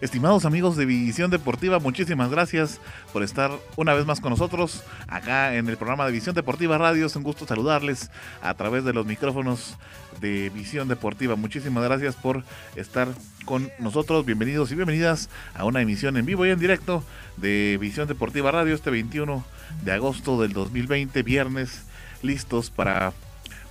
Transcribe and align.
Estimados 0.00 0.46
amigos 0.46 0.76
de 0.76 0.86
Visión 0.86 1.30
Deportiva, 1.30 1.78
muchísimas 1.78 2.30
gracias 2.30 2.80
por 3.12 3.22
estar 3.22 3.50
una 3.76 3.92
vez 3.92 4.06
más 4.06 4.18
con 4.18 4.30
nosotros 4.30 4.82
acá 5.08 5.54
en 5.56 5.68
el 5.68 5.76
programa 5.76 6.06
de 6.06 6.12
Visión 6.12 6.34
Deportiva 6.34 6.78
Radio. 6.78 7.04
Es 7.04 7.16
un 7.16 7.22
gusto 7.22 7.46
saludarles 7.46 8.10
a 8.40 8.54
través 8.54 8.82
de 8.84 8.94
los 8.94 9.04
micrófonos 9.04 9.76
de 10.18 10.48
Visión 10.54 10.88
Deportiva. 10.88 11.36
Muchísimas 11.36 11.84
gracias 11.84 12.16
por 12.16 12.44
estar 12.76 13.08
con 13.44 13.70
nosotros. 13.78 14.24
Bienvenidos 14.24 14.72
y 14.72 14.74
bienvenidas 14.74 15.28
a 15.54 15.66
una 15.66 15.82
emisión 15.82 16.16
en 16.16 16.24
vivo 16.24 16.46
y 16.46 16.50
en 16.50 16.58
directo 16.58 17.04
de 17.36 17.76
Visión 17.78 18.08
Deportiva 18.08 18.50
Radio 18.50 18.74
este 18.74 18.88
21 18.88 19.44
de 19.84 19.92
agosto 19.92 20.40
del 20.40 20.54
2020, 20.54 21.22
viernes, 21.22 21.82
listos 22.22 22.70
para 22.70 23.12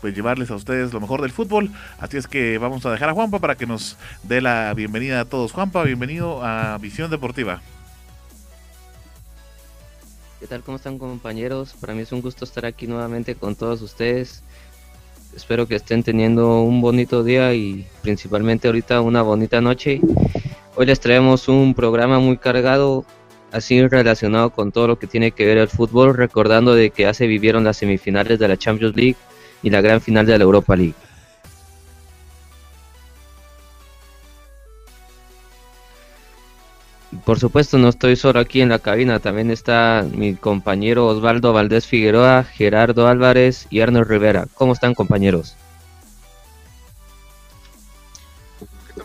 pues 0.01 0.15
llevarles 0.15 0.51
a 0.51 0.55
ustedes 0.55 0.93
lo 0.93 0.99
mejor 0.99 1.21
del 1.21 1.31
fútbol. 1.31 1.71
Así 1.99 2.17
es 2.17 2.27
que 2.27 2.57
vamos 2.57 2.85
a 2.85 2.91
dejar 2.91 3.09
a 3.09 3.13
Juanpa 3.13 3.39
para 3.39 3.55
que 3.55 3.65
nos 3.65 3.97
dé 4.23 4.41
la 4.41 4.73
bienvenida 4.73 5.21
a 5.21 5.25
todos. 5.25 5.51
Juanpa, 5.51 5.83
bienvenido 5.83 6.43
a 6.43 6.77
Visión 6.77 7.11
Deportiva. 7.11 7.61
¿Qué 10.39 10.47
tal? 10.47 10.61
¿Cómo 10.61 10.77
están 10.77 10.97
compañeros? 10.97 11.75
Para 11.81 11.93
mí 11.93 12.01
es 12.01 12.11
un 12.13 12.21
gusto 12.21 12.45
estar 12.45 12.65
aquí 12.65 12.87
nuevamente 12.87 13.35
con 13.35 13.55
todos 13.55 13.81
ustedes. 13.81 14.41
Espero 15.35 15.67
que 15.67 15.75
estén 15.75 16.01
teniendo 16.01 16.61
un 16.61 16.81
bonito 16.81 17.23
día 17.23 17.53
y 17.53 17.85
principalmente 18.01 18.67
ahorita 18.67 19.01
una 19.01 19.21
bonita 19.21 19.59
noche. 19.59 19.99
Hoy 20.75 20.85
les 20.85 20.99
traemos 21.01 21.49
un 21.49 21.73
programa 21.73 22.19
muy 22.19 22.37
cargado, 22.37 23.03
así 23.51 23.85
relacionado 23.85 24.51
con 24.51 24.71
todo 24.71 24.87
lo 24.87 24.97
que 24.97 25.07
tiene 25.07 25.31
que 25.31 25.45
ver 25.45 25.57
el 25.57 25.67
fútbol, 25.67 26.15
recordando 26.15 26.73
de 26.73 26.89
que 26.89 27.05
hace 27.05 27.27
vivieron 27.27 27.65
las 27.65 27.77
semifinales 27.77 28.39
de 28.39 28.47
la 28.47 28.57
Champions 28.57 28.95
League 28.95 29.17
y 29.61 29.69
la 29.69 29.81
gran 29.81 30.01
final 30.01 30.25
de 30.25 30.37
la 30.37 30.43
Europa 30.43 30.75
League. 30.75 30.95
Por 37.25 37.39
supuesto, 37.39 37.77
no 37.77 37.89
estoy 37.89 38.15
solo 38.15 38.39
aquí 38.39 38.61
en 38.61 38.69
la 38.69 38.79
cabina, 38.79 39.19
también 39.19 39.51
está 39.51 40.05
mi 40.11 40.35
compañero 40.35 41.07
Osvaldo 41.07 41.53
Valdés 41.53 41.87
Figueroa, 41.87 42.43
Gerardo 42.43 43.07
Álvarez 43.07 43.67
y 43.69 43.81
Arnold 43.81 44.07
Rivera. 44.07 44.47
¿Cómo 44.53 44.73
están, 44.73 44.93
compañeros? 44.93 45.55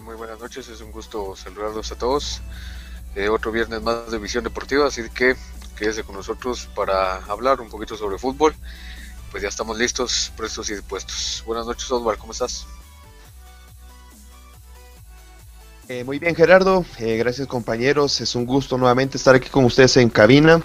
Muy 0.02 0.16
buenas 0.16 0.38
noches, 0.38 0.68
es 0.68 0.80
un 0.80 0.92
gusto 0.92 1.34
saludarlos 1.34 1.92
a 1.92 1.98
todos. 1.98 2.42
Eh, 3.14 3.28
otro 3.28 3.52
viernes 3.52 3.82
más 3.82 4.10
de 4.10 4.18
Visión 4.18 4.44
Deportiva, 4.44 4.86
así 4.86 5.02
que 5.08 5.34
quédese 5.76 6.02
con 6.02 6.14
nosotros 6.14 6.68
para 6.74 7.16
hablar 7.24 7.60
un 7.60 7.70
poquito 7.70 7.96
sobre 7.96 8.18
fútbol 8.18 8.54
pues 9.34 9.42
ya 9.42 9.48
estamos 9.48 9.76
listos, 9.76 10.30
prestos 10.36 10.70
y 10.70 10.74
dispuestos. 10.74 11.42
Buenas 11.44 11.66
noches, 11.66 11.90
Osvaldo, 11.90 12.20
¿cómo 12.20 12.30
estás? 12.30 12.68
Eh, 15.88 16.04
muy 16.04 16.20
bien, 16.20 16.36
Gerardo. 16.36 16.84
Eh, 17.00 17.16
gracias, 17.16 17.48
compañeros. 17.48 18.20
Es 18.20 18.36
un 18.36 18.46
gusto 18.46 18.78
nuevamente 18.78 19.16
estar 19.16 19.34
aquí 19.34 19.48
con 19.48 19.64
ustedes 19.64 19.96
en 19.96 20.08
cabina. 20.08 20.62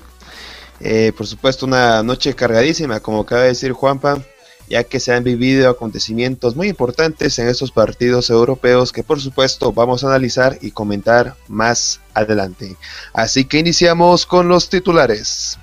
Eh, 0.81 1.11
por 1.17 1.25
supuesto, 1.25 1.65
una 1.65 2.03
noche 2.03 2.35
cargadísima, 2.35 2.99
como 2.99 3.21
acaba 3.21 3.41
de 3.41 3.47
decir 3.47 3.71
Juanpa, 3.71 4.23
ya 4.69 4.83
que 4.83 4.99
se 4.99 5.13
han 5.13 5.23
vivido 5.23 5.67
acontecimientos 5.67 6.55
muy 6.55 6.67
importantes 6.67 7.39
en 7.39 7.47
estos 7.47 7.71
partidos 7.71 8.29
europeos 8.29 8.91
que, 8.91 9.01
por 9.01 9.19
supuesto, 9.19 9.73
vamos 9.73 10.03
a 10.03 10.09
analizar 10.09 10.59
y 10.61 10.69
comentar 10.69 11.35
más 11.47 12.01
adelante. 12.13 12.77
Así 13.13 13.45
que 13.45 13.57
iniciamos 13.57 14.27
con 14.27 14.47
los 14.47 14.69
titulares. 14.69 15.57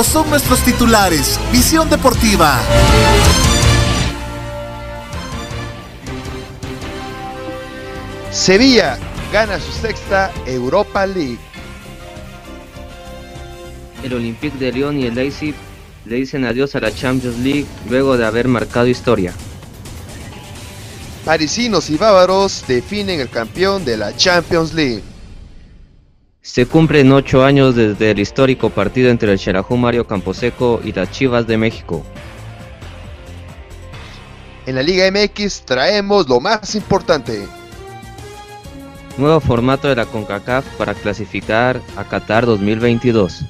Estos 0.00 0.14
son 0.14 0.30
nuestros 0.30 0.60
titulares. 0.60 1.38
Visión 1.52 1.90
Deportiva. 1.90 2.58
Sevilla 8.32 8.98
gana 9.30 9.60
su 9.60 9.70
sexta 9.70 10.32
Europa 10.46 11.04
League. 11.04 11.38
El 14.02 14.14
Olympique 14.14 14.56
de 14.56 14.72
Lyon 14.72 14.98
y 14.98 15.04
el 15.04 15.14
Leipzig 15.14 15.54
le 16.06 16.16
dicen 16.16 16.46
adiós 16.46 16.74
a 16.76 16.80
la 16.80 16.94
Champions 16.94 17.36
League 17.40 17.66
luego 17.90 18.16
de 18.16 18.24
haber 18.24 18.48
marcado 18.48 18.86
historia. 18.86 19.34
Parisinos 21.26 21.90
y 21.90 21.98
bávaros 21.98 22.64
definen 22.66 23.20
el 23.20 23.28
campeón 23.28 23.84
de 23.84 23.98
la 23.98 24.16
Champions 24.16 24.72
League. 24.72 25.09
Se 26.42 26.64
cumplen 26.64 27.12
ocho 27.12 27.44
años 27.44 27.74
desde 27.74 28.12
el 28.12 28.18
histórico 28.18 28.70
partido 28.70 29.10
entre 29.10 29.30
el 29.30 29.38
Xelajú 29.38 29.76
Mario 29.76 30.06
Camposeco 30.06 30.80
y 30.82 30.92
las 30.92 31.10
Chivas 31.10 31.46
de 31.46 31.58
México. 31.58 32.02
En 34.64 34.74
la 34.74 34.82
Liga 34.82 35.10
MX 35.10 35.66
traemos 35.66 36.28
lo 36.28 36.40
más 36.40 36.74
importante. 36.74 37.46
Nuevo 39.18 39.40
formato 39.40 39.88
de 39.88 39.96
la 39.96 40.06
CONCACAF 40.06 40.64
para 40.76 40.94
clasificar 40.94 41.80
a 41.96 42.04
Qatar 42.04 42.46
2022. 42.46 43.44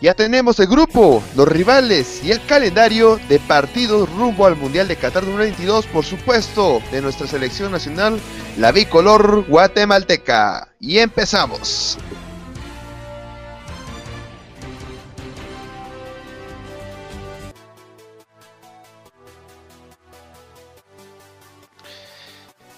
Ya 0.00 0.14
tenemos 0.14 0.58
el 0.60 0.66
grupo, 0.66 1.22
los 1.36 1.46
rivales 1.46 2.24
y 2.24 2.30
el 2.30 2.42
calendario 2.46 3.20
de 3.28 3.38
partidos 3.38 4.08
rumbo 4.08 4.46
al 4.46 4.56
Mundial 4.56 4.88
de 4.88 4.96
Qatar 4.96 5.26
2022, 5.26 5.84
por 5.88 6.06
supuesto, 6.06 6.80
de 6.90 7.02
nuestra 7.02 7.26
selección 7.26 7.70
nacional, 7.70 8.18
la 8.56 8.72
bicolor 8.72 9.44
guatemalteca. 9.46 10.68
Y 10.80 11.00
empezamos. 11.00 11.98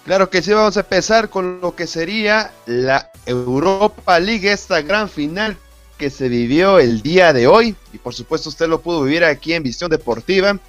Claro 0.03 0.29
que 0.29 0.41
sí, 0.41 0.51
vamos 0.51 0.75
a 0.75 0.81
empezar 0.81 1.29
con 1.29 1.61
lo 1.61 1.73
que 1.73 1.87
sería 1.87 2.51
la 2.65 3.09
Europa 3.25 4.19
League, 4.19 4.51
esta 4.51 4.81
gran 4.81 5.07
final 5.07 5.55
que 6.03 6.09
se 6.09 6.27
vivió 6.27 6.79
el 6.79 7.01
día 7.01 7.31
de 7.31 7.47
hoy. 7.47 7.77
Y 7.93 7.97
por 7.97 8.13
supuesto 8.13 8.49
usted 8.49 8.67
lo 8.67 8.81
pudo 8.81 9.03
vivir 9.03 9.23
aquí 9.23 9.53
en 9.53 9.63
Visión 9.63 9.89
Deportiva. 9.89 10.59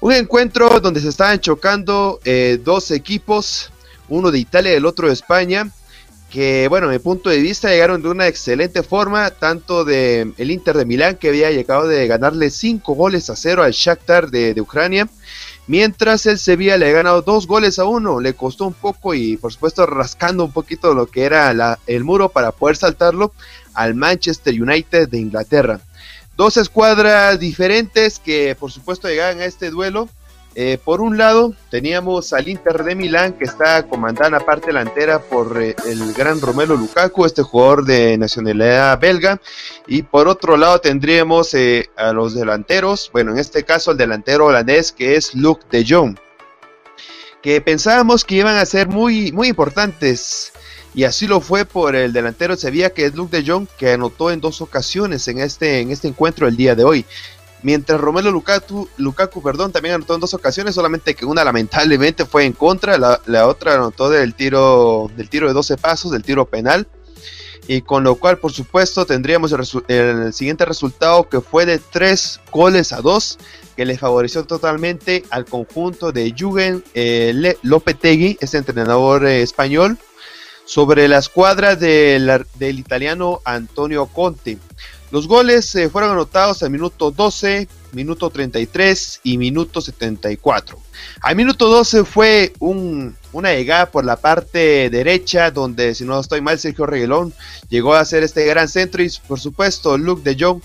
Un 0.00 0.12
encuentro 0.12 0.80
donde 0.80 1.00
se 1.00 1.08
estaban 1.08 1.38
chocando 1.38 2.18
eh, 2.24 2.58
dos 2.64 2.90
equipos, 2.90 3.70
uno 4.08 4.32
de 4.32 4.40
Italia 4.40 4.72
y 4.72 4.76
el 4.78 4.86
otro 4.86 5.06
de 5.06 5.12
España, 5.12 5.70
que 6.32 6.66
bueno, 6.66 6.86
en 6.86 6.94
mi 6.94 6.98
punto 6.98 7.30
de 7.30 7.38
vista 7.38 7.68
llegaron 7.68 8.02
de 8.02 8.08
una 8.08 8.26
excelente 8.26 8.82
forma, 8.82 9.30
tanto 9.30 9.84
de 9.84 10.32
el 10.36 10.50
Inter 10.50 10.76
de 10.76 10.84
Milán, 10.84 11.14
que 11.14 11.28
había 11.28 11.52
llegado 11.52 11.86
de 11.86 12.08
ganarle 12.08 12.50
cinco 12.50 12.94
goles 12.94 13.30
a 13.30 13.36
cero 13.36 13.62
al 13.62 13.70
Shakhtar 13.70 14.32
de, 14.32 14.60
Ucrania, 14.60 15.08
mientras 15.68 16.26
el 16.26 16.40
Sevilla 16.40 16.76
le 16.76 16.88
ha 16.88 16.92
ganado 16.92 17.22
dos 17.22 17.46
goles 17.46 17.78
a 17.78 17.84
uno, 17.84 18.18
le 18.18 18.34
costó 18.34 18.66
un 18.66 18.72
poco 18.72 19.14
y 19.14 19.36
por 19.36 19.52
supuesto 19.52 19.86
rascando 19.86 20.44
un 20.44 20.50
poquito 20.52 20.92
lo 20.92 21.06
que 21.06 21.22
era 21.22 21.78
el 21.86 22.02
muro 22.02 22.30
para 22.30 22.50
poder 22.50 22.76
saltarlo, 22.76 23.32
al 23.74 23.94
Manchester 23.94 24.60
United 24.60 25.08
de 25.08 25.18
Inglaterra. 25.18 25.80
Dos 26.36 26.56
escuadras 26.56 27.38
diferentes 27.38 28.18
que 28.18 28.56
por 28.58 28.72
supuesto 28.72 29.08
llegaban 29.08 29.40
a 29.40 29.44
este 29.44 29.70
duelo. 29.70 30.08
Eh, 30.54 30.78
por 30.84 31.00
un 31.00 31.16
lado 31.16 31.54
teníamos 31.70 32.34
al 32.34 32.46
Inter 32.46 32.84
de 32.84 32.94
Milán 32.94 33.32
que 33.32 33.44
está 33.44 33.84
comandada 33.84 34.26
en 34.26 34.32
la 34.34 34.40
parte 34.40 34.66
delantera 34.66 35.18
por 35.18 35.62
eh, 35.62 35.74
el 35.86 36.12
gran 36.12 36.42
Romelo 36.42 36.76
Lukaku, 36.76 37.24
este 37.24 37.42
jugador 37.42 37.84
de 37.86 38.18
nacionalidad 38.18 38.98
belga. 38.98 39.40
Y 39.86 40.02
por 40.02 40.28
otro 40.28 40.56
lado 40.56 40.78
tendríamos 40.78 41.54
eh, 41.54 41.88
a 41.96 42.12
los 42.12 42.34
delanteros, 42.34 43.10
bueno 43.12 43.32
en 43.32 43.38
este 43.38 43.64
caso 43.64 43.92
el 43.92 43.96
delantero 43.96 44.46
holandés 44.46 44.92
que 44.92 45.16
es 45.16 45.34
Luke 45.34 45.64
de 45.70 45.86
Jong. 45.88 46.18
Que 47.42 47.60
pensábamos 47.60 48.24
que 48.24 48.36
iban 48.36 48.56
a 48.56 48.66
ser 48.66 48.88
muy, 48.88 49.32
muy 49.32 49.48
importantes 49.48 50.52
y 50.94 51.04
así 51.04 51.26
lo 51.26 51.40
fue 51.40 51.64
por 51.64 51.96
el 51.96 52.12
delantero 52.12 52.54
de 52.54 52.60
Sevilla 52.60 52.90
que 52.90 53.06
es 53.06 53.14
Luke 53.14 53.36
de 53.36 53.48
Jong 53.48 53.66
que 53.78 53.92
anotó 53.92 54.30
en 54.30 54.40
dos 54.40 54.60
ocasiones 54.60 55.26
en 55.28 55.38
este, 55.40 55.80
en 55.80 55.90
este 55.90 56.08
encuentro 56.08 56.46
el 56.46 56.56
día 56.56 56.74
de 56.74 56.84
hoy. 56.84 57.04
mientras 57.62 58.00
Romelo 58.00 58.30
Lukaku, 58.30 58.88
Lukaku 58.96 59.42
perdón, 59.42 59.72
también 59.72 59.94
anotó 59.94 60.14
en 60.14 60.20
dos 60.20 60.34
ocasiones, 60.34 60.74
solamente 60.74 61.14
que 61.14 61.24
una 61.24 61.44
lamentablemente 61.44 62.24
fue 62.24 62.44
en 62.44 62.52
contra, 62.52 62.98
la, 62.98 63.20
la 63.26 63.46
otra 63.46 63.74
anotó 63.74 64.10
del 64.10 64.34
tiro, 64.34 65.10
del 65.16 65.28
tiro 65.28 65.46
de 65.46 65.54
12 65.54 65.76
pasos, 65.76 66.10
del 66.10 66.22
tiro 66.22 66.44
penal 66.46 66.86
y 67.66 67.82
con 67.82 68.04
lo 68.04 68.16
cual 68.16 68.38
por 68.38 68.52
supuesto 68.52 69.06
tendríamos 69.06 69.54
el, 69.88 70.32
siguiente 70.32 70.64
resultado 70.64 71.28
que 71.28 71.40
fue 71.40 71.66
de 71.66 71.78
3 71.78 72.40
goles 72.50 72.92
a 72.92 73.00
2 73.00 73.38
que 73.76 73.84
le 73.84 73.96
favoreció 73.96 74.44
totalmente 74.44 75.24
al 75.30 75.44
conjunto 75.44 76.12
de 76.12 76.34
Jürgen 76.36 76.84
eh, 76.94 77.56
Lopetegui, 77.62 78.36
este 78.40 78.58
entrenador 78.58 79.26
eh, 79.26 79.42
español, 79.42 79.96
sobre 80.64 81.08
la 81.08 81.18
escuadra 81.18 81.76
del 81.76 82.78
italiano 82.78 83.40
Antonio 83.44 84.06
Conte. 84.06 84.58
Los 85.12 85.28
goles 85.28 85.74
eh, 85.74 85.90
fueron 85.90 86.12
anotados 86.12 86.62
al 86.62 86.70
minuto 86.70 87.10
12, 87.10 87.68
minuto 87.92 88.30
33 88.30 89.20
y 89.24 89.36
minuto 89.36 89.82
74. 89.82 90.78
Al 91.20 91.36
minuto 91.36 91.68
12 91.68 92.04
fue 92.04 92.54
un, 92.60 93.14
una 93.32 93.52
llegada 93.52 93.90
por 93.90 94.06
la 94.06 94.16
parte 94.16 94.88
derecha 94.88 95.50
donde, 95.50 95.94
si 95.94 96.04
no 96.04 96.18
estoy 96.18 96.40
mal, 96.40 96.58
Sergio 96.58 96.86
Reguelón 96.86 97.34
llegó 97.68 97.94
a 97.94 98.00
hacer 98.00 98.22
este 98.22 98.46
gran 98.46 98.68
centro 98.68 99.02
y 99.02 99.12
por 99.28 99.38
supuesto 99.38 99.98
Luke 99.98 100.22
de 100.22 100.42
Jong 100.42 100.62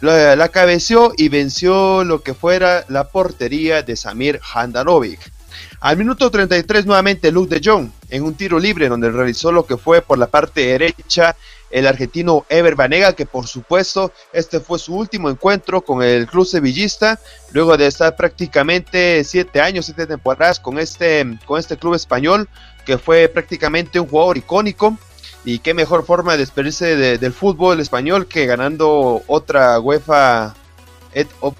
la, 0.00 0.36
la 0.36 0.48
cabeció 0.48 1.12
y 1.16 1.28
venció 1.28 2.04
lo 2.04 2.22
que 2.22 2.34
fuera 2.34 2.84
la 2.88 3.08
portería 3.08 3.82
de 3.82 3.96
Samir 3.96 4.38
Handanovic. 4.54 5.32
Al 5.80 5.96
minuto 5.96 6.30
33 6.30 6.86
nuevamente 6.86 7.32
Luke 7.32 7.52
de 7.52 7.68
Jong 7.68 7.90
en 8.10 8.22
un 8.22 8.34
tiro 8.34 8.58
libre 8.58 8.88
donde 8.88 9.10
realizó 9.10 9.52
lo 9.52 9.66
que 9.66 9.76
fue 9.76 10.02
por 10.02 10.18
la 10.18 10.26
parte 10.26 10.66
derecha 10.66 11.36
el 11.70 11.86
argentino 11.86 12.46
Ever 12.48 12.74
Banega, 12.74 13.12
que 13.12 13.26
por 13.26 13.46
supuesto 13.46 14.12
este 14.32 14.60
fue 14.60 14.78
su 14.78 14.94
último 14.94 15.28
encuentro 15.28 15.82
con 15.82 16.02
el 16.02 16.26
club 16.26 16.46
sevillista, 16.46 17.18
luego 17.52 17.76
de 17.76 17.86
estar 17.86 18.16
prácticamente 18.16 19.22
siete 19.24 19.60
años, 19.60 19.84
siete 19.84 20.06
temporadas 20.06 20.60
con 20.60 20.78
este, 20.78 21.38
con 21.46 21.58
este 21.58 21.76
club 21.76 21.94
español, 21.94 22.48
que 22.86 22.98
fue 22.98 23.28
prácticamente 23.28 24.00
un 24.00 24.08
jugador 24.08 24.38
icónico. 24.38 24.96
Y 25.44 25.60
qué 25.60 25.72
mejor 25.72 26.04
forma 26.04 26.32
de 26.32 26.38
despedirse 26.38 26.96
del 26.96 27.32
fútbol 27.32 27.80
español 27.80 28.26
que 28.26 28.44
ganando 28.44 29.22
otra 29.28 29.78
UEFA, 29.78 30.54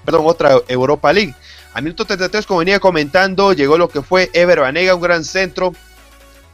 perdón, 0.05 0.25
otra 0.25 0.57
Europa 0.67 1.11
League. 1.13 1.33
A 1.73 1.81
minuto 1.81 2.05
33, 2.05 2.45
como 2.45 2.59
venía 2.59 2.79
comentando, 2.79 3.53
llegó 3.53 3.77
lo 3.77 3.87
que 3.87 4.01
fue 4.01 4.29
Ever 4.33 4.59
Banega, 4.59 4.95
un 4.95 5.01
gran 5.01 5.23
centro. 5.23 5.73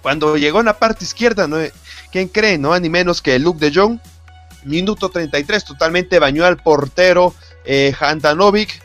Cuando 0.05 0.37
llegó 0.37 0.59
en 0.59 0.67
la 0.67 0.77
parte 0.77 1.03
izquierda. 1.03 1.49
¿Quién 2.11 2.27
cree? 2.27 2.59
No, 2.59 2.79
ni 2.79 2.89
menos 2.89 3.23
que 3.23 3.39
Luke 3.39 3.59
de 3.59 3.73
Jong. 3.73 3.97
Minuto 4.63 5.09
33, 5.09 5.65
totalmente 5.65 6.19
bañó 6.19 6.45
al 6.45 6.57
portero 6.57 7.33
eh, 7.65 7.91
Handanovic. 7.99 8.83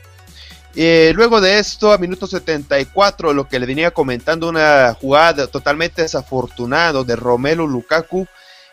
Eh, 0.75 1.13
luego 1.15 1.43
de 1.43 1.59
esto, 1.59 1.93
a 1.93 1.99
minuto 1.99 2.27
74, 2.27 3.35
lo 3.35 3.47
que 3.47 3.59
le 3.59 3.67
venía 3.67 3.91
comentando, 3.91 4.49
una 4.49 4.97
jugada 4.99 5.47
totalmente 5.47 6.01
desafortunada 6.01 7.05
de 7.05 7.17
Romelu 7.17 7.69
Lukaku. 7.69 8.27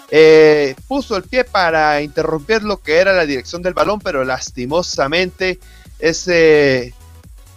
Eh, 0.10 0.74
puso 0.88 1.18
el 1.18 1.24
pie 1.24 1.44
para 1.44 2.02
interrumpir 2.02 2.64
lo 2.64 2.78
que 2.78 2.96
era 2.96 3.12
la 3.12 3.26
dirección 3.26 3.62
del 3.62 3.74
balón, 3.74 4.00
pero 4.00 4.24
lastimosamente 4.24 5.60
ese, 6.00 6.94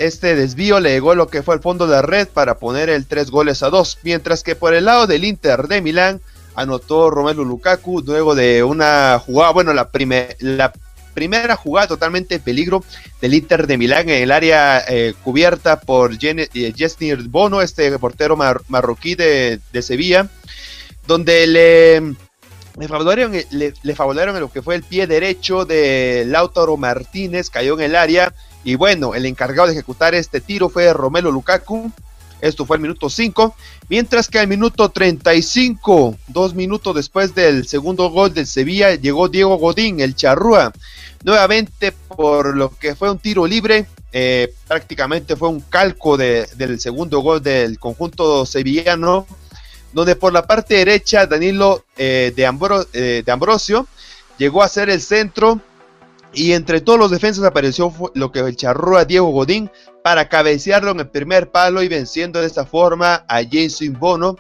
este 0.01 0.35
desvío 0.35 0.81
le 0.81 0.93
llegó 0.93 1.15
lo 1.15 1.29
que 1.29 1.43
fue 1.43 1.55
el 1.55 1.61
fondo 1.61 1.87
de 1.87 1.93
la 1.93 2.03
red 2.03 2.27
para 2.27 2.57
poner 2.57 2.89
el 2.89 3.07
3 3.07 3.31
goles 3.31 3.63
a 3.63 3.69
2. 3.69 3.99
Mientras 4.03 4.43
que 4.43 4.57
por 4.57 4.75
el 4.75 4.87
lado 4.87 5.07
del 5.07 5.25
Inter 5.25 5.69
de 5.69 5.83
Milán, 5.83 6.23
anotó 6.55 7.11
Romelu 7.11 7.45
Lukaku 7.45 8.01
luego 8.01 8.35
de 8.35 8.65
una 8.65 9.21
jugada, 9.25 9.53
bueno, 9.53 9.75
la, 9.75 9.91
la 10.41 10.73
primera 11.13 11.55
jugada 11.55 11.89
totalmente 11.89 12.37
en 12.37 12.41
peligro 12.41 12.83
del 13.21 13.35
Inter 13.35 13.67
de 13.67 13.77
Milán 13.77 14.09
en 14.09 14.23
el 14.23 14.33
área 14.33 14.83
eh, 14.89 15.13
cubierta 15.23 15.81
por 15.81 16.19
Jesnir 16.19 17.19
eh, 17.19 17.27
Bono, 17.29 17.61
este 17.61 17.99
portero 17.99 18.39
marroquí 18.69 19.17
de, 19.17 19.61
Sevilla, 19.83 20.29
donde 21.07 21.47
le, 21.47 22.01
le 22.79 22.89
favorecieron, 22.89 23.33
le, 23.51 23.75
le 23.83 24.41
lo 24.41 24.51
que 24.51 24.63
fue 24.63 24.77
el 24.77 24.83
pie 24.83 25.07
derecho 25.07 25.67
de 25.67 26.25
Lautaro 26.27 26.79
Martínez, 26.79 27.51
cayó 27.51 27.75
en 27.75 27.85
el 27.85 27.97
área 27.97 28.33
y 28.65 28.75
bueno, 28.75 29.15
el 29.15 29.27
encargado 29.27 29.69
de 29.69 29.75
ejecutar 29.75 30.15
este 30.15 30.41
tiro 30.41 30.69
fue 30.69 30.93
Romelu 30.93 31.33
Lukaku, 31.33 31.91
esto 32.41 32.65
fue 32.65 32.77
el 32.77 32.83
minuto 32.83 33.11
5. 33.11 33.55
Mientras 33.89 34.29
que 34.29 34.39
al 34.39 34.49
minuto 34.49 34.89
35, 34.89 36.17
dos 36.29 36.55
minutos 36.55 36.95
después 36.95 37.35
del 37.35 37.67
segundo 37.67 38.09
gol 38.11 38.33
del 38.33 38.47
Sevilla, 38.47 38.95
llegó 38.95 39.29
Diego 39.29 39.57
Godín, 39.57 40.01
el 40.01 40.15
charrúa. 40.15 40.73
Nuevamente 41.23 41.93
por 41.93 42.57
lo 42.57 42.71
que 42.77 42.95
fue 42.95 43.11
un 43.11 43.19
tiro 43.19 43.47
libre. 43.47 43.87
Eh, 44.13 44.53
prácticamente 44.67 45.37
fue 45.37 45.49
un 45.49 45.61
calco 45.61 46.17
del 46.17 46.81
segundo 46.81 47.21
gol 47.21 47.43
del 47.43 47.79
conjunto 47.79 48.47
sevillano. 48.47 49.27
Donde 49.93 50.15
por 50.15 50.33
la 50.33 50.47
parte 50.47 50.77
derecha 50.77 51.27
Danilo 51.27 51.85
eh, 51.97 52.33
de, 52.35 52.45
eh, 52.93 53.23
de 53.27 53.33
Ambrosio 53.33 53.89
llegó 54.39 54.63
a 54.63 54.69
ser 54.69 54.89
el 54.89 55.03
centro 55.03 55.61
y 56.33 56.53
entre 56.53 56.81
todos 56.81 56.99
los 56.99 57.11
defensas 57.11 57.45
apareció 57.45 57.93
lo 58.15 58.31
que 58.31 58.41
el 58.41 58.57
charrúa 58.57 59.05
Diego 59.05 59.31
Godín 59.31 59.71
para 60.03 60.29
cabecearlo 60.29 60.93
en 60.93 61.01
el 61.01 61.09
primer 61.09 61.51
palo 61.51 61.83
y 61.83 61.89
venciendo 61.89 62.41
de 62.41 62.47
esta 62.47 62.65
forma 62.65 63.25
a 63.29 63.43
Jason 63.43 63.99
Bono. 63.99 64.37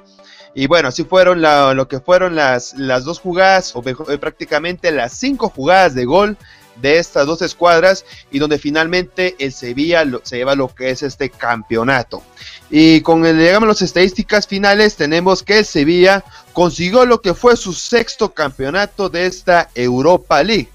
Y 0.54 0.66
bueno, 0.66 0.88
así 0.88 1.04
fueron 1.04 1.42
lo 1.42 1.88
que 1.88 2.00
fueron 2.00 2.34
las, 2.34 2.74
las 2.74 3.04
dos 3.04 3.20
jugadas, 3.20 3.74
o 3.74 3.82
eh, 3.86 4.18
prácticamente 4.18 4.90
las 4.90 5.12
cinco 5.12 5.48
jugadas 5.48 5.94
de 5.94 6.04
gol 6.04 6.36
de 6.80 6.98
estas 6.98 7.26
dos 7.26 7.42
escuadras 7.42 8.04
y 8.30 8.38
donde 8.38 8.58
finalmente 8.58 9.36
el 9.38 9.52
Sevilla 9.52 10.04
se 10.22 10.38
lleva 10.38 10.54
lo 10.54 10.74
que 10.74 10.90
es 10.90 11.02
este 11.02 11.30
campeonato. 11.30 12.22
Y 12.70 13.00
con 13.02 13.26
el, 13.26 13.38
digamos, 13.38 13.68
las 13.68 13.82
estadísticas 13.82 14.46
finales 14.46 14.96
tenemos 14.96 15.42
que 15.42 15.58
el 15.58 15.64
Sevilla 15.64 16.24
consiguió 16.52 17.04
lo 17.04 17.20
que 17.20 17.34
fue 17.34 17.56
su 17.56 17.72
sexto 17.72 18.32
campeonato 18.32 19.08
de 19.08 19.26
esta 19.26 19.68
Europa 19.74 20.42
League. 20.42 20.68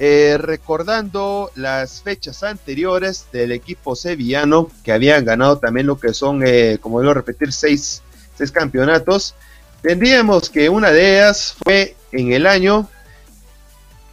Eh, 0.00 0.36
recordando 0.38 1.50
las 1.56 2.02
fechas 2.02 2.44
anteriores 2.44 3.26
del 3.32 3.50
equipo 3.50 3.96
sevillano 3.96 4.70
que 4.84 4.92
habían 4.92 5.24
ganado 5.24 5.58
también 5.58 5.88
lo 5.88 5.98
que 5.98 6.14
son, 6.14 6.44
eh, 6.46 6.78
como 6.80 7.00
digo, 7.00 7.14
repetir, 7.14 7.52
seis, 7.52 8.00
seis 8.36 8.52
campeonatos, 8.52 9.34
tendríamos 9.82 10.50
que 10.50 10.68
una 10.68 10.92
de 10.92 11.16
ellas 11.16 11.56
fue 11.64 11.96
en 12.12 12.32
el 12.32 12.46
año, 12.46 12.88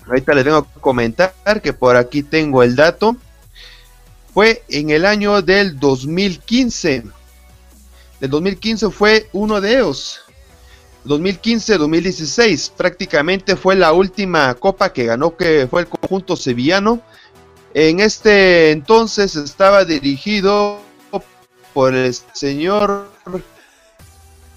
ahorita 0.07 0.33
les 0.33 0.43
tengo 0.43 0.63
que 0.63 0.79
comentar 0.79 1.33
que 1.61 1.71
por 1.71 1.97
aquí 1.97 2.23
tengo 2.23 2.63
el 2.63 2.75
dato, 2.75 3.15
fue 4.33 4.63
en 4.69 4.89
el 4.89 5.05
año 5.05 5.43
del 5.43 5.79
2015. 5.79 7.03
El 8.21 8.29
2015 8.29 8.89
fue 8.89 9.29
uno 9.33 9.61
de 9.61 9.75
ellos. 9.75 10.24
2015-2016 11.05 12.71
prácticamente 12.75 13.55
fue 13.55 13.75
la 13.75 13.93
última 13.93 14.53
copa 14.55 14.91
que 14.91 15.05
ganó 15.05 15.37
que 15.37 15.67
fue 15.69 15.81
el 15.81 15.87
conjunto 15.87 16.35
sevillano. 16.35 17.01
En 17.73 17.99
este 17.99 18.71
entonces 18.71 19.35
estaba 19.35 19.85
dirigido 19.85 20.79
por 21.73 21.93
el 21.93 22.15
señor 22.33 23.09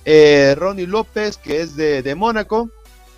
eh, 0.05 0.55
Ronnie 0.57 0.87
López, 0.87 1.37
que 1.37 1.61
es 1.61 1.77
de, 1.77 2.15
Mónaco. 2.15 2.71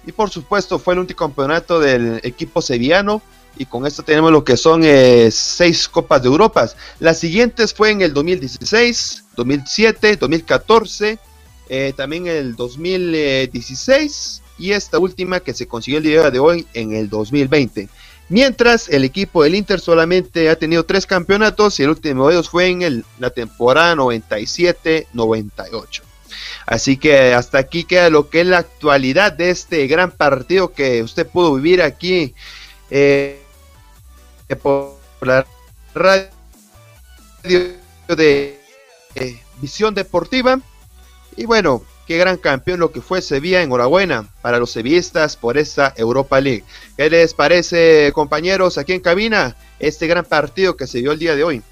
Y 0.06 0.12
por 0.12 0.30
supuesto 0.30 0.78
fue 0.78 0.94
el 0.94 1.00
último 1.00 1.18
campeonato 1.18 1.78
del 1.78 2.20
equipo 2.22 2.62
sevillano. 2.62 3.22
Y 3.56 3.66
con 3.66 3.86
esto 3.86 4.02
tenemos 4.02 4.32
lo 4.32 4.42
que 4.42 4.56
son 4.56 4.82
eh, 4.84 5.28
seis 5.30 5.88
copas 5.88 6.22
de 6.22 6.28
Europa. 6.28 6.68
Las 6.98 7.18
siguientes 7.18 7.74
fue 7.74 7.90
en 7.90 8.00
el 8.00 8.14
2016, 8.14 9.24
2007, 9.36 10.16
2014 10.16 11.18
eh, 11.72 11.92
también 11.96 12.26
en 12.26 12.36
el 12.36 12.56
2016 12.56 14.42
y 14.58 14.72
esta 14.72 14.98
última 14.98 15.38
que 15.38 15.54
se 15.54 15.68
consiguió 15.68 15.98
el 15.98 16.04
día 16.04 16.28
de 16.28 16.40
hoy 16.40 16.66
en 16.74 16.92
el 16.92 17.08
2020. 17.08 17.88
Mientras 18.28 18.88
el 18.88 19.04
equipo 19.04 19.44
del 19.44 19.54
Inter 19.54 19.78
solamente 19.78 20.50
ha 20.50 20.56
tenido 20.56 20.84
tres 20.84 21.06
campeonatos 21.06 21.78
y 21.78 21.84
el 21.84 21.90
último 21.90 22.26
de 22.26 22.34
ellos 22.34 22.50
fue 22.50 22.66
en 22.66 23.04
la 23.20 23.30
temporada 23.30 23.94
97-98. 23.94 26.02
Así 26.66 26.96
que 26.96 27.34
hasta 27.34 27.58
aquí 27.58 27.84
queda 27.84 28.10
lo 28.10 28.30
que 28.30 28.40
es 28.40 28.48
la 28.48 28.58
actualidad 28.58 29.32
de 29.32 29.50
este 29.50 29.86
gran 29.86 30.10
partido 30.10 30.72
que 30.72 31.04
usted 31.04 31.24
pudo 31.24 31.54
vivir 31.54 31.82
aquí 31.82 32.34
eh, 32.90 33.40
por 34.60 34.98
la 35.20 35.46
radio 35.94 36.30
de 38.08 38.60
eh, 39.14 39.40
Visión 39.60 39.94
Deportiva. 39.94 40.60
Y 41.36 41.46
bueno, 41.46 41.82
qué 42.06 42.18
gran 42.18 42.36
campeón 42.36 42.80
lo 42.80 42.92
que 42.92 43.00
fue 43.00 43.22
Sevilla. 43.22 43.62
Enhorabuena 43.62 44.28
para 44.42 44.58
los 44.58 44.70
sevillistas 44.70 45.36
por 45.36 45.58
esta 45.58 45.94
Europa 45.96 46.40
League. 46.40 46.64
¿Qué 46.96 47.08
les 47.10 47.34
parece, 47.34 48.12
compañeros, 48.12 48.78
aquí 48.78 48.92
en 48.92 49.00
cabina, 49.00 49.56
este 49.78 50.06
gran 50.06 50.24
partido 50.24 50.76
que 50.76 50.86
se 50.86 50.98
dio 50.98 51.12
el 51.12 51.18
día 51.18 51.36
de 51.36 51.44
hoy? 51.44 51.62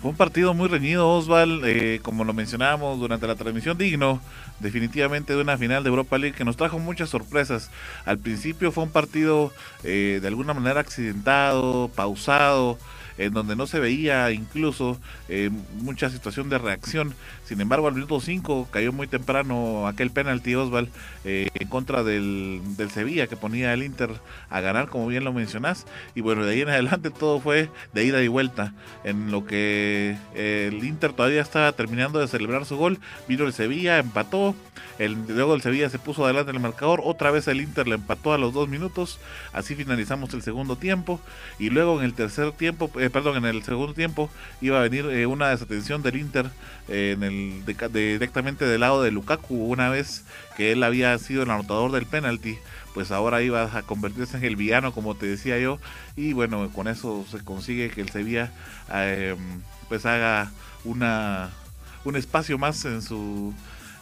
Fue 0.00 0.12
un 0.12 0.16
partido 0.16 0.54
muy 0.54 0.68
reñido, 0.68 1.08
Osval, 1.08 1.62
eh, 1.64 1.98
como 2.02 2.24
lo 2.24 2.32
mencionábamos 2.32 3.00
durante 3.00 3.26
la 3.26 3.34
transmisión, 3.34 3.76
digno 3.76 4.20
definitivamente 4.60 5.34
de 5.34 5.40
una 5.40 5.58
final 5.58 5.82
de 5.82 5.90
Europa 5.90 6.18
League 6.18 6.36
que 6.36 6.44
nos 6.44 6.56
trajo 6.56 6.78
muchas 6.78 7.10
sorpresas. 7.10 7.70
Al 8.04 8.18
principio 8.18 8.72
fue 8.72 8.84
un 8.84 8.90
partido 8.90 9.52
eh, 9.84 10.18
de 10.20 10.28
alguna 10.28 10.54
manera 10.54 10.80
accidentado, 10.80 11.90
pausado, 11.94 12.78
en 13.18 13.32
donde 13.32 13.56
no 13.56 13.66
se 13.66 13.80
veía 13.80 14.30
incluso 14.30 14.98
eh, 15.28 15.50
mucha 15.80 16.08
situación 16.10 16.48
de 16.48 16.58
reacción. 16.58 17.14
Sin 17.44 17.60
embargo, 17.60 17.88
al 17.88 17.94
minuto 17.94 18.20
5 18.20 18.68
cayó 18.70 18.92
muy 18.92 19.06
temprano 19.06 19.86
aquel 19.86 20.10
penalti 20.10 20.54
Osval 20.54 20.88
eh, 21.24 21.48
en 21.54 21.68
contra 21.68 22.02
del, 22.02 22.60
del, 22.76 22.90
Sevilla 22.90 23.26
que 23.26 23.36
ponía 23.36 23.72
el 23.74 23.82
Inter 23.82 24.10
a 24.48 24.60
ganar, 24.60 24.88
como 24.88 25.06
bien 25.06 25.24
lo 25.24 25.32
mencionás. 25.32 25.86
Y 26.14 26.20
bueno, 26.20 26.44
de 26.44 26.52
ahí 26.52 26.60
en 26.62 26.68
adelante 26.68 27.10
todo 27.10 27.40
fue 27.40 27.68
de 27.92 28.04
ida 28.04 28.22
y 28.22 28.28
vuelta. 28.28 28.72
En 29.04 29.30
lo 29.30 29.44
que 29.44 30.16
eh, 30.34 30.70
el 30.72 30.84
Inter 30.84 31.12
todavía 31.12 31.42
estaba 31.42 31.72
terminando 31.72 32.18
de 32.20 32.28
celebrar 32.28 32.64
su 32.64 32.76
gol, 32.76 32.98
vino 33.26 33.44
el 33.44 33.52
Sevilla, 33.52 33.98
empató. 33.98 34.54
El, 34.98 35.16
luego 35.28 35.54
el 35.54 35.62
Sevilla 35.62 35.90
se 35.90 35.98
puso 35.98 36.24
adelante 36.24 36.50
el 36.52 36.60
marcador. 36.60 37.00
Otra 37.04 37.30
vez 37.30 37.46
el 37.48 37.60
Inter 37.60 37.86
le 37.86 37.96
empató 37.96 38.32
a 38.32 38.38
los 38.38 38.52
dos 38.52 38.68
minutos. 38.68 39.18
Así 39.52 39.74
finalizamos 39.74 40.34
el 40.34 40.42
segundo 40.42 40.76
tiempo. 40.76 41.20
Y 41.58 41.70
luego 41.70 41.98
en 41.98 42.04
el 42.04 42.14
tercer 42.14 42.52
tiempo, 42.52 42.90
perdón, 43.10 43.36
en 43.36 43.44
el 43.44 43.62
segundo 43.62 43.94
tiempo 43.94 44.30
iba 44.60 44.78
a 44.78 44.82
venir 44.82 45.06
eh, 45.06 45.26
una 45.26 45.48
desatención 45.48 46.02
del 46.02 46.16
Inter 46.16 46.50
eh, 46.88 47.16
directamente 47.92 48.64
del 48.64 48.80
lado 48.80 49.02
de 49.02 49.10
Lukaku. 49.10 49.54
Una 49.66 49.88
vez 49.88 50.24
que 50.56 50.72
él 50.72 50.82
había 50.82 51.16
sido 51.18 51.42
el 51.42 51.50
anotador 51.50 51.92
del 51.92 52.06
penalti, 52.06 52.58
pues 52.94 53.10
ahora 53.10 53.42
iba 53.42 53.76
a 53.76 53.82
convertirse 53.82 54.36
en 54.36 54.44
el 54.44 54.56
villano, 54.56 54.92
como 54.92 55.14
te 55.14 55.26
decía 55.26 55.58
yo. 55.58 55.78
Y 56.16 56.32
bueno, 56.32 56.70
con 56.70 56.88
eso 56.88 57.24
se 57.30 57.44
consigue 57.44 57.90
que 57.90 58.00
el 58.00 58.08
Sevilla 58.08 58.52
pues 59.88 60.06
haga 60.06 60.50
una 60.84 61.50
un 62.04 62.16
espacio 62.16 62.58
más 62.58 62.84
en 62.84 63.02
su 63.02 63.54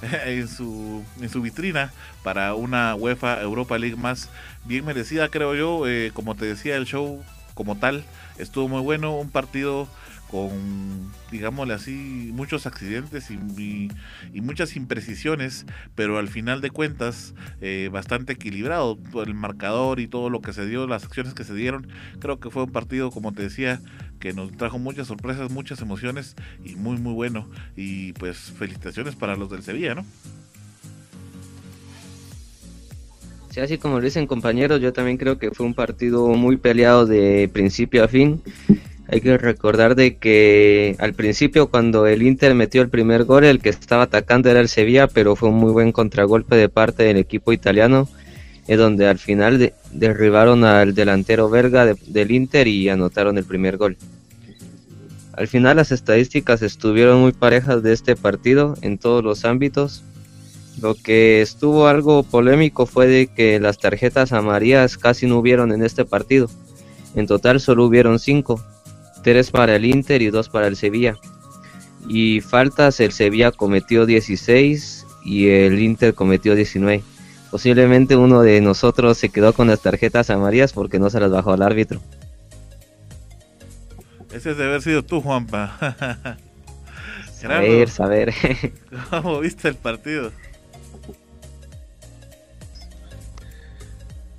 en 0.24 0.48
su, 0.48 1.04
en 1.20 1.28
su 1.28 1.42
vitrina 1.42 1.92
para 2.22 2.54
una 2.54 2.94
UEFA 2.94 3.40
Europa 3.40 3.78
League 3.78 3.96
más 3.96 4.28
bien 4.64 4.84
merecida, 4.84 5.28
creo 5.28 5.54
yo. 5.54 5.86
Eh, 5.86 6.10
como 6.12 6.34
te 6.34 6.46
decía, 6.46 6.76
el 6.76 6.86
show 6.86 7.24
como 7.56 7.76
tal 7.76 8.04
estuvo 8.38 8.68
muy 8.68 8.82
bueno. 8.82 9.16
Un 9.16 9.30
partido 9.30 9.88
con, 10.30 11.10
digámosle 11.30 11.74
así, 11.74 12.30
muchos 12.34 12.66
accidentes 12.66 13.30
y, 13.30 13.88
muchas 14.34 14.76
imprecisiones, 14.76 15.66
pero 15.94 16.18
al 16.18 16.28
final 16.28 16.60
de 16.60 16.70
cuentas 16.70 17.34
eh, 17.60 17.88
bastante 17.90 18.34
equilibrado. 18.34 18.98
El 19.14 19.34
marcador 19.34 19.98
y 19.98 20.06
todo 20.06 20.30
lo 20.30 20.40
que 20.40 20.52
se 20.52 20.66
dio, 20.66 20.86
las 20.86 21.04
acciones 21.04 21.34
que 21.34 21.44
se 21.44 21.54
dieron, 21.54 21.88
creo 22.20 22.38
que 22.38 22.50
fue 22.50 22.64
un 22.64 22.72
partido, 22.72 23.10
como 23.10 23.32
te 23.32 23.42
decía, 23.42 23.80
que 24.20 24.32
nos 24.32 24.52
trajo 24.52 24.78
muchas 24.78 25.08
sorpresas, 25.08 25.50
muchas 25.50 25.80
emociones 25.80 26.36
y 26.62 26.76
muy, 26.76 26.98
muy 26.98 27.14
bueno. 27.14 27.48
Y 27.74 28.12
pues 28.12 28.36
felicitaciones 28.36 29.16
para 29.16 29.34
los 29.34 29.50
del 29.50 29.62
Sevilla, 29.62 29.94
¿no? 29.94 30.04
Sí, 33.56 33.62
así 33.62 33.78
como 33.78 33.96
lo 33.96 34.04
dicen 34.04 34.26
compañeros, 34.26 34.82
yo 34.82 34.92
también 34.92 35.16
creo 35.16 35.38
que 35.38 35.50
fue 35.50 35.64
un 35.64 35.72
partido 35.72 36.26
muy 36.28 36.58
peleado 36.58 37.06
de 37.06 37.48
principio 37.50 38.04
a 38.04 38.08
fin. 38.08 38.42
Hay 39.08 39.22
que 39.22 39.38
recordar 39.38 39.94
de 39.94 40.18
que 40.18 40.94
al 40.98 41.14
principio 41.14 41.68
cuando 41.68 42.06
el 42.06 42.20
Inter 42.20 42.54
metió 42.54 42.82
el 42.82 42.90
primer 42.90 43.24
gol, 43.24 43.44
el 43.44 43.60
que 43.60 43.70
estaba 43.70 44.02
atacando 44.02 44.50
era 44.50 44.60
el 44.60 44.68
Sevilla, 44.68 45.06
pero 45.06 45.36
fue 45.36 45.48
un 45.48 45.54
muy 45.54 45.72
buen 45.72 45.90
contragolpe 45.90 46.54
de 46.54 46.68
parte 46.68 47.04
del 47.04 47.16
equipo 47.16 47.50
italiano, 47.50 48.10
es 48.66 48.76
donde 48.76 49.06
al 49.06 49.16
final 49.16 49.72
derribaron 49.90 50.62
al 50.64 50.94
delantero 50.94 51.48
belga 51.48 51.86
del 51.86 52.30
Inter 52.32 52.68
y 52.68 52.90
anotaron 52.90 53.38
el 53.38 53.44
primer 53.44 53.78
gol. 53.78 53.96
Al 55.32 55.48
final 55.48 55.76
las 55.76 55.92
estadísticas 55.92 56.60
estuvieron 56.60 57.22
muy 57.22 57.32
parejas 57.32 57.82
de 57.82 57.94
este 57.94 58.16
partido 58.16 58.76
en 58.82 58.98
todos 58.98 59.24
los 59.24 59.46
ámbitos. 59.46 60.02
Lo 60.80 60.94
que 60.94 61.40
estuvo 61.40 61.86
algo 61.86 62.22
polémico 62.22 62.86
fue 62.86 63.06
de 63.06 63.26
que 63.28 63.58
las 63.60 63.78
tarjetas 63.78 64.32
amarillas 64.32 64.98
casi 64.98 65.26
no 65.26 65.38
hubieron 65.38 65.72
en 65.72 65.82
este 65.82 66.04
partido. 66.04 66.50
En 67.14 67.26
total 67.26 67.60
solo 67.60 67.86
hubieron 67.86 68.18
cinco, 68.18 68.62
tres 69.22 69.50
para 69.50 69.76
el 69.76 69.86
Inter 69.86 70.20
y 70.20 70.30
dos 70.30 70.48
para 70.48 70.66
el 70.66 70.76
Sevilla. 70.76 71.16
Y 72.08 72.40
faltas 72.40 73.00
el 73.00 73.12
Sevilla 73.12 73.52
cometió 73.52 74.06
16 74.06 75.06
y 75.24 75.48
el 75.48 75.80
Inter 75.80 76.14
cometió 76.14 76.54
19. 76.54 77.02
Posiblemente 77.50 78.16
uno 78.16 78.42
de 78.42 78.60
nosotros 78.60 79.16
se 79.16 79.30
quedó 79.30 79.54
con 79.54 79.68
las 79.68 79.80
tarjetas 79.80 80.30
amarillas 80.30 80.72
porque 80.72 80.98
no 80.98 81.08
se 81.10 81.20
las 81.20 81.30
bajó 81.30 81.52
al 81.52 81.62
árbitro. 81.62 82.00
Ese 84.30 84.50
debe 84.50 84.64
haber 84.64 84.82
sido 84.82 85.02
tú, 85.02 85.22
Juanpa. 85.22 85.78
saber, 87.32 87.88
saber. 87.88 88.34
¿Cómo 89.10 89.40
viste 89.40 89.68
el 89.68 89.76
partido? 89.76 90.32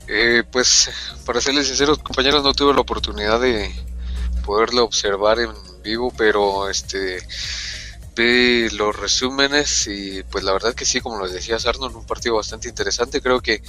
Eh, 0.08 0.44
pues, 0.52 0.90
para 1.26 1.42
serles 1.42 1.68
sinceros, 1.68 2.00
compañeros, 2.00 2.44
no 2.44 2.54
tuve 2.54 2.74
la 2.74 2.82
oportunidad 2.82 3.40
de 3.42 3.74
poderlo 4.46 4.84
observar 4.84 5.40
en 5.40 5.52
vivo, 5.84 6.14
pero 6.18 6.70
este 6.70 7.26
vi 8.16 8.70
los 8.70 8.96
resúmenes 8.96 9.86
y 9.88 10.24
pues 10.24 10.44
la 10.44 10.54
verdad 10.54 10.74
que 10.74 10.86
sí, 10.86 11.02
como 11.02 11.20
lo 11.20 11.30
decía 11.30 11.58
Arnold, 11.64 11.96
un 11.96 12.06
partido 12.06 12.36
bastante 12.36 12.68
interesante. 12.68 13.22
Creo 13.22 13.42
que 13.42 13.62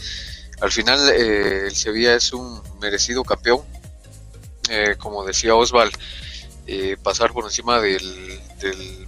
al 0.61 0.73
final 0.73 1.11
eh, 1.11 1.67
el 1.67 1.77
Sevilla 1.77 2.15
es 2.15 2.33
un 2.33 2.63
merecido 2.81 3.25
campeón 3.25 3.61
eh, 4.69 4.97
como 4.99 5.25
decía 5.25 5.55
Osval, 5.55 5.91
eh, 6.67 6.97
pasar 7.03 7.33
por 7.33 7.45
encima 7.45 7.81
del, 7.81 8.41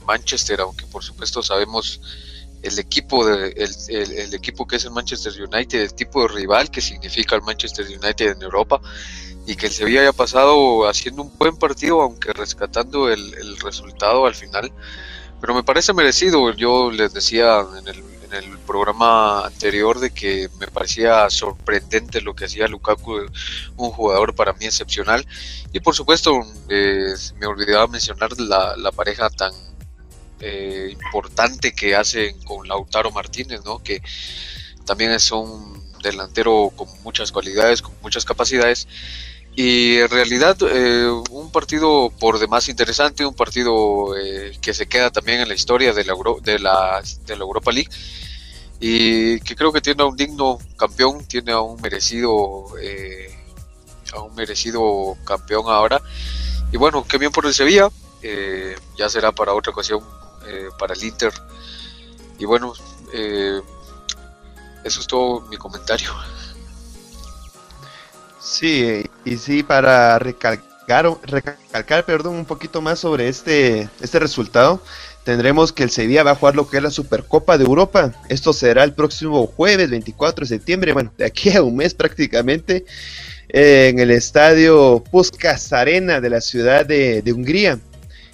Manchester, 0.07 0.61
aunque 0.61 0.87
por 0.87 1.05
supuesto 1.05 1.43
sabemos 1.43 2.01
el 2.63 2.79
equipo 2.79 3.27
de, 3.27 3.55
el, 3.89 4.35
equipo 4.35 4.67
que 4.67 4.77
es 4.77 4.85
el 4.85 4.91
Manchester 4.91 5.33
United, 5.43 5.81
el 5.81 5.95
tipo 5.95 6.23
de 6.23 6.29
rival 6.29 6.71
que 6.71 6.81
significa 6.81 7.37
el 7.37 7.43
Manchester 7.43 7.87
United 7.87 8.33
en 8.33 8.43
Europa 8.43 8.81
y 9.47 9.57
que 9.57 9.67
el 9.67 9.73
Sevilla 9.73 10.03
haya 10.03 10.13
pasado 10.13 10.89
haciendo 10.89 11.23
un 11.23 11.33
buen 11.39 11.57
partido, 11.57 12.03
aunque 12.03 12.33
rescatando 12.33 13.11
el, 13.11 13.35
el 13.35 13.59
resultado 13.59 14.27
al 14.27 14.35
final. 14.35 14.71
Pero 15.41 15.55
me 15.55 15.63
parece 15.63 15.95
merecido. 15.95 16.53
Yo 16.53 16.91
les 16.91 17.15
decía 17.15 17.65
en 17.79 17.89
el 17.89 18.03
en 18.31 18.45
el 18.45 18.59
programa 18.59 19.47
anterior 19.47 19.99
de 19.99 20.11
que 20.11 20.49
me 20.59 20.67
parecía 20.67 21.29
sorprendente 21.31 22.21
lo 22.21 22.35
que 22.35 22.45
hacía 22.45 22.69
Lukaku, 22.69 23.27
un 23.77 23.91
jugador 23.91 24.35
para 24.35 24.53
mí 24.53 24.67
excepcional. 24.67 25.27
Y 25.73 25.81
por 25.81 25.95
supuesto, 25.95 26.41
eh, 26.69 27.15
me 27.39 27.47
olvidaba 27.47 27.87
mencionar 27.87 28.39
la, 28.39 28.77
la 28.77 28.93
pareja 28.93 29.31
tan 29.31 29.53
eh, 30.41 30.89
importante 30.91 31.73
que 31.73 31.95
hacen 31.95 32.39
con 32.43 32.67
Lautaro 32.67 33.11
Martínez, 33.11 33.61
¿no? 33.65 33.83
que 33.83 34.03
también 34.85 35.13
es 35.13 35.31
un 35.31 35.81
delantero 36.03 36.73
con 36.75 36.89
muchas 37.03 37.33
cualidades, 37.33 37.83
con 37.83 37.95
muchas 38.03 38.25
capacidades. 38.25 38.89
Y 39.57 39.97
en 39.97 40.09
realidad 40.09 40.57
eh, 40.63 41.09
un 41.31 41.51
partido 41.51 42.13
por 42.19 42.39
demás 42.39 42.69
interesante, 42.69 43.27
un 43.27 43.35
partido 43.35 44.17
eh, 44.17 44.57
que 44.61 44.73
se 44.75 44.87
queda 44.87 45.11
también 45.11 45.41
en 45.41 45.49
la 45.49 45.55
historia 45.55 45.93
de 45.93 46.05
la, 46.05 46.15
de, 46.43 46.59
la, 46.59 47.03
de 47.27 47.37
la 47.37 47.43
Europa 47.43 47.73
League 47.73 47.91
y 48.79 49.41
que 49.41 49.57
creo 49.57 49.73
que 49.73 49.81
tiene 49.81 50.03
a 50.03 50.07
un 50.07 50.17
digno 50.17 50.59
campeón, 50.77 51.25
tiene 51.27 51.53
a 51.53 51.61
un 51.61 51.81
merecido, 51.83 52.67
eh, 52.81 53.29
a 54.15 54.23
un 54.23 54.35
merecido 54.35 55.17
campeón 55.25 55.65
ahora. 55.67 56.01
Y 56.73 56.77
bueno, 56.77 57.05
qué 57.07 57.19
bien 57.19 57.33
por 57.33 57.45
el 57.45 57.53
Sevilla, 57.53 57.91
ya 58.97 59.09
será 59.09 59.33
para 59.33 59.53
otra 59.53 59.73
ocasión 59.73 60.01
para 60.79 60.95
el 60.95 61.05
Inter. 61.05 61.33
Y 62.39 62.45
bueno, 62.45 62.73
eso 64.85 65.01
es 65.01 65.07
todo 65.07 65.43
mi 65.43 65.57
comentario. 65.57 66.11
Sí, 68.41 69.05
y 69.25 69.37
sí, 69.37 69.63
para 69.63 70.19
recalcar, 70.19 71.07
recalcar 71.23 72.05
perdón, 72.05 72.35
un 72.35 72.45
poquito 72.47 72.81
más 72.81 72.99
sobre 72.99 73.29
este, 73.29 73.89
este 74.01 74.19
resultado, 74.19 74.83
tendremos 75.25 75.73
que 75.73 75.83
el 75.83 75.91
Sevilla 75.91 76.23
va 76.23 76.33
a 76.33 76.35
jugar 76.35 76.57
lo 76.57 76.69
que 76.69 76.79
es 76.79 76.83
la 76.83 76.91
Supercopa 76.91 77.59
de 77.59 77.65
Europa. 77.65 78.13
Esto 78.29 78.53
será 78.53 78.83
el 78.83 78.95
próximo 78.95 79.47
jueves 79.47 79.91
24 79.91 80.45
de 80.45 80.49
septiembre, 80.49 80.93
bueno, 80.93 81.13
de 81.17 81.27
aquí 81.27 81.55
a 81.55 81.63
un 81.63 81.77
mes 81.77 81.95
prácticamente, 81.95 82.87
en 83.51 83.99
el 83.99 84.11
estadio 84.11 85.05
Puskas 85.11 85.73
Arena 85.73 86.21
de 86.21 86.31
la 86.31 86.41
ciudad 86.41 86.87
de 86.87 87.33
Hungría 87.33 87.79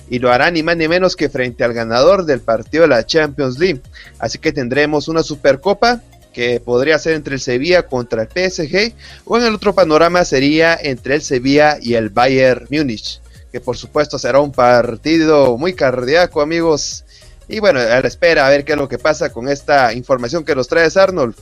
y 0.08 0.18
lo 0.18 0.30
hará 0.30 0.50
ni 0.50 0.62
más 0.62 0.76
ni 0.76 0.88
menos 0.88 1.16
que 1.16 1.28
frente 1.28 1.64
al 1.64 1.72
ganador 1.72 2.24
del 2.24 2.40
partido 2.40 2.82
de 2.82 2.88
la 2.88 3.06
Champions 3.06 3.58
League. 3.58 3.80
Así 4.18 4.38
que 4.38 4.52
tendremos 4.52 5.08
una 5.08 5.22
Supercopa 5.22 6.02
que 6.36 6.60
podría 6.60 6.98
ser 6.98 7.14
entre 7.14 7.34
el 7.34 7.40
Sevilla 7.40 7.86
contra 7.86 8.22
el 8.22 8.28
PSG, 8.28 8.92
o 9.24 9.38
en 9.38 9.44
el 9.44 9.54
otro 9.54 9.74
panorama 9.74 10.22
sería 10.22 10.78
entre 10.80 11.14
el 11.14 11.22
Sevilla 11.22 11.78
y 11.80 11.94
el 11.94 12.10
Bayern 12.10 12.66
Múnich, 12.70 13.22
que 13.50 13.58
por 13.58 13.78
supuesto 13.78 14.18
será 14.18 14.40
un 14.40 14.52
partido 14.52 15.56
muy 15.56 15.72
cardíaco, 15.72 16.42
amigos. 16.42 17.04
Y 17.48 17.58
bueno, 17.60 17.80
a 17.80 18.00
la 18.00 18.06
espera 18.06 18.46
a 18.46 18.50
ver 18.50 18.66
qué 18.66 18.72
es 18.72 18.78
lo 18.78 18.86
que 18.86 18.98
pasa 18.98 19.32
con 19.32 19.48
esta 19.48 19.94
información 19.94 20.44
que 20.44 20.54
nos 20.54 20.68
trae 20.68 20.90
Arnold. 20.94 21.34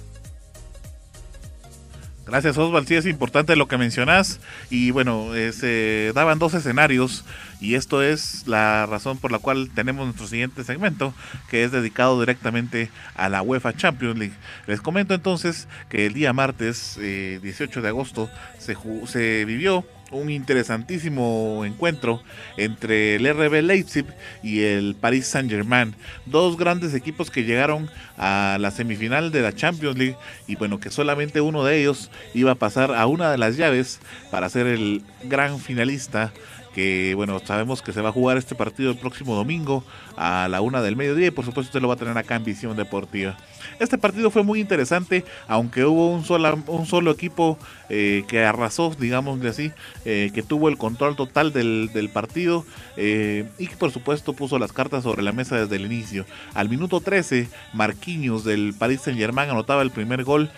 Gracias 2.27 2.57
Osval, 2.57 2.87
sí 2.87 2.95
es 2.95 3.05
importante 3.05 3.55
lo 3.55 3.69
que 3.69 3.77
mencionas 3.77 4.41
y 4.71 4.91
bueno, 4.93 5.31
se 5.53 6.11
daban 6.15 6.39
dos 6.39 6.55
escenarios 6.55 7.23
y 7.61 7.75
esto 7.75 8.03
es 8.03 8.47
la 8.47 8.87
razón 8.87 9.19
por 9.19 9.31
la 9.31 9.39
cual 9.39 9.71
tenemos 9.75 10.07
nuestro 10.07 10.27
siguiente 10.27 10.65
segmento 10.65 11.13
que 11.51 11.65
es 11.65 11.71
dedicado 11.71 12.19
directamente 12.19 12.91
a 13.15 13.29
la 13.29 13.43
UEFA 13.43 13.75
Champions 13.75 14.19
League. 14.19 14.35
Les 14.67 14.81
comento 14.81 15.13
entonces 15.13 15.69
que 15.91 16.07
el 16.07 16.15
día 16.15 16.33
martes 16.33 16.97
18 16.99 17.79
eh, 17.79 17.83
de 17.83 17.89
agosto 17.89 18.31
se, 18.59 18.75
se 19.07 19.45
vivió 19.45 19.85
un 20.11 20.31
interesantísimo 20.31 21.65
encuentro 21.65 22.23
entre 22.57 23.17
el 23.17 23.29
RB 23.29 23.63
Leipzig 23.63 24.07
y 24.43 24.63
el 24.63 24.95
Paris 24.95 25.27
Saint-Germain, 25.27 25.95
dos 26.27 26.57
grandes 26.57 26.95
equipos 26.95 27.31
que 27.31 27.45
llegaron 27.45 27.91
a 28.17 28.59
la 28.61 28.71
semifinal 28.71 29.33
de 29.33 29.43
la 29.43 29.55
Champions 29.55 29.99
League 29.99 30.17
y 30.47 30.57
bueno, 30.57 30.81
que 30.81 30.91
solamente 30.91 31.41
uno 31.41 31.65
de 31.65 31.81
ellos 31.81 32.11
iba 32.35 32.53
a 32.53 32.57
pasar 32.57 32.95
a 32.95 33.07
una 33.07 33.31
de 33.31 33.39
las 33.39 33.57
llaves 33.57 34.01
para 34.31 34.49
ser 34.49 34.67
el 34.67 35.03
gran 35.25 35.59
finalista 35.59 36.33
que 36.75 37.15
bueno, 37.15 37.41
sabemos 37.45 37.83
que 37.83 37.93
se 37.93 38.03
va 38.03 38.09
a 38.09 38.13
jugar 38.13 38.37
este 38.37 38.55
partido 38.55 38.91
el 38.91 38.99
próximo 38.99 39.35
domingo 39.35 39.85
a 40.17 40.49
la 40.49 40.61
una 40.61 40.83
del 40.83 40.97
mediodía 40.97 41.29
y 41.29 41.31
por 41.31 41.45
supuesto 41.45 41.69
usted 41.69 41.81
lo 41.81 41.89
va 41.89 41.95
a 41.95 41.97
tener 41.97 42.17
acá 42.19 42.37
en 42.37 42.45
Visión 42.45 42.77
Deportiva. 42.77 43.37
Este 43.79 43.99
partido 43.99 44.31
fue 44.31 44.43
muy 44.43 44.61
interesante, 44.61 45.25
aunque 45.49 45.85
hubo 45.85 46.11
un, 46.11 46.25
un 46.67 46.87
solo 46.87 47.11
equipo 47.11 47.59
eh, 47.89 48.25
que 48.29 48.45
arrasó, 48.45 48.95
digamos 48.99 49.41
de 49.41 49.49
así, 49.49 49.73
eh, 50.05 50.31
que 50.35 50.43
tuvo 50.43 50.69
el 50.69 50.79
control 50.79 51.17
total 51.17 51.53
del, 51.53 52.11
partido 52.13 52.65
eh, 52.97 53.47
y 53.59 53.67
que 53.67 53.77
por 53.77 53.91
supuesto 53.91 54.33
puso 54.33 54.59
las 54.59 54.73
cartas 54.73 55.03
sobre 55.03 55.23
la 55.23 55.33
mesa 55.33 55.57
desde 55.57 55.77
el 55.77 55.87
inicio. 55.87 56.25
Al 56.55 56.69
minuto 56.69 57.01
13, 57.01 57.49
Marquinhos 57.73 58.45
del 58.45 58.75
Paris 58.79 59.03
Saint 59.03 59.19
Germain 59.19 59.51
anotaba 59.51 59.83
el 59.83 59.91
primer 59.91 60.25
gol 60.25 60.51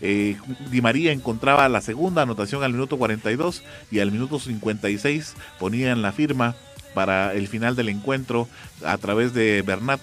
eh, 0.00 0.36
Di 0.70 0.80
María 0.80 1.12
encontraba 1.12 1.68
la 1.68 1.80
segunda 1.80 2.22
anotación 2.22 2.62
al 2.62 2.72
minuto 2.72 2.96
42 2.96 3.62
y 3.90 4.00
al 4.00 4.12
minuto 4.12 4.38
56 4.38 5.34
ponían 5.58 6.02
la 6.02 6.12
firma 6.12 6.54
para 6.94 7.34
el 7.34 7.48
final 7.48 7.76
del 7.76 7.88
encuentro 7.88 8.48
a 8.84 8.98
través 8.98 9.34
de 9.34 9.62
Bernat, 9.62 10.00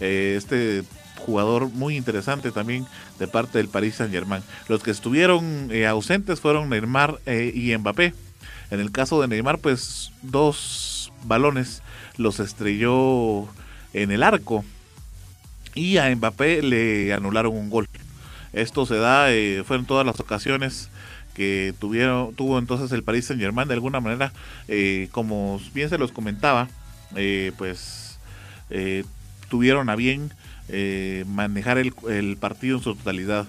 eh, 0.00 0.34
este 0.36 0.84
jugador 1.18 1.68
muy 1.68 1.96
interesante 1.96 2.50
también 2.50 2.86
de 3.18 3.28
parte 3.28 3.58
del 3.58 3.68
Paris 3.68 3.96
Saint 3.96 4.12
Germain. 4.12 4.42
Los 4.68 4.82
que 4.82 4.90
estuvieron 4.90 5.68
eh, 5.70 5.86
ausentes 5.86 6.40
fueron 6.40 6.70
Neymar 6.70 7.20
y 7.26 7.76
Mbappé. 7.76 8.14
En 8.70 8.80
el 8.80 8.90
caso 8.90 9.20
de 9.20 9.28
Neymar, 9.28 9.58
pues 9.58 10.12
dos 10.22 11.12
balones 11.24 11.82
los 12.16 12.40
estrelló 12.40 13.48
en 13.92 14.10
el 14.10 14.22
arco 14.22 14.64
y 15.74 15.98
a 15.98 16.14
Mbappé 16.14 16.62
le 16.62 17.12
anularon 17.12 17.56
un 17.56 17.70
gol. 17.70 17.88
Esto 18.52 18.86
se 18.86 18.96
da, 18.96 19.32
eh, 19.32 19.62
fueron 19.64 19.86
todas 19.86 20.04
las 20.04 20.18
ocasiones 20.20 20.90
que 21.34 21.74
tuvieron, 21.78 22.34
tuvo 22.34 22.58
entonces 22.58 22.90
el 22.92 23.04
Paris 23.04 23.26
Saint 23.26 23.40
Germain 23.40 23.68
de 23.68 23.74
alguna 23.74 24.00
manera, 24.00 24.32
eh, 24.68 25.08
como 25.12 25.60
bien 25.72 25.88
se 25.88 25.98
los 25.98 26.12
comentaba, 26.12 26.68
eh, 27.16 27.52
pues 27.56 28.18
tuvieron 29.48 29.90
a 29.90 29.96
bien 29.96 30.30
manejar 31.26 31.78
el, 31.78 31.92
el, 32.08 32.36
partido 32.36 32.76
en 32.76 32.84
su 32.84 32.94
totalidad. 32.94 33.46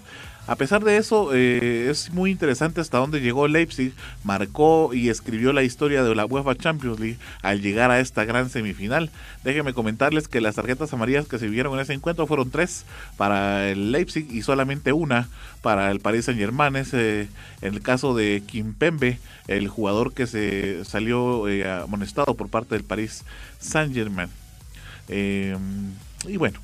A 0.51 0.57
pesar 0.57 0.83
de 0.83 0.97
eso, 0.97 1.33
eh, 1.33 1.89
es 1.89 2.11
muy 2.11 2.29
interesante 2.29 2.81
hasta 2.81 2.97
dónde 2.97 3.21
llegó 3.21 3.47
Leipzig, 3.47 3.93
marcó 4.25 4.93
y 4.93 5.07
escribió 5.07 5.53
la 5.53 5.63
historia 5.63 6.03
de 6.03 6.13
la 6.13 6.25
UEFA 6.25 6.55
Champions 6.55 6.99
League 6.99 7.17
al 7.41 7.61
llegar 7.61 7.89
a 7.89 8.01
esta 8.01 8.25
gran 8.25 8.49
semifinal. 8.49 9.11
Déjenme 9.45 9.71
comentarles 9.71 10.27
que 10.27 10.41
las 10.41 10.55
tarjetas 10.55 10.91
amarillas 10.91 11.25
que 11.25 11.39
se 11.39 11.47
vieron 11.47 11.73
en 11.75 11.79
ese 11.79 11.93
encuentro 11.93 12.27
fueron 12.27 12.51
tres 12.51 12.83
para 13.15 13.69
el 13.69 13.93
Leipzig 13.93 14.27
y 14.29 14.41
solamente 14.41 14.91
una 14.91 15.29
para 15.61 15.89
el 15.89 16.01
Paris 16.01 16.25
Saint 16.25 16.41
Germain. 16.41 16.75
en 16.75 17.29
el 17.61 17.81
caso 17.81 18.13
de 18.13 18.43
Kim 18.45 18.73
Pembe, 18.73 19.19
el 19.47 19.69
jugador 19.69 20.13
que 20.13 20.27
se 20.27 20.83
salió 20.83 21.47
eh, 21.47 21.63
amonestado 21.71 22.35
por 22.35 22.49
parte 22.49 22.75
del 22.75 22.83
Paris 22.83 23.23
Saint 23.61 23.93
Germain. 23.93 24.27
Eh, 25.07 25.55
y 26.27 26.35
bueno, 26.35 26.59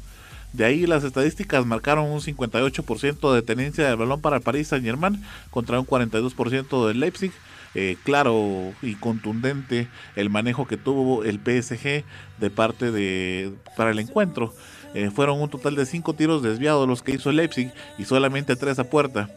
de 0.54 0.66
ahí 0.66 0.88
las 0.88 1.04
estadísticas 1.04 1.66
marcaron 1.66 2.10
un 2.10 2.22
58% 2.22 3.34
de 3.34 3.42
tenencia 3.42 3.88
del 3.88 3.98
balón 3.98 4.22
para 4.22 4.38
el 4.38 4.42
Paris 4.42 4.70
Saint 4.70 4.86
Germain 4.86 5.22
contra 5.50 5.80
un 5.80 5.86
42% 5.86 6.88
del 6.88 7.00
Leipzig. 7.00 7.32
Eh, 7.76 7.96
claro 8.04 8.74
y 8.82 8.96
contundente 8.96 9.88
el 10.16 10.32
manejo 10.32 10.66
que 10.66 10.78
tuvo 10.78 11.24
el 11.24 11.36
PSG 11.36 12.04
de 12.40 12.50
parte 12.50 12.92
de 12.92 13.54
para 13.76 13.92
el 13.92 14.00
encuentro. 14.00 14.54
Eh, 14.94 15.12
fueron 15.14 15.42
un 15.42 15.50
total 15.50 15.76
de 15.76 15.86
5 15.86 16.14
tiros 16.14 16.42
desviados 16.42 16.88
los 16.88 17.04
que 17.04 17.12
hizo 17.12 17.30
el 17.30 17.36
Leipzig 17.36 17.72
y 18.00 18.06
solamente 18.06 18.56
3 18.56 18.80
a 18.80 18.84
puerta. 18.86 19.30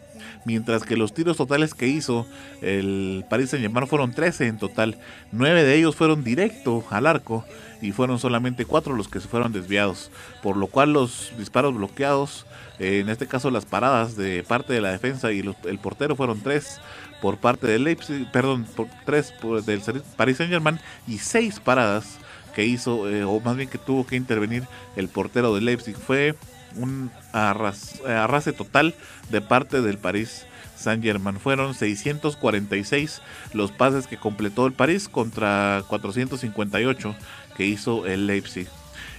Mientras 0.45 0.83
que 0.83 0.97
los 0.97 1.13
tiros 1.13 1.37
totales 1.37 1.75
que 1.75 1.87
hizo 1.87 2.25
el 2.61 3.25
Paris 3.29 3.51
Saint 3.51 3.61
Germain 3.61 3.85
fueron 3.85 4.11
13 4.11 4.47
en 4.47 4.57
total. 4.57 4.97
9 5.31 5.63
de 5.63 5.75
ellos 5.75 5.95
fueron 5.95 6.23
directo 6.23 6.83
al 6.89 7.05
arco 7.05 7.45
y 7.81 7.91
fueron 7.91 8.19
solamente 8.19 8.65
cuatro 8.65 8.95
los 8.95 9.07
que 9.07 9.19
se 9.19 9.27
fueron 9.27 9.51
desviados, 9.51 10.11
por 10.41 10.57
lo 10.57 10.67
cual 10.67 10.93
los 10.93 11.31
disparos 11.37 11.75
bloqueados, 11.75 12.45
eh, 12.79 12.99
en 12.99 13.09
este 13.09 13.27
caso 13.27 13.51
las 13.51 13.65
paradas 13.65 14.15
de 14.15 14.43
parte 14.43 14.73
de 14.73 14.81
la 14.81 14.91
defensa 14.91 15.31
y 15.31 15.39
el 15.39 15.79
portero 15.79 16.15
fueron 16.15 16.41
tres 16.41 16.79
por 17.21 17.37
parte 17.37 17.67
del 17.67 17.83
Leipzig, 17.83 18.29
perdón, 18.31 18.65
por 18.75 18.87
tres 19.05 19.33
del 19.65 19.81
Paris 20.15 20.37
Saint 20.37 20.51
Germain 20.51 20.79
y 21.07 21.19
seis 21.19 21.59
paradas 21.59 22.17
que 22.55 22.65
hizo, 22.65 23.09
eh, 23.09 23.23
o 23.23 23.39
más 23.39 23.55
bien 23.55 23.69
que 23.69 23.77
tuvo 23.77 24.05
que 24.05 24.15
intervenir 24.15 24.63
el 24.95 25.07
portero 25.07 25.55
del 25.55 25.65
Leipzig. 25.65 25.95
Fue 25.95 26.35
un 26.75 27.11
arrase 27.31 28.53
total 28.53 28.95
de 29.29 29.41
parte 29.41 29.81
del 29.81 29.97
París 29.97 30.45
Saint 30.75 31.03
Germain. 31.03 31.39
Fueron 31.39 31.73
646 31.73 33.21
los 33.53 33.71
pases 33.71 34.07
que 34.07 34.17
completó 34.17 34.65
el 34.65 34.73
París 34.73 35.07
contra 35.07 35.83
458 35.87 37.15
que 37.61 37.67
hizo 37.67 38.07
el 38.07 38.25
Leipzig. 38.25 38.67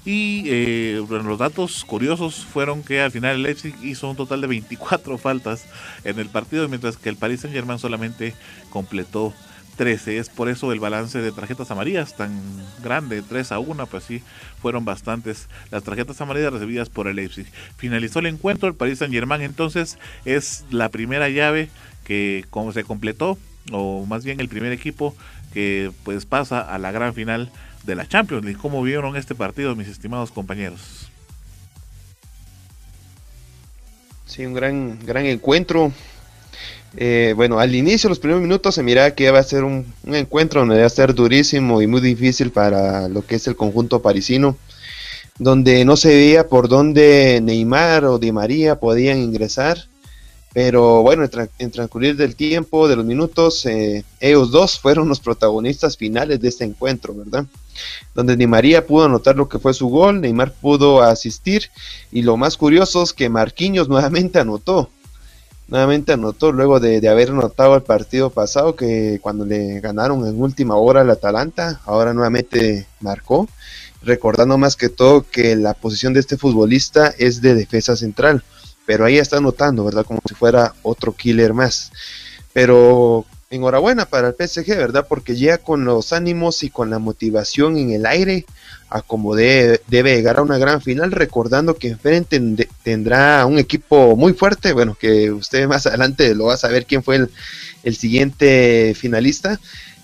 Y 0.05 0.43
eh, 0.47 1.07
los 1.09 1.39
datos 1.39 1.85
curiosos 1.85 2.45
fueron 2.45 2.83
que 2.83 3.01
al 3.01 3.13
final 3.13 3.37
el 3.37 3.45
Leipzig 3.45 3.73
hizo 3.85 4.11
un 4.11 4.17
total 4.17 4.41
de 4.41 4.49
24 4.49 5.17
faltas 5.17 5.65
en 6.03 6.19
el 6.19 6.29
partido, 6.29 6.69
mientras 6.69 6.97
que 6.97 7.09
el 7.09 7.15
Paris 7.15 7.43
Saint 7.43 7.55
Germain 7.55 7.79
solamente 7.79 8.35
completó 8.71 9.33
13. 9.77 10.19
Es 10.19 10.29
por 10.29 10.49
eso 10.49 10.73
el 10.73 10.81
balance 10.81 11.21
de 11.21 11.31
tarjetas 11.31 11.71
amarillas 11.71 12.17
tan 12.17 12.33
grande, 12.83 13.23
3 13.23 13.53
a 13.53 13.61
1, 13.61 13.87
pues 13.87 14.03
sí, 14.03 14.23
fueron 14.61 14.85
bastantes 14.85 15.49
las 15.71 15.85
tarjetas 15.85 16.21
amarillas 16.21 16.53
recibidas 16.53 16.89
por 16.89 17.07
el 17.07 17.15
Leipzig. 17.15 17.47
Finalizó 17.77 18.19
el 18.19 18.27
encuentro, 18.27 18.69
el 18.69 18.75
Paris 18.75 18.99
Saint 18.99 19.15
Germain 19.15 19.43
entonces 19.43 19.99
es 20.25 20.65
la 20.73 20.89
primera 20.89 21.29
llave 21.29 21.71
que 22.03 22.45
como 22.51 22.73
se 22.73 22.83
completó, 22.83 23.39
o 23.71 24.05
más 24.05 24.25
bien 24.25 24.41
el 24.41 24.49
primer 24.49 24.73
equipo 24.73 25.15
que 25.53 25.93
pues 26.03 26.27
pasa 26.27 26.61
a 26.61 26.79
la 26.79 26.91
gran 26.91 27.15
final 27.15 27.53
de 27.85 27.95
la 27.95 28.07
Champions 28.07 28.45
League. 28.45 28.59
¿Cómo 28.61 28.83
vieron 28.83 29.17
este 29.17 29.35
partido, 29.35 29.75
mis 29.75 29.89
estimados 29.89 30.31
compañeros? 30.31 31.09
Sí, 34.27 34.47
un 34.47 34.55
gran, 34.55 34.99
gran 35.05 35.27
encuentro. 35.27 35.93
Eh, 36.97 37.33
bueno, 37.37 37.59
al 37.59 37.75
inicio, 37.75 38.09
los 38.09 38.19
primeros 38.19 38.43
minutos, 38.43 38.75
se 38.75 38.83
miraba 38.83 39.11
que 39.13 39.25
iba 39.25 39.39
a 39.39 39.43
ser 39.43 39.65
un, 39.65 39.93
un, 40.05 40.15
encuentro 40.15 40.61
donde 40.61 40.77
iba 40.77 40.87
a 40.87 40.91
ser 40.91 41.15
durísimo 41.15 41.81
y 41.83 41.87
muy 41.87 42.01
difícil 42.01 42.51
para 42.51 43.09
lo 43.09 43.25
que 43.27 43.37
es 43.37 43.47
el 43.47 43.57
conjunto 43.57 44.03
parisino, 44.03 44.57
donde 45.39 45.85
no 45.85 45.97
se 45.97 46.09
veía 46.09 46.49
por 46.49 46.69
dónde 46.69 47.41
Neymar 47.43 48.05
o 48.05 48.19
Di 48.19 48.33
María 48.33 48.79
podían 48.79 49.19
ingresar. 49.19 49.87
Pero 50.53 51.03
bueno, 51.03 51.27
en, 51.59 51.71
transcurrir 51.71 52.17
del 52.17 52.37
tiempo, 52.37 52.87
de 52.87 52.97
los 52.97 53.07
minutos, 53.07 53.65
eh, 53.65 54.05
ellos 54.21 54.51
dos 54.51 54.79
fueron 54.79 55.09
los 55.09 55.19
protagonistas 55.19 55.97
finales 55.97 56.41
de 56.41 56.49
este 56.49 56.65
encuentro, 56.65 57.15
¿verdad? 57.15 57.47
Donde 58.15 58.37
Di 58.37 58.47
María 58.47 58.87
pudo 58.87 59.07
anotar 59.07 59.35
lo 59.37 59.49
que 59.49 59.59
fue 59.59 59.73
su 59.73 59.89
gol, 59.89 60.21
Neymar 60.21 60.53
pudo 60.53 61.03
asistir 61.03 61.71
y 62.11 62.21
lo 62.21 62.37
más 62.37 62.59
curioso 62.59 63.03
es 63.03 63.15
que 63.15 63.31
Marquinhos 63.31 63.89
nuevamente 63.89 64.39
anotó. 64.39 64.91
Nuevamente 65.69 66.13
anotó 66.13 66.53
luego 66.53 66.81
de, 66.81 67.09
haber 67.09 67.31
anotado 67.31 67.75
el 67.75 67.83
partido 67.83 68.29
pasado 68.29 68.77
que 68.77 69.21
cuando 69.23 69.47
le 69.47 69.81
ganaron 69.81 70.27
en 70.27 70.39
última 70.39 70.77
hora 70.77 71.01
al 71.01 71.09
Atalanta, 71.09 71.81
ahora 71.87 72.13
nuevamente 72.13 72.87
marcó, 73.01 73.49
recordando 74.03 74.59
más 74.59 74.77
que 74.77 74.91
todo 74.91 75.23
que 75.23 75.57
la 75.57 75.73
posición 75.73 76.13
de 76.13 76.21
este 76.21 76.37
futbolista 76.37 77.15
es 77.17 77.41
de 77.41 77.55
defensa 77.55 77.97
central 77.97 78.45
pero 78.87 79.05
ahí 79.05 79.19
está 79.19 79.41
notando, 79.41 79.85
¿verdad? 79.85 80.05
Como 80.05 80.21
si 80.27 80.35
fuera 80.35 80.75
otro 80.83 81.15
killer 81.15 81.55
más. 81.55 81.91
Pero 82.53 83.25
enhorabuena 83.51 84.07
para 84.07 84.29
el 84.29 84.35
PSG, 84.35 84.67
¿verdad? 84.77 85.07
Porque 85.09 85.37
llega 85.37 85.59
con 85.59 85.85
los 85.85 86.13
ánimos 86.13 86.63
y 86.63 86.71
con 86.71 86.91
la 86.91 86.99
motivación 86.99 87.77
en 87.77 87.93
el 87.93 88.07
aire 88.07 88.47
a 88.89 89.01
como 89.01 89.35
debe 89.35 89.81
llegar 89.89 90.39
a 90.39 90.43
una 90.43 90.59
gran 90.59 90.83
final, 90.83 91.13
recordando 91.13 91.77
que 91.77 91.89
enfrente 91.89 92.41
tendrá 92.83 93.47
un 93.47 93.59
equipo 93.59 94.17
muy 94.17 94.35
fuerte, 94.35 94.73
bueno, 94.73 94.97
que 94.99 95.31
usted 95.31 95.67
más 95.67 95.87
adelante 95.87 96.35
lo 96.35 96.47
va 96.47 96.55
a 96.55 96.59
saber 96.59 96.85
quién 96.85 97.03
fue 97.03 97.17
el, 97.17 97.31
el 97.85 97.97
siguiente 97.97 98.95
finalista, 98.95 99.59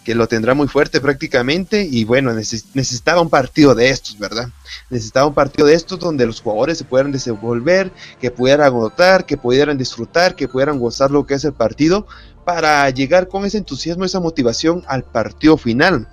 que 0.09 0.15
lo 0.15 0.27
tendrá 0.27 0.55
muy 0.55 0.69
fuerte 0.69 1.03
prácticamente 1.03 1.83
y 1.83 2.05
bueno, 2.05 2.33
necesitaba 2.33 3.21
un 3.21 3.29
partido 3.29 3.75
de 3.75 3.91
estos, 3.91 4.19
¿verdad? 4.19 4.49
Necesitaba 4.89 5.27
un 5.27 5.35
partido 5.35 5.67
de 5.67 5.75
estos 5.75 5.99
donde 5.99 6.25
los 6.25 6.41
jugadores 6.41 6.79
se 6.79 6.85
pudieran 6.85 7.13
desenvolver, 7.13 7.93
que 8.19 8.31
pudieran 8.31 8.65
agotar, 8.65 9.27
que 9.27 9.37
pudieran 9.37 9.77
disfrutar, 9.77 10.35
que 10.35 10.49
pudieran 10.49 10.79
gozar 10.79 11.11
lo 11.11 11.27
que 11.27 11.35
es 11.35 11.45
el 11.45 11.53
partido 11.53 12.07
para 12.47 12.89
llegar 12.89 13.29
con 13.29 13.45
ese 13.45 13.59
entusiasmo, 13.59 14.07
esa 14.07 14.19
motivación 14.19 14.83
al 14.89 15.05
partido 15.05 15.59
final. 15.59 16.09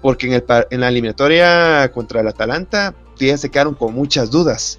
Porque 0.00 0.28
en, 0.28 0.34
el, 0.34 0.44
en 0.70 0.80
la 0.80 0.88
eliminatoria 0.88 1.90
contra 1.92 2.20
el 2.20 2.28
Atalanta, 2.28 2.94
fíjense, 3.16 3.50
quedaron 3.50 3.74
con 3.74 3.92
muchas 3.92 4.30
dudas. 4.30 4.78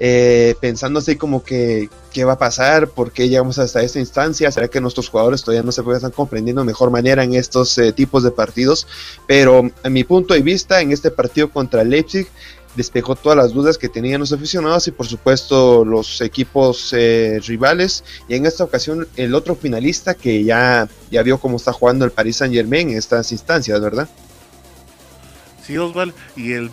Eh, 0.00 0.56
pensando 0.60 0.98
así 0.98 1.16
como 1.16 1.44
que 1.44 1.88
qué 2.12 2.24
va 2.24 2.32
a 2.32 2.38
pasar, 2.38 2.88
por 2.88 3.12
qué 3.12 3.28
llegamos 3.28 3.58
hasta 3.58 3.82
esta 3.82 4.00
instancia, 4.00 4.50
será 4.50 4.68
que 4.68 4.80
nuestros 4.80 5.08
jugadores 5.08 5.42
todavía 5.42 5.62
no 5.62 5.72
se 5.72 5.82
están 5.82 6.10
comprendiendo 6.10 6.62
de 6.62 6.66
mejor 6.66 6.90
manera 6.90 7.22
en 7.22 7.34
estos 7.34 7.78
eh, 7.78 7.92
tipos 7.92 8.22
de 8.22 8.30
partidos, 8.30 8.86
pero 9.26 9.70
en 9.82 9.92
mi 9.92 10.04
punto 10.04 10.34
de 10.34 10.42
vista 10.42 10.80
en 10.80 10.92
este 10.92 11.10
partido 11.10 11.50
contra 11.50 11.84
Leipzig 11.84 12.26
despejó 12.76 13.14
todas 13.14 13.36
las 13.36 13.52
dudas 13.52 13.78
que 13.78 13.88
tenían 13.88 14.20
los 14.20 14.32
aficionados 14.32 14.88
y 14.88 14.90
por 14.90 15.06
supuesto 15.06 15.84
los 15.84 16.20
equipos 16.20 16.92
eh, 16.92 17.40
rivales. 17.46 18.04
Y 18.28 18.34
en 18.34 18.46
esta 18.46 18.64
ocasión 18.64 19.06
el 19.16 19.34
otro 19.34 19.54
finalista 19.54 20.14
que 20.14 20.44
ya, 20.44 20.88
ya 21.10 21.22
vio 21.22 21.38
cómo 21.38 21.56
está 21.56 21.72
jugando 21.72 22.04
el 22.04 22.10
Paris 22.10 22.36
Saint 22.36 22.54
Germain 22.54 22.90
en 22.90 22.98
estas 22.98 23.30
instancias, 23.32 23.80
¿verdad? 23.80 24.08
Sí, 25.64 25.78
Osval, 25.78 26.12
y 26.36 26.52
el, 26.52 26.70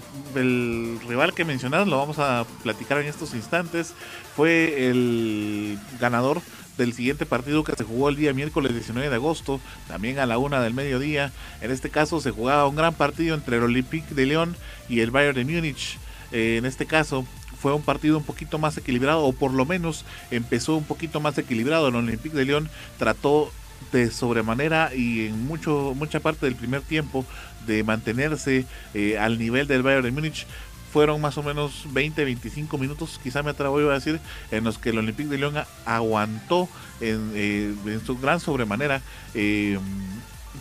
rival 1.08 1.34
que 1.34 1.46
mencionaron, 1.46 1.90
lo 1.90 1.98
vamos 1.98 2.20
a 2.20 2.46
platicar 2.62 3.00
en 3.00 3.08
estos 3.08 3.34
instantes, 3.34 3.94
fue 4.36 4.90
el 4.90 5.80
ganador 6.00 6.42
del 6.78 6.94
siguiente 6.94 7.26
partido 7.26 7.64
que 7.64 7.74
se 7.74 7.86
jugó 7.86 8.10
el 8.10 8.18
día 8.18 8.34
miércoles 8.34 8.74
19 8.74 9.10
de 9.10 9.16
agosto, 9.16 9.62
también 9.88 10.20
a 10.20 10.26
la 10.26 10.38
una 10.38 10.62
del 10.62 10.74
mediodía. 10.74 11.32
En 11.62 11.72
este 11.72 11.90
caso 11.90 12.20
se 12.20 12.32
jugaba 12.32 12.68
un 12.68 12.76
gran 12.76 12.94
partido 12.94 13.36
entre 13.36 13.58
el 13.58 13.64
Olympique 13.64 14.14
de 14.14 14.26
León 14.26 14.58
y 14.90 15.00
el 15.00 15.12
Bayern 15.12 15.36
de 15.36 15.46
Múnich. 15.46 15.98
Eh, 16.34 16.58
en 16.58 16.66
este 16.66 16.86
caso 16.86 17.26
fue 17.62 17.74
un 17.74 17.84
partido 17.84 18.18
un 18.18 18.24
poquito 18.24 18.58
más 18.58 18.78
equilibrado, 18.78 19.24
o 19.24 19.32
por 19.32 19.54
lo 19.54 19.66
menos 19.66 20.04
empezó 20.32 20.76
un 20.76 20.84
poquito 20.84 21.22
más 21.22 21.38
equilibrado. 21.38 21.88
El 21.88 21.96
Olympique 21.96 22.36
de 22.36 22.46
León 22.46 22.70
trató 22.98 23.52
de 23.92 24.12
sobremanera 24.12 24.94
y 24.96 25.28
en 25.28 25.46
mucho, 25.46 25.94
mucha 25.96 26.20
parte 26.20 26.46
del 26.46 26.56
primer 26.56 26.82
tiempo 26.82 27.26
de 27.66 27.84
mantenerse 27.84 28.66
eh, 28.94 29.18
al 29.18 29.38
nivel 29.38 29.68
del 29.68 29.84
Bayern 29.84 30.04
de 30.04 30.12
Múnich. 30.12 30.46
Fueron 30.92 31.22
más 31.22 31.38
o 31.38 31.44
menos 31.44 31.88
20-25 31.94 32.78
minutos, 32.78 33.18
quizá 33.24 33.44
me 33.44 33.52
atrevo 33.52 33.78
a 33.90 33.94
decir, 33.94 34.20
en 34.52 34.66
los 34.66 34.78
que 34.78 34.90
el 34.90 34.98
Olympique 34.98 35.30
de 35.30 35.38
Lyon 35.38 35.56
aguantó 35.86 36.68
en, 37.00 37.32
eh, 37.34 38.00
su 38.06 38.18
gran 38.18 38.42
sobremanera 38.42 39.02
eh, 39.34 39.80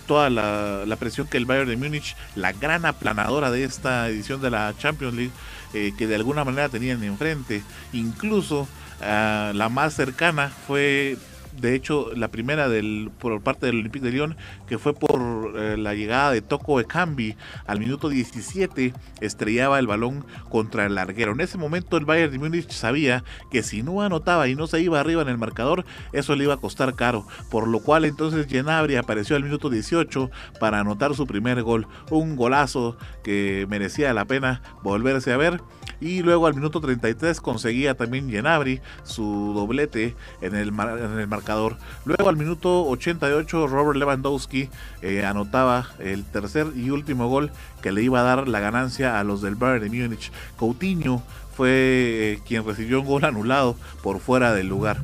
toda 0.07 0.31
la, 0.31 0.97
presión 1.01 1.27
que 1.27 1.37
el 1.37 1.47
Bayern 1.47 1.69
de 1.69 1.77
Múnich, 1.77 2.15
la 2.37 2.53
gran 2.53 2.87
aplanadora 2.87 3.51
de 3.51 3.65
esta 3.65 4.09
edición 4.09 4.41
de 4.41 4.51
la 4.51 4.73
Champions 4.79 5.15
League, 5.15 5.95
que 5.97 6.07
de 6.07 6.15
alguna 6.15 6.45
manera 6.45 6.69
tenían 6.69 7.03
enfrente. 7.03 7.63
Incluso 7.93 8.69
ah, 9.01 9.51
la 9.53 9.69
más 9.69 9.95
cercana 9.95 10.53
fue 10.67 11.17
de 11.61 11.75
hecho, 11.75 12.11
la 12.15 12.29
primera 12.29 12.69
del, 12.69 13.11
por 13.19 13.41
parte 13.43 13.67
del 13.67 13.81
Olympique 13.81 14.05
de 14.05 14.13
Lyon, 14.13 14.37
que 14.67 14.79
fue 14.79 14.95
por 14.95 15.55
eh, 15.57 15.77
la 15.77 15.95
llegada 15.95 16.33
de 16.33 16.43
Toco 16.43 16.81
Ekambi 16.81 17.37
al 17.67 17.79
minuto 17.79 18.09
17, 18.09 18.93
estrellaba 19.21 19.79
el 19.79 19.87
balón 19.87 20.25
contra 20.49 20.87
el 20.87 20.95
larguero. 20.95 21.33
En 21.33 21.41
ese 21.41 21.59
momento 21.59 21.97
el 21.97 22.05
Bayern 22.05 22.33
de 22.33 22.39
Múnich 22.39 22.71
sabía 22.71 23.25
que 23.51 23.63
si 23.63 23.83
no 23.83 24.03
anotaba 24.03 24.49
y 24.49 24.55
no 24.55 24.67
se 24.67 24.81
iba 24.81 25.01
arriba 25.01 25.23
en 25.23 25.29
el 25.29 25.39
marcador, 25.39 25.85
eso 26.13 26.35
le 26.37 26.45
iba 26.45 26.55
a 26.55 26.59
costar 26.59 26.95
caro, 26.95 27.27
por 27.51 27.69
lo 27.69 27.81
cual 27.81 28.05
entonces 28.05 28.47
Genabri 28.47 28.97
apareció 28.97 29.37
al 29.37 29.45
minuto 29.45 29.71
18 29.71 30.31
para 30.59 30.81
anotar 30.81 31.15
su 31.15 31.27
primer 31.27 31.63
gol, 31.63 31.87
un 32.11 32.37
golazo 32.37 32.97
que 33.23 33.67
merecía 33.69 34.15
la 34.15 34.25
pena 34.25 34.63
volverse 34.83 35.33
a 35.33 35.37
ver 35.37 35.61
y 36.01 36.23
luego 36.23 36.47
al 36.47 36.55
minuto 36.55 36.81
33 36.81 37.41
conseguía 37.41 37.95
también 37.95 38.31
Genabri 38.31 38.81
su 39.05 39.53
doblete 39.55 40.15
en 40.41 40.55
el, 40.55 40.69
en 40.69 41.19
el 41.19 41.29
marcador. 41.29 41.77
Luego 42.05 42.29
al 42.29 42.37
minuto 42.37 42.87
88 42.89 43.67
Robert 43.67 43.99
Lewandowski 43.99 44.69
eh, 45.03 45.25
anotaba 45.25 45.89
el 45.99 46.25
tercer 46.25 46.69
y 46.75 46.91
último 46.91 47.29
gol 47.29 47.51
que 47.83 47.93
le 47.93 48.03
iba 48.03 48.21
a 48.21 48.25
dar 48.25 48.49
la 48.49 48.61
ganancia 48.61 49.19
a 49.19 49.25
los 49.25 49.43
del 49.43 49.55
Bayern 49.55 49.91
de 49.91 50.03
Múnich. 50.03 50.33
Coutinho 50.57 51.23
fue 51.57 51.69
eh, 51.71 52.41
quien 52.47 52.65
recibió 52.65 53.01
un 53.01 53.07
gol 53.07 53.25
anulado 53.25 53.77
por 54.03 54.21
fuera 54.21 54.55
del 54.55 54.69
lugar. 54.69 54.99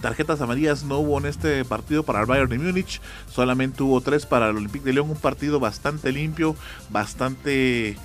Tarjetas 0.00 0.40
amarillas 0.40 0.82
no 0.82 0.98
hubo 0.98 1.18
en 1.18 1.26
este 1.26 1.64
partido 1.64 2.02
para 2.02 2.20
el 2.20 2.26
Bayern 2.26 2.50
de 2.50 2.58
Múnich, 2.58 3.00
solamente 3.30 3.84
hubo 3.84 4.00
tres 4.00 4.26
para 4.26 4.48
el 4.50 4.56
Olympique 4.56 4.84
de 4.84 4.94
Lyon, 4.94 5.10
un 5.10 5.16
partido 5.16 5.60
bastante 5.60 6.10
limpio, 6.10 6.56
bastante 6.90 7.96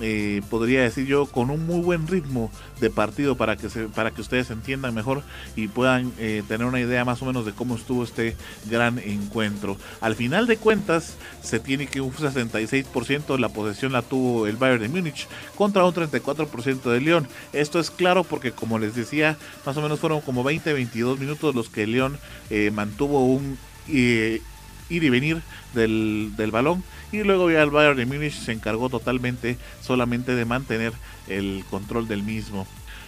eh, 0.00 0.42
podría 0.50 0.82
decir 0.82 1.06
yo, 1.06 1.26
con 1.26 1.50
un 1.50 1.66
muy 1.66 1.80
buen 1.80 2.06
ritmo 2.06 2.50
de 2.80 2.90
partido 2.90 3.36
para 3.36 3.56
que, 3.56 3.68
se, 3.68 3.84
para 3.84 4.10
que 4.10 4.20
ustedes 4.20 4.50
entiendan 4.50 4.94
mejor 4.94 5.22
y 5.54 5.68
puedan 5.68 6.12
eh, 6.18 6.42
tener 6.48 6.66
una 6.66 6.80
idea 6.80 7.04
más 7.04 7.22
o 7.22 7.26
menos 7.26 7.46
de 7.46 7.52
cómo 7.52 7.76
estuvo 7.76 8.02
este 8.02 8.36
gran 8.66 8.98
encuentro. 8.98 9.76
Al 10.00 10.16
final 10.16 10.46
de 10.46 10.56
cuentas, 10.56 11.16
se 11.42 11.60
tiene 11.60 11.86
que 11.86 12.00
un 12.00 12.12
66% 12.12 13.26
de 13.26 13.38
la 13.38 13.48
posesión 13.48 13.92
la 13.92 14.02
tuvo 14.02 14.46
el 14.46 14.56
Bayern 14.56 14.82
de 14.82 14.88
Múnich 14.88 15.28
contra 15.56 15.84
un 15.84 15.94
34% 15.94 16.82
de 16.82 17.00
León. 17.00 17.28
Esto 17.52 17.78
es 17.78 17.90
claro 17.90 18.24
porque, 18.24 18.52
como 18.52 18.78
les 18.78 18.94
decía, 18.94 19.36
más 19.64 19.76
o 19.76 19.82
menos 19.82 20.00
fueron 20.00 20.20
como 20.20 20.44
20-22 20.44 21.18
minutos 21.18 21.54
los 21.54 21.68
que 21.68 21.86
León 21.86 22.18
eh, 22.50 22.70
mantuvo 22.72 23.26
un 23.26 23.58
ir 24.90 25.04
y 25.04 25.10
venir 25.10 25.42
del, 25.74 26.32
del 26.36 26.50
balón 26.50 26.84
y 27.12 27.22
luego 27.22 27.50
ya 27.50 27.62
el 27.62 27.70
Bayern 27.70 27.96
de 27.96 28.06
Múnich 28.06 28.34
se 28.34 28.52
encargó 28.52 28.88
totalmente 28.88 29.56
solamente 29.80 30.34
de 30.34 30.44
mantener 30.44 30.92
el 31.28 31.64
control 31.70 32.08
del 32.08 32.22
mismo. 32.22 32.66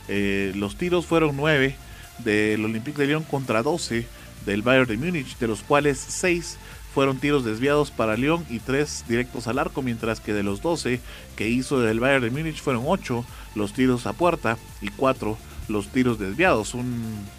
Eh, 0.08 0.52
los 0.54 0.76
tiros 0.76 1.06
fueron 1.06 1.36
9 1.36 1.74
del 2.18 2.64
Olympique 2.64 2.98
de 2.98 3.08
Lyon 3.08 3.24
contra 3.24 3.62
12 3.62 4.06
del 4.44 4.62
Bayern 4.62 4.86
de 4.86 4.96
Múnich, 4.96 5.36
de 5.38 5.48
los 5.48 5.62
cuales 5.62 5.98
6 5.98 6.56
fueron 6.94 7.18
tiros 7.18 7.44
desviados 7.44 7.90
para 7.90 8.16
Lyon 8.16 8.46
y 8.48 8.60
3 8.60 9.04
directos 9.08 9.48
al 9.48 9.58
arco, 9.58 9.82
mientras 9.82 10.20
que 10.20 10.32
de 10.32 10.42
los 10.42 10.62
12 10.62 11.00
que 11.34 11.48
hizo 11.48 11.86
el 11.86 12.00
Bayern 12.00 12.22
de 12.22 12.30
Múnich 12.30 12.62
fueron 12.62 12.84
8 12.86 13.24
los 13.54 13.72
tiros 13.72 14.06
a 14.06 14.12
puerta 14.12 14.56
y 14.80 14.88
4 14.88 15.36
los 15.68 15.88
tiros 15.88 16.18
desviados. 16.18 16.74
unos 16.74 16.88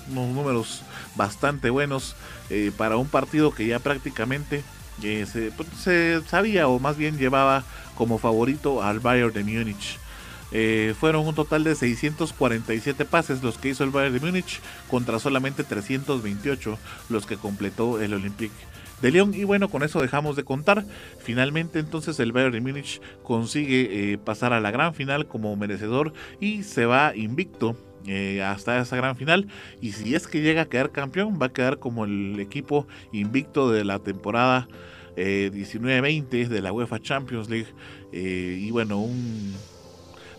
números 0.07 0.83
bastante 1.15 1.69
buenos 1.69 2.15
eh, 2.49 2.71
para 2.77 2.97
un 2.97 3.07
partido 3.07 3.51
que 3.51 3.67
ya 3.67 3.79
prácticamente 3.79 4.63
se, 5.01 5.51
pues, 5.55 5.69
se, 5.79 6.21
sabía 6.27 6.67
o 6.67 6.79
más 6.79 6.97
bien 6.97 7.17
llevaba 7.17 7.63
como 7.95 8.17
favorito 8.17 8.83
al 8.83 8.99
Bayern 8.99 9.33
de 9.33 9.43
Múnich. 9.43 9.99
Eh, 10.51 10.95
fueron 10.97 11.27
un 11.27 11.35
total 11.35 11.65
de 11.65 11.75
647 11.75 13.03
pases 13.03 13.43
los 13.43 13.57
que 13.57 13.69
hizo 13.69 13.83
el 13.83 13.89
Bayern 13.89 14.13
de 14.13 14.25
Múnich 14.25 14.61
contra 14.89 15.19
solamente 15.19 15.65
328 15.65 16.77
los 17.09 17.25
que 17.25 17.35
completó 17.35 18.01
el 18.01 18.13
Olympique 18.13 18.55
de 19.01 19.11
Lyon. 19.11 19.33
Y 19.33 19.43
bueno, 19.43 19.69
con 19.69 19.83
eso 19.83 20.01
dejamos 20.01 20.35
de 20.35 20.43
contar. 20.43 20.85
Finalmente 21.19 21.79
entonces 21.79 22.19
el 22.19 22.31
Bayern 22.31 22.53
de 22.53 22.61
Múnich 22.61 23.01
consigue 23.23 24.13
eh, 24.13 24.17
pasar 24.17 24.53
a 24.53 24.61
la 24.61 24.71
gran 24.71 24.93
final 24.93 25.27
como 25.27 25.55
merecedor 25.55 26.13
y 26.39 26.63
se 26.63 26.85
va 26.85 27.15
invicto 27.15 27.75
eh, 28.05 28.41
hasta 28.43 28.79
esa 28.79 28.95
gran 28.95 29.15
final. 29.15 29.47
Y 29.81 29.93
si 29.93 30.15
es 30.15 30.27
que 30.27 30.41
llega 30.41 30.63
a 30.63 30.65
quedar 30.65 30.91
campeón, 30.91 31.39
va 31.41 31.47
a 31.47 31.53
quedar 31.53 31.79
como 31.79 32.05
el 32.05 32.39
equipo 32.39 32.87
invicto 33.11 33.71
de 33.71 33.83
la 33.83 33.99
temporada 33.99 34.67
eh, 35.15 35.49
19-20 35.53 36.47
de 36.47 36.61
la 36.61 36.71
UEFA 36.71 36.99
Champions 36.99 37.49
League. 37.49 37.67
Eh, 38.11 38.59
y 38.61 38.71
bueno, 38.71 38.99
un, 38.99 39.55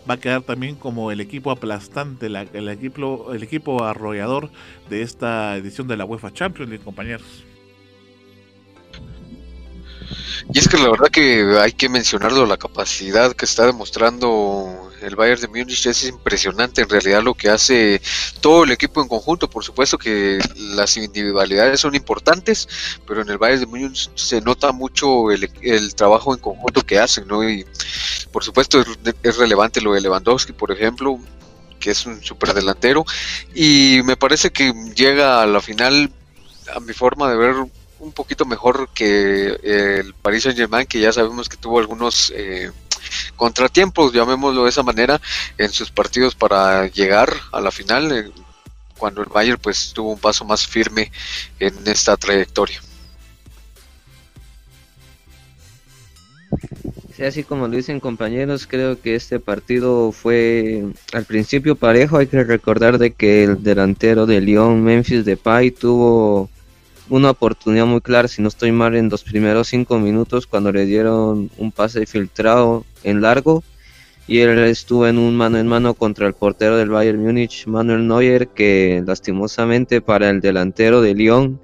va 0.09 0.15
a 0.15 0.19
quedar 0.19 0.41
también 0.41 0.75
como 0.75 1.11
el 1.11 1.21
equipo 1.21 1.51
aplastante, 1.51 2.27
el, 2.27 2.69
equipo, 2.69 3.33
el 3.33 3.43
equipo 3.43 3.83
arrollador 3.83 4.49
de 4.89 5.01
esta 5.01 5.55
edición 5.57 5.87
de 5.87 5.97
la 5.97 6.05
UEFA 6.05 6.33
Champions 6.33 6.69
League, 6.69 6.83
compañeros. 6.83 7.45
Y 10.51 10.57
es 10.57 10.67
que 10.67 10.77
la 10.77 10.89
verdad 10.89 11.09
que 11.09 11.57
hay 11.59 11.73
que 11.73 11.89
mencionarlo, 11.89 12.45
la 12.45 12.57
capacidad 12.57 13.33
que 13.33 13.45
está 13.45 13.67
demostrando 13.67 14.78
el 15.01 15.15
Bayern 15.15 15.41
de 15.41 15.47
Múnich 15.47 15.85
es 15.85 16.03
impresionante 16.03 16.81
en 16.81 16.89
realidad 16.89 17.23
lo 17.23 17.33
que 17.33 17.49
hace 17.49 18.01
todo 18.41 18.63
el 18.63 18.71
equipo 18.71 19.01
en 19.01 19.07
conjunto. 19.07 19.49
Por 19.49 19.63
supuesto 19.63 19.97
que 19.97 20.39
las 20.55 20.97
individualidades 20.97 21.79
son 21.79 21.95
importantes, 21.95 22.67
pero 23.07 23.21
en 23.21 23.29
el 23.29 23.37
Bayern 23.37 23.61
de 23.61 23.67
Múnich 23.67 24.09
se 24.15 24.41
nota 24.41 24.71
mucho 24.71 25.31
el, 25.31 25.95
trabajo 25.95 26.33
en 26.33 26.39
conjunto 26.39 26.85
que 26.85 26.99
hacen, 26.99 27.27
¿no? 27.27 27.47
Y 27.47 27.65
por 28.31 28.43
supuesto 28.43 28.83
es, 29.23 29.37
relevante 29.37 29.81
lo 29.81 29.93
de 29.93 30.01
Lewandowski, 30.01 30.53
por 30.53 30.71
ejemplo, 30.71 31.19
que 31.79 31.91
es 31.91 32.05
un 32.05 32.21
superdelantero. 32.23 33.05
Y 33.53 34.01
me 34.03 34.17
parece 34.17 34.51
que 34.51 34.73
llega 34.95 35.41
a 35.41 35.47
la 35.47 35.61
final, 35.61 36.11
a 36.75 36.79
mi 36.79 36.93
forma 36.93 37.29
de 37.29 37.37
ver, 37.37 37.55
un 37.99 38.11
poquito 38.13 38.45
mejor 38.45 38.89
que 38.93 39.59
el 39.63 40.13
Paris 40.13 40.43
Saint 40.43 40.57
Germain, 40.57 40.87
que 40.87 40.99
ya 40.99 41.11
sabemos 41.11 41.49
que 41.49 41.57
tuvo 41.57 41.79
algunos 41.79 42.31
eh, 42.35 42.71
contratiempos, 43.35 44.13
llamémoslo 44.13 44.63
de 44.63 44.69
esa 44.69 44.83
manera, 44.83 45.21
en 45.57 45.69
sus 45.69 45.91
partidos 45.91 46.35
para 46.35 46.87
llegar 46.87 47.33
a 47.51 47.61
la 47.61 47.71
final, 47.71 48.11
eh, 48.11 48.31
cuando 48.97 49.21
el 49.21 49.29
Bayern 49.29 49.59
pues 49.61 49.93
tuvo 49.93 50.11
un 50.11 50.19
paso 50.19 50.45
más 50.45 50.67
firme 50.67 51.11
en 51.59 51.73
esta 51.85 52.17
trayectoria. 52.17 52.81
Sí, 57.15 57.25
así 57.25 57.43
como 57.43 57.67
lo 57.67 57.75
dicen 57.75 57.99
compañeros, 57.99 58.65
creo 58.65 59.01
que 59.01 59.15
este 59.15 59.39
partido 59.39 60.11
fue 60.11 60.85
al 61.11 61.25
principio 61.25 61.75
parejo. 61.75 62.17
Hay 62.17 62.27
que 62.27 62.43
recordar 62.43 62.97
de 62.97 63.11
que 63.11 63.43
el 63.43 63.61
delantero 63.61 64.25
de 64.25 64.39
Lyon, 64.39 64.81
Memphis 64.83 65.25
Depay, 65.25 65.71
tuvo 65.71 66.49
una 67.09 67.31
oportunidad 67.31 67.85
muy 67.85 68.01
clara, 68.01 68.27
si 68.27 68.41
no 68.41 68.47
estoy 68.47 68.71
mal, 68.71 68.95
en 68.95 69.09
los 69.09 69.23
primeros 69.23 69.67
cinco 69.67 69.99
minutos 69.99 70.47
cuando 70.47 70.71
le 70.71 70.85
dieron 70.85 71.49
un 71.57 71.71
pase 71.71 72.05
filtrado 72.05 72.85
en 73.03 73.21
largo 73.21 73.63
y 74.27 74.39
él 74.39 74.59
estuvo 74.59 75.07
en 75.07 75.17
un 75.17 75.35
mano 75.35 75.57
en 75.57 75.65
mano 75.65 75.95
contra 75.95 76.27
el 76.27 76.33
portero 76.33 76.77
del 76.77 76.89
Bayern 76.89 77.19
Múnich, 77.19 77.65
Manuel 77.65 78.07
Neuer, 78.07 78.49
que 78.49 79.01
lastimosamente 79.03 80.01
para 80.01 80.29
el 80.29 80.39
delantero 80.39 81.01
de 81.01 81.15
Lyon, 81.15 81.59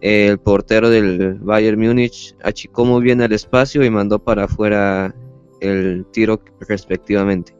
el 0.00 0.38
portero 0.38 0.88
del 0.88 1.34
Bayern 1.34 1.78
Múnich 1.78 2.34
achicó 2.42 2.86
muy 2.86 3.02
bien 3.02 3.20
el 3.20 3.32
espacio 3.32 3.84
y 3.84 3.90
mandó 3.90 4.18
para 4.18 4.44
afuera 4.44 5.14
el 5.60 6.06
tiro 6.10 6.40
respectivamente. 6.60 7.54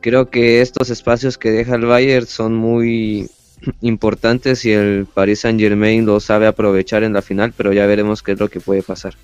Creo 0.00 0.28
que 0.28 0.60
estos 0.60 0.90
espacios 0.90 1.38
que 1.38 1.52
deja 1.52 1.76
el 1.76 1.84
Bayern 1.84 2.26
son 2.26 2.54
muy 2.54 3.30
importantes 3.80 4.64
y 4.64 4.72
el 4.72 5.06
Paris 5.12 5.40
Saint 5.40 5.60
Germain 5.60 6.06
lo 6.06 6.20
sabe 6.20 6.46
aprovechar 6.46 7.02
en 7.02 7.12
la 7.12 7.22
final, 7.22 7.52
pero 7.56 7.72
ya 7.72 7.86
veremos 7.86 8.22
qué 8.22 8.32
es 8.32 8.40
lo 8.40 8.48
que 8.48 8.60
puede 8.60 8.82
pasar. 8.82 9.14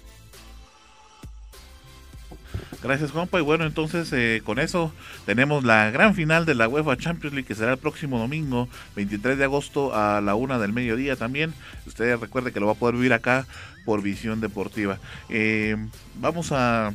Gracias, 2.83 3.11
Juanpa. 3.11 3.41
Y 3.41 3.43
bueno, 3.43 3.67
entonces 3.67 4.13
eh, 4.13 4.43
con 4.45 4.61
eso 4.61 4.93
tenemos 5.25 5.65
la 5.65 5.91
gran 5.91 6.15
final 6.15 6.47
de 6.47 6.55
la 6.55 6.69
UEFA 6.69 6.97
Champions 6.97 7.35
League 7.35 7.49
que 7.49 7.57
será 7.57 7.73
el 7.73 7.79
próximo 7.79 8.17
domingo, 8.17 8.69
23 8.95 9.37
de 9.39 9.43
agosto 9.43 9.93
a 9.93 10.21
la 10.21 10.37
una 10.37 10.61
del 10.61 10.73
mediodía 10.73 11.17
también. 11.17 11.53
Usted 11.87 12.17
recuerde 12.17 12.53
que 12.53 12.61
lo 12.61 12.67
va 12.67 12.73
a 12.73 12.77
poder 12.77 12.95
vivir 12.95 13.13
acá 13.13 13.45
por 13.85 14.03
Visión 14.03 14.41
Deportiva. 14.41 15.01
Eh, 15.29 15.77
vamos 16.21 16.53
a 16.53 16.93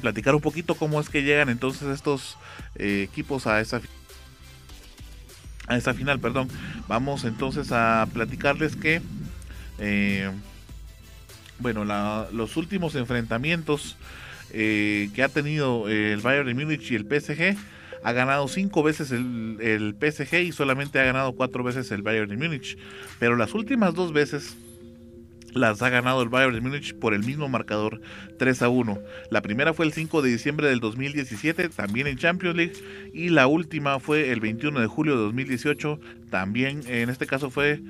platicar 0.00 0.36
un 0.36 0.40
poquito 0.40 0.76
cómo 0.76 1.00
es 1.00 1.08
que 1.08 1.24
llegan 1.24 1.48
entonces 1.48 1.88
estos 1.88 2.36
eh, 2.76 3.06
equipos 3.10 3.48
a 3.48 3.60
esa 3.60 3.80
a 5.66 5.76
esta 5.76 5.94
final, 5.94 6.20
perdón. 6.20 6.48
Vamos 6.88 7.24
entonces 7.24 7.72
a 7.72 8.06
platicarles 8.12 8.76
que 8.76 9.00
bueno, 11.62 11.84
los 12.32 12.56
últimos 12.56 12.94
enfrentamientos 12.96 13.96
eh, 14.52 15.08
que 15.14 15.22
ha 15.22 15.28
tenido 15.28 15.88
el 15.88 16.20
Bayern 16.20 16.46
de 16.46 16.54
Múnich 16.54 16.90
y 16.90 16.96
el 16.96 17.04
PSG. 17.04 17.56
Ha 18.04 18.12
ganado 18.12 18.48
cinco 18.48 18.82
veces 18.82 19.12
el, 19.12 19.58
el, 19.60 19.94
PSG 19.94 20.40
y 20.40 20.52
solamente 20.52 20.98
ha 20.98 21.04
ganado 21.04 21.32
cuatro 21.32 21.62
veces 21.62 21.90
el 21.92 22.02
Bayern 22.02 22.28
de 22.28 22.36
Múnich. 22.36 22.76
Pero 23.20 23.36
las 23.36 23.54
últimas 23.54 23.94
dos 23.94 24.12
veces 24.12 24.56
las 25.54 25.82
ha 25.82 25.90
ganado 25.90 26.22
el 26.22 26.28
Bayern 26.28 26.54
de 26.54 26.60
Múnich 26.60 26.94
por 26.94 27.14
el 27.14 27.24
mismo 27.24 27.48
marcador 27.48 28.00
3 28.38 28.62
a 28.62 28.68
1. 28.68 28.98
La 29.30 29.42
primera 29.42 29.74
fue 29.74 29.86
el 29.86 29.92
5 29.92 30.22
de 30.22 30.30
diciembre 30.30 30.68
del 30.68 30.80
2017, 30.80 31.68
también 31.68 32.06
en 32.06 32.16
Champions 32.16 32.56
League, 32.56 32.74
y 33.12 33.28
la 33.28 33.46
última 33.46 34.00
fue 34.00 34.30
el 34.30 34.40
21 34.40 34.80
de 34.80 34.86
julio 34.86 35.16
de 35.16 35.22
2018, 35.22 36.00
también 36.30 36.82
en 36.86 37.10
este 37.10 37.26
caso 37.26 37.50
fue 37.50 37.80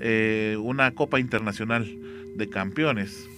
eh, 0.00 0.56
una 0.60 0.92
Copa 0.92 1.20
Internacional 1.20 1.86
de 2.34 2.48
Campeones. 2.48 3.28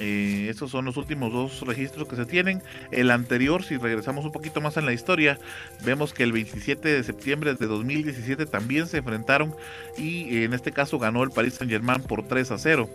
Eh, 0.00 0.48
estos 0.50 0.72
son 0.72 0.86
los 0.86 0.96
últimos 0.96 1.32
dos 1.32 1.60
registros 1.60 2.08
que 2.08 2.16
se 2.16 2.26
tienen. 2.26 2.62
El 2.90 3.10
anterior, 3.10 3.62
si 3.62 3.76
regresamos 3.76 4.24
un 4.24 4.32
poquito 4.32 4.60
más 4.60 4.76
en 4.76 4.86
la 4.86 4.92
historia, 4.92 5.38
vemos 5.84 6.12
que 6.12 6.24
el 6.24 6.32
27 6.32 6.88
de 6.88 7.04
septiembre 7.04 7.54
de 7.54 7.66
2017 7.66 8.46
también 8.46 8.86
se 8.86 8.98
enfrentaron 8.98 9.54
y 9.96 10.42
en 10.42 10.52
este 10.52 10.72
caso 10.72 10.98
ganó 10.98 11.22
el 11.22 11.30
Paris 11.30 11.54
Saint 11.54 11.70
Germain 11.70 12.02
por 12.02 12.26
3 12.26 12.50
a 12.50 12.58
0. 12.58 12.88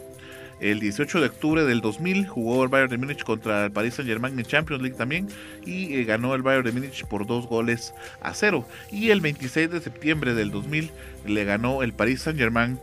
El 0.60 0.80
18 0.80 1.22
de 1.22 1.28
octubre 1.28 1.63
del 1.63 1.80
2000 1.80 2.28
jugó 2.28 2.63
el 2.63 2.69
Bayern 2.69 2.89
de 2.89 2.98
Múnich 2.98 3.24
contra 3.24 3.65
el 3.65 3.72
Paris 3.72 3.93
Saint 3.95 4.10
Germain 4.10 4.38
en 4.38 4.45
Champions 4.45 4.82
League 4.82 4.98
también 4.98 5.30
y 5.65 5.95
eh, 5.95 6.04
ganó 6.04 6.36
el 6.36 6.41
Bayern 6.41 6.65
de 6.65 6.74
Múnich 6.74 7.06
por 7.06 7.26
dos 7.26 7.48
goles 7.48 7.93
a 8.22 8.34
cero. 8.34 8.67
Y 8.91 9.12
el 9.12 9.22
26 9.22 9.72
de 9.72 9.80
septiembre 9.80 10.34
del 10.34 10.52
2000 10.52 10.91
le 11.26 11.45
ganó 11.45 11.82
el 11.82 11.93
Paris 11.93 12.24
Saint 12.24 12.38
Germain 12.38 12.78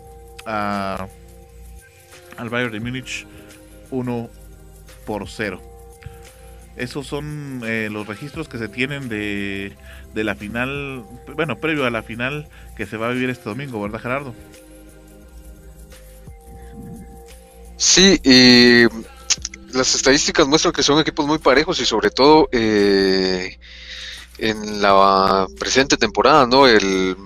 al 0.46 1.08
Bayern 2.48 2.72
de 2.72 2.80
Múnich 2.80 3.26
1 3.90 4.30
por 5.04 5.28
0. 5.28 5.60
Esos 6.76 7.06
son 7.06 7.62
eh, 7.64 7.88
los 7.90 8.06
registros 8.06 8.48
que 8.48 8.58
se 8.58 8.68
tienen 8.68 9.08
de, 9.08 9.72
de 10.14 10.24
la 10.24 10.34
final, 10.34 11.04
bueno, 11.34 11.56
previo 11.56 11.86
a 11.86 11.90
la 11.90 12.02
final 12.02 12.48
que 12.76 12.84
se 12.84 12.98
va 12.98 13.08
a 13.08 13.12
vivir 13.12 13.30
este 13.30 13.48
domingo, 13.48 13.80
¿verdad 13.80 14.00
Gerardo? 14.00 14.34
Sí, 17.76 18.18
y 18.24 18.84
las 19.76 19.94
estadísticas 19.94 20.46
muestran 20.46 20.72
que 20.72 20.82
son 20.82 20.98
equipos 20.98 21.26
muy 21.26 21.38
parejos 21.38 21.78
y 21.80 21.84
sobre 21.84 22.10
todo 22.10 22.48
eh, 22.50 23.58
en 24.38 24.80
la 24.80 25.46
presente 25.58 25.96
temporada, 25.96 26.46
¿no? 26.46 26.66
El, 26.66 27.16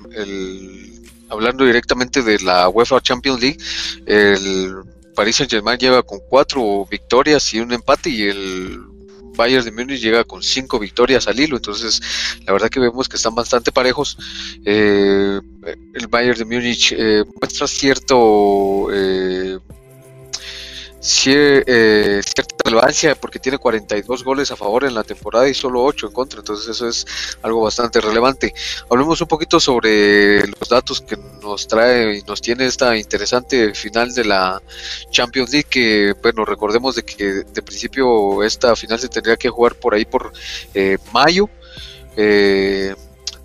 hablando 1.28 1.64
directamente 1.64 2.22
de 2.22 2.40
la 2.40 2.68
UEFA 2.68 3.00
Champions 3.00 3.40
League, 3.40 3.58
el 4.06 4.74
Paris 5.14 5.36
Saint 5.36 5.50
Germain 5.50 5.78
lleva 5.78 6.02
con 6.02 6.18
cuatro 6.28 6.86
victorias 6.90 7.54
y 7.54 7.60
un 7.60 7.72
empate 7.72 8.10
y 8.10 8.22
el 8.22 8.80
Bayern 9.36 9.64
de 9.64 9.70
Múnich 9.70 10.00
llega 10.00 10.24
con 10.24 10.42
cinco 10.42 10.78
victorias 10.78 11.28
al 11.28 11.38
hilo, 11.38 11.56
entonces 11.56 12.02
la 12.44 12.52
verdad 12.52 12.68
que 12.68 12.80
vemos 12.80 13.08
que 13.08 13.16
están 13.16 13.34
bastante 13.34 13.70
parejos. 13.70 14.18
Eh, 14.64 15.40
el 15.94 16.06
Bayern 16.08 16.38
de 16.38 16.44
Múnich 16.44 16.92
eh, 16.96 17.24
muestra 17.40 17.68
cierto 17.68 18.88
eh, 21.26 21.62
eh, 21.66 22.20
cierta 22.22 22.56
relevancia 22.62 23.14
porque 23.14 23.38
tiene 23.38 23.56
42 23.56 24.22
goles 24.22 24.50
a 24.50 24.56
favor 24.56 24.84
en 24.84 24.94
la 24.94 25.02
temporada 25.02 25.48
y 25.48 25.54
solo 25.54 25.82
8 25.82 26.08
en 26.08 26.12
contra, 26.12 26.40
entonces 26.40 26.68
eso 26.68 26.88
es 26.88 27.06
algo 27.42 27.62
bastante 27.62 28.00
relevante. 28.00 28.52
Hablemos 28.90 29.20
un 29.20 29.26
poquito 29.26 29.58
sobre 29.58 30.46
los 30.46 30.68
datos 30.68 31.00
que 31.00 31.16
nos 31.42 31.66
trae 31.66 32.18
y 32.18 32.22
nos 32.22 32.42
tiene 32.42 32.66
esta 32.66 32.96
interesante 32.96 33.74
final 33.74 34.12
de 34.14 34.24
la 34.24 34.62
Champions 35.10 35.50
League 35.52 35.68
que, 35.70 36.14
bueno, 36.22 36.44
recordemos 36.44 36.96
de 36.96 37.02
que 37.02 37.24
de 37.24 37.62
principio 37.62 38.42
esta 38.42 38.76
final 38.76 38.98
se 38.98 39.08
tendría 39.08 39.36
que 39.36 39.48
jugar 39.48 39.74
por 39.76 39.94
ahí 39.94 40.04
por 40.04 40.32
eh, 40.74 40.98
mayo. 41.12 41.48
Eh, 42.16 42.94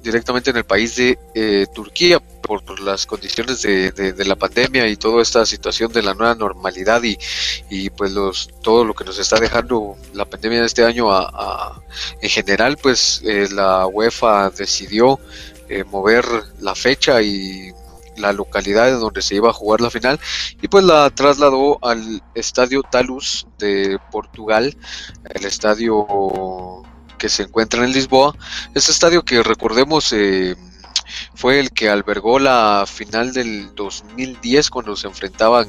directamente 0.06 0.52
en 0.52 0.58
el 0.58 0.66
país 0.66 0.96
de 0.96 1.18
eh, 1.34 1.66
Turquía 1.74 2.20
por, 2.20 2.80
las 2.80 3.08
condiciones 3.08 3.64
de, 3.64 4.14
la 4.26 4.36
pandemia 4.36 4.88
y 4.88 4.96
toda 4.98 5.22
esta 5.22 5.46
situación 5.48 5.92
de 5.92 6.04
la 6.04 6.14
nueva 6.14 6.36
normalidad 6.36 7.02
y, 7.04 7.18
y 7.72 7.90
pues 7.90 8.12
los 8.12 8.50
todo 8.62 8.86
lo 8.86 8.94
que 8.94 9.04
nos 9.04 9.18
está 9.18 9.40
dejando 9.40 9.98
la 10.14 10.26
pandemia 10.26 10.60
de 10.60 10.68
este 10.68 10.86
año 10.86 11.12
a, 11.12 11.82
en 12.22 12.30
general 12.30 12.78
pues 12.78 13.22
eh, 13.26 13.48
la 13.52 13.88
UEFA 13.88 14.52
decidió 14.52 15.20
eh, 15.70 15.84
mover 15.84 16.26
la 16.60 16.76
fecha 16.76 17.22
y 17.24 17.72
la 18.18 18.32
localidad 18.32 18.90
en 18.90 19.00
donde 19.00 19.24
se 19.24 19.36
iba 19.36 19.50
a 19.50 19.54
jugar 19.54 19.82
la 19.82 19.90
final 19.90 20.20
y 20.62 20.68
pues 20.68 20.84
la 20.84 21.10
trasladó 21.10 21.80
al 21.84 22.22
estadio 22.36 22.84
Talus 22.84 23.48
de 23.58 23.98
Portugal 24.12 24.78
el 25.34 25.46
estadio 25.46 26.06
que 27.18 27.30
se 27.30 27.44
encuentra 27.44 27.84
en 27.84 27.92
Lisboa. 27.92 28.36
Este 28.74 28.92
estadio 28.92 29.24
que 29.24 29.44
recordemos 29.44 30.12
eh, 30.14 30.56
fue 31.34 31.60
el 31.60 31.72
que 31.72 31.90
albergó 31.90 32.40
la 32.40 32.86
final 32.88 33.34
del 33.34 33.74
2010 33.76 34.70
cuando 34.70 34.96
se 34.96 35.08
enfrentaban 35.08 35.68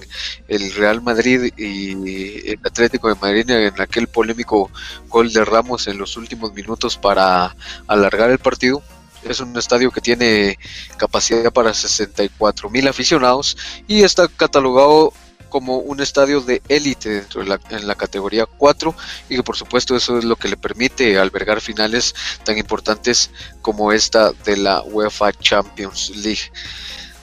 el 0.48 0.72
Real 0.72 1.02
Madrid 1.02 1.52
y 1.56 2.50
el 2.50 2.60
Atlético 2.64 3.08
de 3.08 3.20
Madrid 3.20 3.48
en 3.50 3.80
aquel 3.80 4.06
polémico 4.06 4.70
gol 5.08 5.32
de 5.32 5.44
Ramos 5.44 5.86
en 5.88 5.98
los 5.98 6.16
últimos 6.16 6.52
minutos 6.52 6.96
para 6.96 7.54
alargar 7.86 8.30
el 8.30 8.38
partido. 8.38 8.82
Es 9.22 9.40
un 9.40 9.56
estadio 9.56 9.90
que 9.90 10.00
tiene 10.00 10.56
capacidad 10.96 11.52
para 11.52 11.74
64 11.74 12.70
mil 12.70 12.86
aficionados 12.86 13.56
y 13.88 14.02
está 14.02 14.28
catalogado 14.28 15.12
como 15.48 15.78
un 15.78 16.00
estadio 16.00 16.40
de 16.40 16.62
élite 16.68 17.10
dentro 17.10 17.42
de 17.42 17.48
la, 17.48 17.60
en 17.70 17.86
la 17.86 17.94
categoría 17.94 18.46
4 18.46 18.94
y 19.28 19.36
que 19.36 19.42
por 19.42 19.56
supuesto 19.56 19.96
eso 19.96 20.18
es 20.18 20.24
lo 20.24 20.36
que 20.36 20.48
le 20.48 20.56
permite 20.56 21.18
albergar 21.18 21.60
finales 21.60 22.14
tan 22.44 22.58
importantes 22.58 23.30
como 23.62 23.92
esta 23.92 24.32
de 24.32 24.56
la 24.56 24.82
UEFA 24.82 25.32
Champions 25.32 26.10
League. 26.16 26.50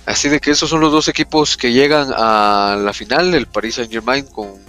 Así 0.05 0.27
de 0.27 0.41
que 0.41 0.51
esos 0.51 0.69
son 0.69 0.81
los 0.81 0.91
dos 0.91 1.07
equipos 1.07 1.55
que 1.55 1.71
llegan 1.71 2.11
a 2.15 2.77
la 2.77 2.91
final, 2.91 3.33
el 3.33 3.47
Paris 3.47 3.75
Saint 3.75 3.91
Germain 3.91 4.25
con 4.25 4.62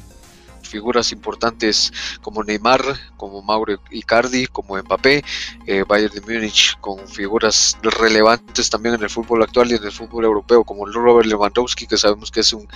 figuras 0.75 1.13
importantes 1.13 1.93
como 2.21 2.43
Neymar, 2.43 2.83
como 3.17 3.43
Mauro 3.43 3.79
Icardi, 3.93 4.49
como 4.49 4.77
Mbappé, 4.77 5.23
eh, 5.69 5.85
Bayern 5.87 6.13
de 6.13 6.21
Múnich 6.21 6.77
con 6.81 7.07
figuras 7.07 7.79
relevantes 7.81 8.69
también 8.69 8.97
en 8.97 9.03
el 9.05 9.09
fútbol 9.09 9.45
actual 9.45 9.71
y 9.71 9.77
en 9.77 9.85
el 9.85 9.93
fútbol 9.93 10.25
europeo, 10.25 10.65
como 10.65 10.85
Robert 10.87 11.29
Lewandowski, 11.29 11.87
que 11.87 11.97
sabemos 11.97 12.33
que 12.33 12.41
es 12.41 12.53
un 12.53 12.67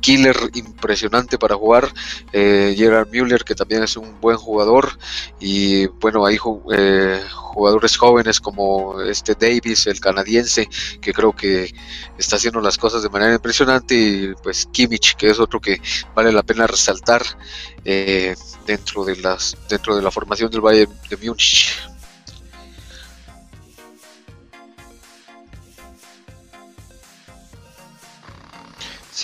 killer 0.00 0.36
impresionante 0.54 1.38
para 1.38 1.54
jugar, 1.54 1.94
eh, 2.32 2.74
Gerard 2.76 3.08
Müller, 3.10 3.44
que 3.44 3.54
también 3.54 3.84
es 3.84 3.96
un 3.96 4.20
buen 4.20 4.36
jugador, 4.36 4.98
y 5.38 5.86
bueno, 5.86 6.26
hay 6.26 6.38
eh, 6.76 7.22
jugadores 7.32 7.96
jóvenes 7.96 8.40
como 8.40 9.00
este 9.00 9.36
Davis, 9.36 9.86
el 9.86 10.00
canadiense, 10.00 10.68
que 11.00 11.12
creo 11.12 11.32
que 11.32 11.72
está 12.18 12.34
haciendo 12.34 12.60
las 12.60 12.78
cosas 12.78 13.04
de 13.04 13.10
manera 13.10 13.34
impresionante, 13.34 13.94
y 13.94 14.34
pues 14.42 14.66
Kimmich, 14.72 15.14
que 15.14 15.30
es 15.30 15.38
otro 15.38 15.60
que 15.60 15.80
vale 16.16 16.32
la 16.32 16.42
pena 16.42 16.66
resaltar 16.66 17.22
eh, 17.84 18.34
dentro 18.66 19.04
de 19.04 19.16
las 19.16 19.56
dentro 19.68 19.96
de 19.96 20.02
la 20.02 20.10
formación 20.10 20.50
del 20.50 20.60
Bayern 20.60 20.92
de 21.08 21.16
Múnich. 21.16 21.74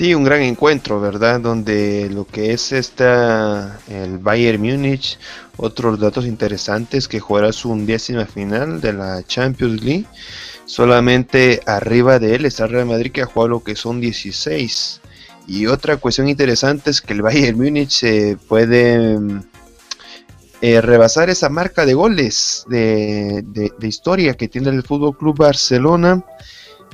Sí, 0.00 0.14
un 0.14 0.24
gran 0.24 0.40
encuentro, 0.40 0.98
¿verdad? 0.98 1.40
Donde 1.40 2.09
lo 2.11 2.26
que 2.26 2.52
es 2.52 2.72
esta, 2.72 3.78
el 3.88 4.16
Bayern 4.16 4.62
Múnich, 4.62 5.18
otros 5.59 6.00
datos 6.00 6.24
interesantes 6.24 7.06
que 7.06 7.20
jugará 7.20 7.52
su 7.52 7.70
undécima 7.70 8.24
final 8.24 8.80
de 8.80 8.94
la 8.94 9.22
Champions 9.24 9.83
League. 9.83 10.06
Solamente 10.64 11.61
arriba 11.66 12.18
de 12.18 12.37
él 12.37 12.46
está 12.46 12.66
Real 12.66 12.87
Madrid 12.87 13.12
que 13.12 13.22
ha 13.22 13.26
jugado 13.26 13.48
lo 13.48 13.64
que 13.64 13.76
son 13.76 14.00
16. 14.00 15.00
Y 15.46 15.66
otra 15.66 15.96
cuestión 15.96 16.29
interesante 16.29 16.90
es 16.90 17.00
que 17.00 17.12
el 17.12 17.22
Bayern 17.22 17.59
Múnich 17.59 17.90
se 17.90 18.37
puede 18.48 19.18
eh, 20.61 20.81
rebasar 20.81 21.31
esa 21.31 21.48
marca 21.48 21.87
de 21.87 21.94
goles 21.94 22.64
de, 22.68 23.72
historia 23.83 24.35
que 24.35 24.48
tiene 24.48 24.68
el 24.70 24.83
Fútbol 24.83 25.16
Club 25.16 25.38
Barcelona. 25.38 26.24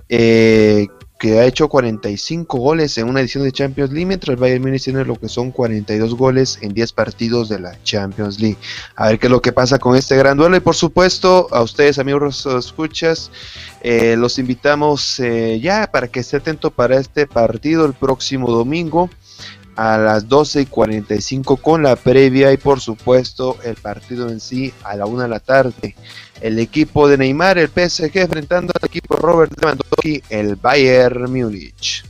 Eh, 0.08 0.86
que 1.18 1.38
ha 1.38 1.46
hecho 1.46 1.68
45 1.68 2.58
goles 2.58 2.98
en 2.98 3.08
una 3.08 3.20
edición 3.20 3.44
de 3.44 3.52
Champions 3.52 3.90
League, 3.90 4.06
mientras 4.06 4.38
Bayern 4.38 4.62
Munich 4.62 4.84
tiene 4.84 5.04
lo 5.04 5.16
que 5.16 5.28
son 5.28 5.50
42 5.50 6.14
goles 6.14 6.58
en 6.60 6.74
10 6.74 6.92
partidos 6.92 7.48
de 7.48 7.58
la 7.58 7.82
Champions 7.82 8.38
League. 8.38 8.58
A 8.96 9.08
ver 9.08 9.18
qué 9.18 9.26
es 9.26 9.30
lo 9.30 9.40
que 9.40 9.52
pasa 9.52 9.78
con 9.78 9.96
este 9.96 10.16
gran 10.16 10.36
duelo 10.36 10.56
y 10.56 10.60
por 10.60 10.74
supuesto 10.74 11.48
a 11.52 11.62
ustedes 11.62 11.98
amigos 11.98 12.44
escuchas, 12.46 13.30
eh, 13.80 14.16
los 14.16 14.38
invitamos 14.38 15.18
eh, 15.20 15.58
ya 15.60 15.90
para 15.90 16.08
que 16.08 16.20
esté 16.20 16.36
atento 16.36 16.70
para 16.70 16.98
este 16.98 17.26
partido 17.26 17.86
el 17.86 17.94
próximo 17.94 18.50
domingo 18.50 19.08
a 19.76 19.98
las 19.98 20.28
12 20.28 20.62
y 20.62 20.66
45 20.66 21.58
con 21.58 21.82
la 21.82 21.96
previa 21.96 22.52
y 22.52 22.56
por 22.56 22.80
supuesto 22.80 23.56
el 23.62 23.76
partido 23.76 24.28
en 24.30 24.40
sí 24.40 24.72
a 24.82 24.96
la 24.96 25.06
1 25.06 25.22
de 25.22 25.28
la 25.28 25.40
tarde 25.40 25.94
el 26.40 26.58
equipo 26.58 27.08
de 27.08 27.18
Neymar, 27.18 27.58
el 27.58 27.68
PSG, 27.68 28.18
enfrentando 28.18 28.72
al 28.80 28.86
equipo 28.86 29.16
Robert 29.16 29.52
Lewandowski, 29.60 30.22
el 30.30 30.56
Bayern 30.56 31.30
Múnich. 31.30 32.04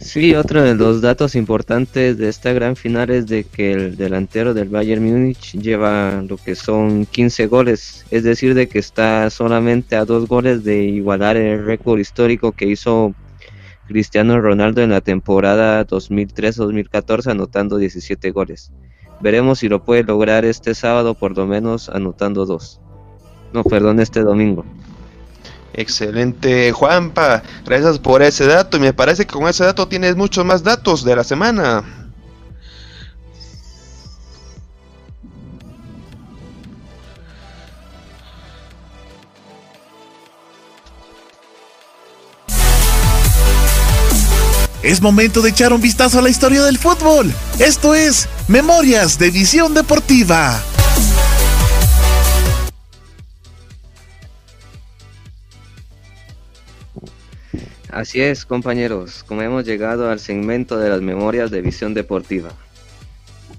Sí, 0.00 0.34
otro 0.34 0.62
de 0.62 0.74
los 0.74 1.00
datos 1.00 1.34
importantes 1.34 2.16
de 2.18 2.28
esta 2.28 2.52
gran 2.52 2.76
final 2.76 3.10
es 3.10 3.26
de 3.26 3.44
que 3.44 3.72
el 3.72 3.96
delantero 3.96 4.54
del 4.54 4.68
Bayern 4.68 5.02
Múnich 5.02 5.52
lleva 5.58 6.22
lo 6.22 6.36
que 6.36 6.54
son 6.54 7.06
15 7.06 7.46
goles, 7.46 8.04
es 8.10 8.22
decir, 8.22 8.54
de 8.54 8.68
que 8.68 8.78
está 8.78 9.28
solamente 9.30 9.96
a 9.96 10.04
dos 10.04 10.28
goles 10.28 10.64
de 10.64 10.84
igualar 10.84 11.36
el 11.36 11.64
récord 11.64 11.98
histórico 11.98 12.52
que 12.52 12.66
hizo 12.66 13.14
Cristiano 13.88 14.40
Ronaldo 14.40 14.82
en 14.82 14.90
la 14.90 15.00
temporada 15.00 15.86
2003-2014 15.86 17.30
anotando 17.30 17.78
17 17.78 18.30
goles. 18.30 18.70
Veremos 19.20 19.60
si 19.60 19.68
lo 19.68 19.82
puede 19.82 20.04
lograr 20.04 20.44
este 20.44 20.74
sábado, 20.74 21.14
por 21.14 21.36
lo 21.36 21.46
menos 21.46 21.88
anotando 21.88 22.46
dos. 22.46 22.80
No, 23.52 23.64
perdón, 23.64 24.00
este 24.00 24.20
domingo. 24.20 24.64
Excelente, 25.72 26.72
Juanpa. 26.72 27.42
Gracias 27.64 27.98
por 27.98 28.22
ese 28.22 28.46
dato. 28.46 28.76
Y 28.76 28.80
me 28.80 28.92
parece 28.92 29.26
que 29.26 29.34
con 29.34 29.46
ese 29.48 29.64
dato 29.64 29.88
tienes 29.88 30.16
muchos 30.16 30.44
más 30.44 30.62
datos 30.62 31.04
de 31.04 31.16
la 31.16 31.24
semana. 31.24 32.05
Es 44.86 45.02
momento 45.02 45.42
de 45.42 45.50
echar 45.50 45.72
un 45.72 45.80
vistazo 45.80 46.20
a 46.20 46.22
la 46.22 46.30
historia 46.30 46.62
del 46.62 46.78
fútbol. 46.78 47.34
Esto 47.58 47.96
es 47.96 48.28
Memorias 48.46 49.18
de 49.18 49.32
Visión 49.32 49.74
Deportiva. 49.74 50.62
Así 57.90 58.20
es, 58.20 58.46
compañeros, 58.46 59.24
como 59.24 59.42
hemos 59.42 59.64
llegado 59.64 60.08
al 60.08 60.20
segmento 60.20 60.78
de 60.78 60.88
las 60.88 61.02
memorias 61.02 61.50
de 61.50 61.62
visión 61.62 61.92
deportiva. 61.92 62.50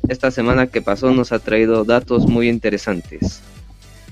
Esta 0.07 0.31
semana 0.31 0.67
que 0.67 0.81
pasó 0.81 1.11
nos 1.11 1.33
ha 1.33 1.39
traído 1.39 1.83
datos 1.83 2.25
muy 2.25 2.47
interesantes. 2.47 3.41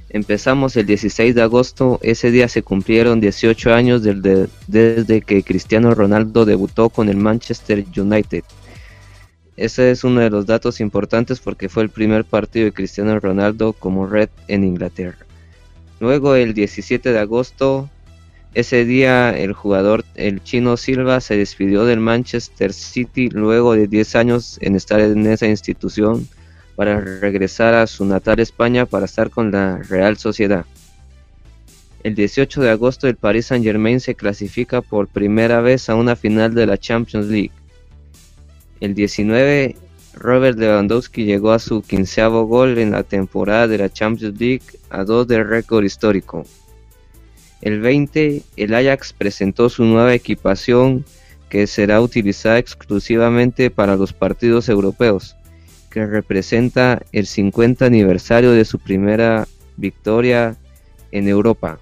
Empezamos 0.09 0.75
el 0.77 0.85
16 0.85 1.33
de 1.33 1.41
agosto, 1.41 1.99
ese 2.03 2.29
día 2.29 2.47
se 2.47 2.61
cumplieron 2.61 3.19
18 3.19 3.73
años 3.73 4.03
desde, 4.03 5.21
que 5.21 5.43
Cristiano 5.43 5.95
Ronaldo 5.95 6.45
debutó 6.45 6.89
con 6.89 7.09
el 7.09 7.17
Manchester 7.17 7.83
United. 7.97 8.43
Ese 9.57 9.89
es 9.89 10.03
uno 10.03 10.21
de 10.21 10.29
los 10.29 10.45
datos 10.45 10.79
importantes 10.79 11.39
porque 11.39 11.69
fue 11.69 11.83
el 11.83 11.89
primer 11.89 12.23
partido 12.23 12.65
de 12.65 12.71
Cristiano 12.71 13.19
Ronaldo 13.19 13.73
como 13.73 14.05
Red 14.05 14.29
en 14.47 14.63
Inglaterra. 14.63 15.25
Luego 15.99 16.35
el 16.35 16.53
17 16.53 17.11
de 17.11 17.19
agosto, 17.19 17.89
ese 18.53 18.85
día 18.85 19.35
el 19.35 19.53
jugador, 19.53 20.05
el 20.15 20.43
chino 20.43 20.77
Silva, 20.77 21.19
se 21.19 21.35
despidió 21.35 21.83
del 21.85 21.99
Manchester 21.99 22.73
City 22.73 23.29
luego 23.29 23.73
de 23.73 23.87
10 23.87 24.15
años 24.15 24.57
en 24.61 24.75
estar 24.75 24.99
en 24.99 25.25
esa 25.25 25.47
institución 25.47 26.27
para 26.75 26.99
regresar 26.99 27.73
a 27.73 27.87
su 27.87 28.05
natal 28.05 28.39
España 28.39 28.85
para 28.85 29.05
estar 29.05 29.29
con 29.29 29.51
la 29.51 29.77
Real 29.77 30.17
Sociedad. 30.17 30.65
El 32.03 32.13
18 32.13 32.61
de 32.61 32.69
agosto 32.69 33.07
el 33.07 33.15
Paris 33.15 33.47
Saint 33.47 33.65
Germain 33.65 33.99
se 33.99 34.15
clasifica 34.15 34.81
por 34.81 35.07
primera 35.07 35.61
vez 35.61 35.89
a 35.89 35.95
una 35.95 36.15
final 36.15 36.53
de 36.53 36.67
la 36.67 36.77
Champions 36.77 37.27
League. 37.27 37.51
El 38.79 38.93
19 38.93 39.75
Robert 40.13 40.57
Lewandowski 40.57 41.25
llegó 41.25 41.51
a 41.51 41.59
su 41.59 41.81
quinceavo 41.81 42.45
gol 42.45 42.77
en 42.77 42.91
la 42.91 43.03
temporada 43.03 43.67
de 43.67 43.79
la 43.79 43.89
Champions 43.91 44.39
League 44.39 44.63
a 44.89 45.03
dos 45.03 45.27
del 45.27 45.47
récord 45.47 45.83
histórico. 45.83 46.45
El 47.61 47.79
20 47.79 48.43
el 48.55 48.73
Ajax 48.73 49.13
presentó 49.13 49.69
su 49.69 49.83
nueva 49.83 50.13
equipación 50.13 51.05
que 51.49 51.67
será 51.67 52.01
utilizada 52.01 52.59
exclusivamente 52.59 53.71
para 53.71 53.95
los 53.95 54.13
partidos 54.13 54.69
europeos 54.69 55.35
que 55.95 56.05
representa 56.05 57.01
el 57.13 57.25
50 57.25 57.85
aniversario 57.85 58.51
de 58.51 58.65
su 58.65 58.79
primera 58.79 59.47
victoria 59.77 60.57
en 61.13 61.29
Europa. 61.29 61.79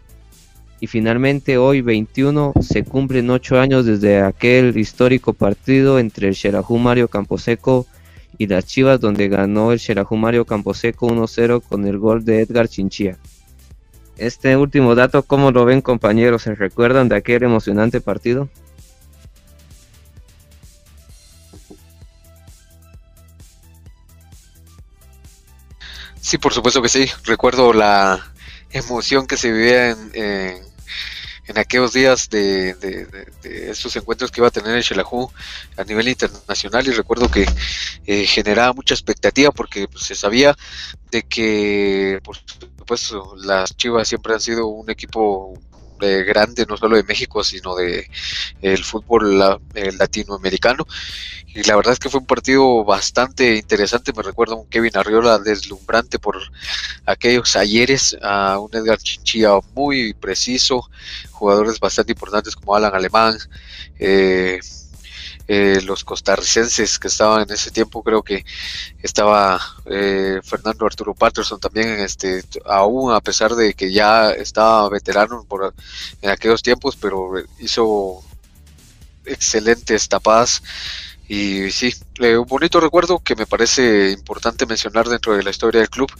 Y 0.80 0.86
finalmente 0.86 1.58
hoy 1.58 1.82
21 1.82 2.54
se 2.62 2.84
cumplen 2.84 3.32
8 3.32 3.60
años 3.60 3.88
desde 3.88 4.22
aquel 4.22 4.78
histórico 4.78 5.34
partido 5.34 5.98
entre 5.98 6.28
el 6.28 6.36
Xerajú 6.36 6.78
Mario 6.78 7.08
Camposeco 7.08 7.88
y 8.38 8.46
las 8.46 8.68
Chivas 8.68 9.00
donde 9.00 9.30
ganó 9.30 9.72
el 9.72 9.80
Xerajú 9.80 10.16
Mario 10.16 10.46
Camposeco 10.46 11.08
1-0 11.08 11.64
con 11.64 11.88
el 11.88 11.98
gol 11.98 12.24
de 12.24 12.42
Edgar 12.42 12.68
Chinchilla. 12.68 13.18
Este 14.18 14.56
último 14.56 14.94
dato, 14.94 15.24
¿cómo 15.24 15.50
lo 15.50 15.66
ven 15.66 15.82
compañeros? 15.82 16.44
¿Se 16.44 16.54
recuerdan 16.54 17.10
de 17.10 17.16
aquel 17.16 17.42
emocionante 17.42 18.00
partido? 18.00 18.48
Sí, 26.24 26.38
por 26.38 26.54
supuesto 26.54 26.82
que 26.82 26.88
sí. 26.88 27.06
Recuerdo 27.26 27.74
la 27.74 28.32
emoción 28.72 29.28
que 29.28 29.36
se 29.36 29.52
vivía 29.52 29.90
en, 29.92 30.12
en, 31.48 31.58
aquellos 31.58 31.92
días 31.92 32.30
de, 32.30 32.76
de, 32.76 33.26
estos 33.70 33.94
encuentros 33.98 34.32
que 34.32 34.40
iba 34.40 34.48
a 34.48 34.52
tener 34.52 34.74
el 34.74 34.84
Shelahu 34.84 35.30
a 35.76 35.84
nivel 35.84 36.08
internacional 36.08 36.88
y 36.88 36.92
recuerdo 36.92 37.30
que 37.30 37.46
eh, 38.06 38.26
generaba 38.26 38.72
mucha 38.72 38.94
expectativa 38.94 39.52
porque 39.52 39.90
pues, 39.90 40.06
se 40.06 40.16
sabía 40.16 40.56
de 41.12 41.24
que, 41.24 42.22
por 42.24 42.38
supuesto, 42.38 43.36
las 43.44 43.76
Chivas 43.76 44.08
siempre 44.08 44.34
han 44.34 44.40
sido 44.40 44.68
un 44.68 44.90
equipo 44.90 45.60
grande, 46.24 46.66
no 46.68 46.78
solo 46.78 46.96
de 46.96 47.04
México, 47.04 47.44
sino 47.44 47.76
de 47.76 48.10
el 48.62 48.84
fútbol 48.84 49.40
latinoamericano. 49.98 50.86
Y 51.56 51.62
la 51.64 51.76
verdad 51.76 51.94
es 51.94 52.00
que 52.00 52.10
fue 52.10 52.20
un 52.20 52.26
partido 52.26 52.84
bastante 52.84 53.56
interesante. 53.56 54.12
Me 54.16 54.24
recuerdo 54.24 54.56
a 54.56 54.58
un 54.62 54.68
Kevin 54.68 54.98
Arriola 54.98 55.38
deslumbrante 55.38 56.18
por 56.18 56.42
aquellos 57.06 57.56
ayeres, 57.56 58.18
a 58.24 58.58
un 58.58 58.70
Edgar 58.74 58.98
Chinchilla 58.98 59.60
muy 59.76 60.14
preciso, 60.14 60.90
jugadores 61.32 61.80
bastante 61.80 62.14
importantes 62.14 62.56
como 62.56 62.76
Alan 62.76 62.96
Alemán. 62.96 63.38
Eh, 64.00 64.60
eh, 65.48 65.82
los 65.84 66.04
costarricenses 66.06 66.98
que 67.00 67.10
estaban 67.10 67.42
en 67.42 67.52
ese 67.52 67.70
tiempo, 67.72 68.02
creo 68.02 68.22
que 68.24 68.46
estaba 69.02 69.60
eh, 69.86 70.40
Fernando 70.44 70.86
Arturo 70.86 71.14
Patterson 71.14 71.60
también, 71.60 72.00
este, 72.00 72.44
aún 72.66 73.14
a 73.14 73.20
pesar 73.20 73.54
de 73.56 73.74
que 73.74 73.92
ya 73.92 74.32
estaba 74.32 74.88
veterano 74.90 75.44
por, 75.48 75.74
en 76.22 76.30
aquellos 76.30 76.64
tiempos, 76.64 76.96
pero 76.96 77.34
hizo 77.60 78.24
excelentes 79.26 80.08
tapadas. 80.08 80.64
Y 81.28 81.72
sí, 81.72 81.94
eh, 82.20 82.38
un 82.38 82.46
bonito 82.46 82.80
recuerdo 82.80 83.20
que 83.20 83.36
me 83.36 83.46
parece 83.46 84.12
importante 84.12 84.66
mencionar 84.66 85.08
dentro 85.08 85.36
de 85.36 85.44
la 85.44 85.50
historia 85.50 85.82
del 85.82 85.90
club. 85.90 86.12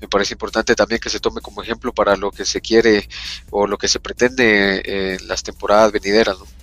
Me 0.00 0.08
parece 0.08 0.34
importante 0.34 0.74
también 0.74 1.00
que 1.00 1.10
se 1.10 1.20
tome 1.20 1.40
como 1.40 1.62
ejemplo 1.62 1.92
para 1.92 2.16
lo 2.16 2.30
que 2.30 2.44
se 2.44 2.60
quiere 2.60 3.08
o 3.50 3.66
lo 3.66 3.76
que 3.76 3.88
se 3.88 4.00
pretende 4.00 5.14
en 5.14 5.28
las 5.28 5.42
temporadas 5.42 5.92
venideras. 5.92 6.38
¿no? 6.38 6.61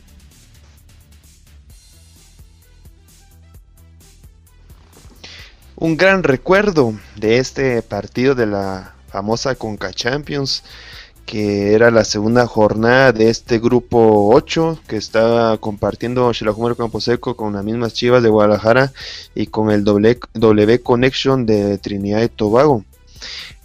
Un 5.80 5.96
gran 5.96 6.24
recuerdo 6.24 6.94
de 7.16 7.38
este 7.38 7.82
partido 7.82 8.36
de 8.36 8.46
la 8.46 8.96
famosa 9.08 9.56
Conca 9.56 9.94
Champions 9.94 10.64
que 11.26 11.74
era 11.74 11.90
la 11.90 12.04
segunda 12.04 12.46
jornada 12.48 13.14
de 13.14 13.30
este 13.30 13.60
grupo 13.60 14.30
8 14.34 14.80
que 14.88 14.98
estaba 14.98 15.58
compartiendo 15.58 16.32
Campo 16.34 16.76
Camposeco 16.76 17.36
con 17.38 17.54
las 17.54 17.64
mismas 17.64 17.94
Chivas 17.94 18.24
de 18.24 18.30
Guadalajara 18.30 18.92
y 19.36 19.48
con 19.48 19.70
el 19.72 19.84
W, 19.84 20.82
Connection 20.82 21.46
de 21.46 21.78
Trinidad 21.78 22.24
y 22.24 22.30
Tobago. 22.30 22.84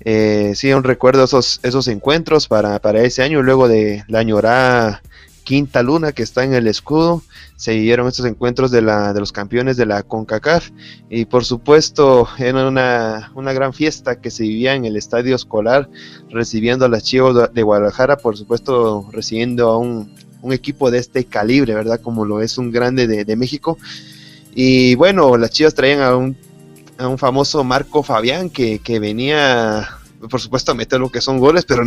Eh, 0.01 0.53
sí, 0.55 0.73
un 0.73 0.85
recuerdo 0.85 1.25
esos, 1.25 1.59
esos 1.63 1.89
encuentros 1.89 2.49
para, 2.49 2.79
para 2.81 3.03
ese 3.03 3.23
año, 3.23 3.43
luego 3.43 3.67
de 3.67 4.05
la 4.09 4.19
añorada 4.19 5.03
quinta 5.45 5.83
luna 5.83 6.13
que 6.13 6.23
está 6.23 6.43
en 6.43 6.55
el 6.55 6.67
escudo. 6.67 7.23
Se 7.57 7.73
dieron 7.73 8.09
estos 8.09 8.27
encuentros 8.27 8.71
de, 8.71 8.83
la, 8.83 9.13
de 9.13 9.21
los 9.21 9.31
campeones 9.31 9.77
de 9.77 9.87
la 9.87 10.03
CONCACAF 10.03 10.71
y 11.09 11.27
por 11.27 11.45
supuesto 11.45 12.27
era 12.39 12.67
una, 12.67 13.31
una 13.35 13.53
gran 13.53 13.73
fiesta 13.73 14.21
que 14.21 14.31
se 14.31 14.43
vivía 14.43 14.75
en 14.75 14.85
el 14.85 14.97
estadio 14.97 15.37
escolar 15.37 15.89
recibiendo 16.31 16.87
a 16.87 16.89
las 16.89 17.05
Chivas 17.05 17.55
de 17.55 17.63
Guadalajara, 17.63 18.17
por 18.17 18.37
supuesto 18.37 19.09
recibiendo 19.13 19.69
a 19.69 19.79
un, 19.79 20.13
un 20.43 20.53
equipo 20.53 20.91
de 20.91 20.99
este 20.99 21.25
calibre, 21.25 21.75
¿verdad? 21.75 22.01
Como 22.01 22.25
lo 22.25 22.41
es 22.41 22.59
un 22.59 22.73
grande 22.73 23.07
de, 23.07 23.25
de 23.25 23.37
México. 23.37 23.79
Y 24.55 24.95
bueno, 24.97 25.37
las 25.37 25.51
Chivas 25.51 25.75
traían 25.75 26.01
a 26.01 26.17
un, 26.17 26.37
a 26.99 27.07
un 27.09 27.19
famoso 27.19 27.63
Marco 27.65 28.03
Fabián 28.03 28.51
que, 28.51 28.79
que 28.79 28.99
venía 28.99 29.89
por 30.29 30.41
supuesto 30.41 30.73
a 30.73 30.75
meter 30.75 31.01
lo 31.01 31.11
que 31.11 31.21
son 31.21 31.39
goles, 31.39 31.65
pero 31.65 31.85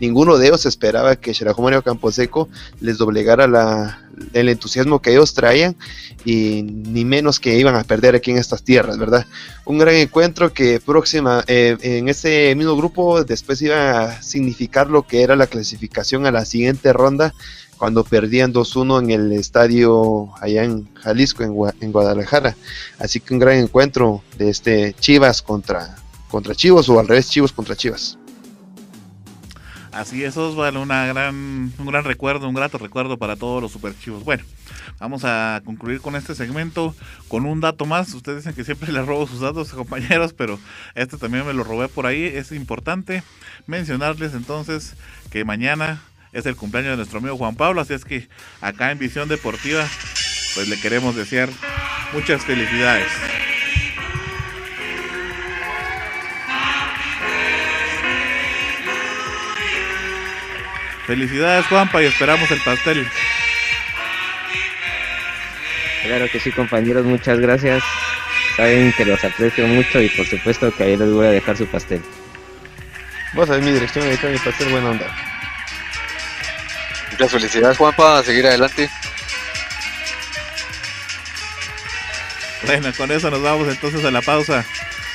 ninguno 0.00 0.38
de 0.38 0.46
ellos 0.46 0.66
esperaba 0.66 1.16
que 1.16 1.34
Xerajo 1.34 1.62
Mario 1.62 1.82
Camposeco 1.82 2.48
les 2.80 2.98
doblegara 2.98 3.46
la, 3.46 4.00
el 4.32 4.48
entusiasmo 4.48 5.00
que 5.00 5.12
ellos 5.12 5.34
traían 5.34 5.76
y 6.24 6.62
ni 6.62 7.04
menos 7.04 7.40
que 7.40 7.58
iban 7.58 7.76
a 7.76 7.84
perder 7.84 8.14
aquí 8.14 8.30
en 8.30 8.38
estas 8.38 8.62
tierras, 8.62 8.98
¿verdad? 8.98 9.26
Un 9.64 9.78
gran 9.78 9.94
encuentro 9.94 10.52
que 10.52 10.80
próxima, 10.80 11.44
eh, 11.46 11.76
en 11.80 12.08
ese 12.08 12.54
mismo 12.56 12.76
grupo 12.76 13.24
después 13.24 13.60
iba 13.62 14.02
a 14.02 14.22
significar 14.22 14.88
lo 14.88 15.02
que 15.02 15.22
era 15.22 15.36
la 15.36 15.46
clasificación 15.46 16.26
a 16.26 16.32
la 16.32 16.44
siguiente 16.44 16.92
ronda 16.92 17.34
cuando 17.78 18.04
perdían 18.04 18.52
2-1 18.52 19.04
en 19.04 19.10
el 19.10 19.32
estadio 19.32 20.28
allá 20.38 20.64
en 20.64 20.92
Jalisco, 20.96 21.42
en, 21.44 21.54
en 21.80 21.92
Guadalajara. 21.92 22.54
Así 22.98 23.20
que 23.20 23.32
un 23.32 23.40
gran 23.40 23.56
encuentro 23.56 24.22
de 24.36 24.50
este 24.50 24.94
Chivas 25.00 25.40
contra 25.40 25.96
contra 26.30 26.54
Chivas 26.54 26.88
o 26.88 26.98
al 26.98 27.08
revés, 27.08 27.28
Chivas 27.28 27.52
contra 27.52 27.76
Chivas. 27.76 28.18
Así 29.92 30.22
es, 30.22 30.36
una 30.36 31.06
gran, 31.06 31.72
un 31.76 31.86
gran 31.86 32.04
recuerdo, 32.04 32.48
un 32.48 32.54
grato 32.54 32.78
recuerdo 32.78 33.18
para 33.18 33.34
todos 33.34 33.60
los 33.60 33.72
super 33.72 33.92
chivos. 33.98 34.22
Bueno, 34.22 34.44
vamos 35.00 35.24
a 35.24 35.62
concluir 35.64 36.00
con 36.00 36.14
este 36.14 36.36
segmento 36.36 36.94
con 37.26 37.44
un 37.44 37.60
dato 37.60 37.86
más. 37.86 38.14
Ustedes 38.14 38.38
dicen 38.38 38.54
que 38.54 38.62
siempre 38.62 38.92
les 38.92 39.04
robo 39.04 39.26
sus 39.26 39.40
datos, 39.40 39.72
compañeros, 39.72 40.32
pero 40.32 40.60
este 40.94 41.16
también 41.16 41.44
me 41.44 41.54
lo 41.54 41.64
robé 41.64 41.88
por 41.88 42.06
ahí. 42.06 42.22
Es 42.22 42.52
importante 42.52 43.24
mencionarles 43.66 44.34
entonces 44.34 44.94
que 45.30 45.44
mañana 45.44 46.00
es 46.32 46.46
el 46.46 46.54
cumpleaños 46.54 46.92
de 46.92 46.96
nuestro 46.98 47.18
amigo 47.18 47.36
Juan 47.36 47.56
Pablo, 47.56 47.80
así 47.80 47.92
es 47.92 48.04
que 48.04 48.28
acá 48.60 48.92
en 48.92 48.98
Visión 49.00 49.28
Deportiva, 49.28 49.84
pues 50.54 50.68
le 50.68 50.80
queremos 50.80 51.16
desear 51.16 51.48
muchas 52.12 52.44
felicidades. 52.44 53.08
Felicidades 61.10 61.66
Juanpa 61.66 62.00
y 62.00 62.06
esperamos 62.06 62.48
el 62.52 62.60
pastel. 62.60 63.04
Claro 66.04 66.30
que 66.30 66.38
sí 66.38 66.52
compañeros, 66.52 67.04
muchas 67.04 67.40
gracias. 67.40 67.82
Saben 68.56 68.92
que 68.92 69.04
los 69.04 69.24
aprecio 69.24 69.66
mucho 69.66 70.00
y 70.00 70.08
por 70.10 70.24
supuesto 70.24 70.72
que 70.72 70.84
ahí 70.84 70.96
les 70.96 71.10
voy 71.10 71.26
a 71.26 71.30
dejar 71.30 71.56
su 71.56 71.66
pastel. 71.66 72.00
Vos 73.32 73.50
a 73.50 73.58
mi 73.58 73.72
dirección, 73.72 74.06
ahí 74.06 74.12
está 74.12 74.28
mi 74.28 74.38
pastel, 74.38 74.68
buena 74.68 74.90
onda. 74.90 75.06
Muchas 77.10 77.32
felicidades 77.32 77.76
Juanpa, 77.76 78.18
a 78.20 78.22
seguir 78.22 78.46
adelante. 78.46 78.88
Bueno, 82.66 82.92
con 82.96 83.10
eso 83.10 83.32
nos 83.32 83.42
vamos 83.42 83.66
entonces 83.66 84.04
a 84.04 84.12
la 84.12 84.22
pausa. 84.22 84.64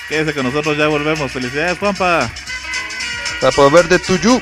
Quédese 0.09 0.33
con 0.33 0.43
nosotros, 0.43 0.77
ya 0.77 0.89
volvemos. 0.89 1.31
Felicidades 1.31 1.77
Juanpa. 1.77 2.29
Tapo 3.39 3.71
verde 3.71 3.97
tuyo. 3.97 4.41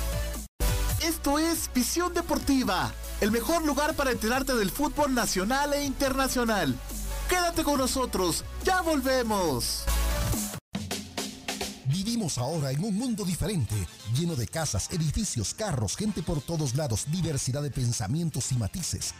Esto 1.03 1.39
es 1.39 1.67
Visión 1.73 2.13
Deportiva, 2.13 2.93
el 3.21 3.31
mejor 3.31 3.65
lugar 3.65 3.95
para 3.95 4.11
enterarte 4.11 4.53
del 4.53 4.69
fútbol 4.69 5.15
nacional 5.15 5.73
e 5.73 5.83
internacional. 5.83 6.75
Quédate 7.27 7.63
con 7.63 7.79
nosotros, 7.79 8.45
ya 8.63 8.81
volvemos. 8.81 9.83
Vivimos 11.85 12.37
ahora 12.37 12.71
en 12.71 12.83
un 12.83 12.95
mundo 12.95 13.25
diferente, 13.25 13.75
lleno 14.13 14.35
de 14.35 14.47
casas, 14.47 14.89
edificios, 14.91 15.55
carros, 15.55 15.97
gente 15.97 16.21
por 16.21 16.39
todos 16.39 16.75
lados, 16.75 17.05
diversidad 17.11 17.63
de 17.63 17.71
pensamientos 17.71 18.51
y 18.51 18.55
matices. 18.55 19.15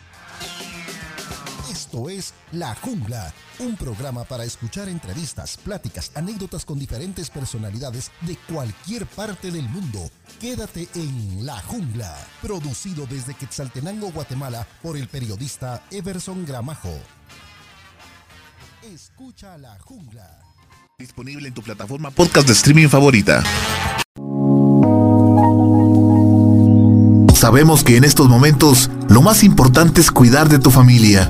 Esto 1.91 2.09
es 2.09 2.33
La 2.53 2.73
Jungla, 2.73 3.33
un 3.59 3.75
programa 3.75 4.23
para 4.23 4.45
escuchar 4.45 4.87
entrevistas, 4.87 5.57
pláticas, 5.57 6.09
anécdotas 6.15 6.63
con 6.63 6.79
diferentes 6.79 7.29
personalidades 7.29 8.11
de 8.21 8.37
cualquier 8.49 9.05
parte 9.07 9.51
del 9.51 9.67
mundo. 9.67 9.99
Quédate 10.39 10.87
en 10.95 11.45
La 11.45 11.59
Jungla, 11.63 12.15
producido 12.41 13.05
desde 13.07 13.33
Quetzaltenango, 13.33 14.09
Guatemala, 14.13 14.65
por 14.81 14.95
el 14.95 15.09
periodista 15.09 15.83
Everson 15.91 16.45
Gramajo. 16.45 16.97
Escucha 18.83 19.57
La 19.57 19.77
Jungla. 19.79 20.39
Disponible 20.97 21.49
en 21.49 21.53
tu 21.53 21.61
plataforma 21.61 22.09
podcast 22.09 22.47
de 22.47 22.53
streaming 22.53 22.87
favorita. 22.87 23.43
Sabemos 27.35 27.83
que 27.83 27.97
en 27.97 28.05
estos 28.05 28.29
momentos 28.29 28.89
lo 29.09 29.21
más 29.21 29.43
importante 29.43 29.99
es 29.99 30.09
cuidar 30.09 30.47
de 30.47 30.57
tu 30.57 30.71
familia 30.71 31.29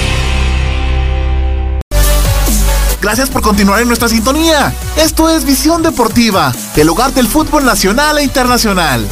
Gracias 3.01 3.31
por 3.31 3.41
continuar 3.41 3.81
en 3.81 3.87
nuestra 3.87 4.07
sintonía. 4.07 4.71
Esto 4.95 5.27
es 5.27 5.43
Visión 5.43 5.81
Deportiva, 5.81 6.53
el 6.75 6.87
hogar 6.87 7.11
del 7.11 7.27
fútbol 7.27 7.65
nacional 7.65 8.19
e 8.19 8.23
internacional. 8.23 9.07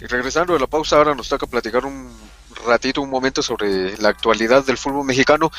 Y 0.00 0.06
regresando 0.06 0.52
de 0.52 0.60
la 0.60 0.68
pausa, 0.68 0.96
ahora 0.98 1.16
nos 1.16 1.28
toca 1.28 1.48
platicar 1.48 1.84
un 1.84 2.12
ratito, 2.64 3.02
un 3.02 3.10
momento 3.10 3.42
sobre 3.42 3.96
la 3.98 4.10
actualidad 4.10 4.64
del 4.64 4.78
fútbol 4.78 5.06
mexicano. 5.06 5.50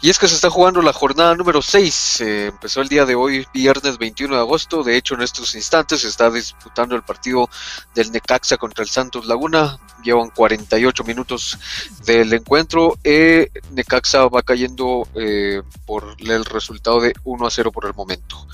Y 0.00 0.10
es 0.10 0.18
que 0.18 0.28
se 0.28 0.34
está 0.34 0.50
jugando 0.50 0.82
la 0.82 0.92
jornada 0.92 1.34
número 1.34 1.62
6. 1.62 2.20
empezó 2.20 2.80
el 2.80 2.88
día 2.88 3.04
de 3.04 3.14
hoy, 3.14 3.46
viernes 3.52 3.98
21 3.98 4.34
de 4.34 4.40
agosto. 4.40 4.82
De 4.82 4.96
hecho, 4.96 5.14
en 5.14 5.22
estos 5.22 5.54
instantes 5.54 6.02
se 6.02 6.08
está 6.08 6.30
disputando 6.30 6.94
el 6.94 7.02
partido 7.02 7.48
del 7.94 8.12
Necaxa 8.12 8.56
contra 8.56 8.82
el 8.82 8.90
Santos 8.90 9.26
Laguna. 9.26 9.78
Llevan 10.02 10.30
48 10.30 11.04
minutos 11.04 11.58
del 12.04 12.32
encuentro. 12.32 12.98
Eh, 13.04 13.50
Necaxa 13.72 14.26
va 14.28 14.42
cayendo 14.42 15.08
eh, 15.14 15.62
por 15.86 16.16
el 16.18 16.44
resultado 16.44 17.00
de 17.00 17.14
1 17.24 17.46
a 17.46 17.50
0 17.50 17.72
por 17.72 17.86
el 17.86 17.94
momento. 17.94 18.46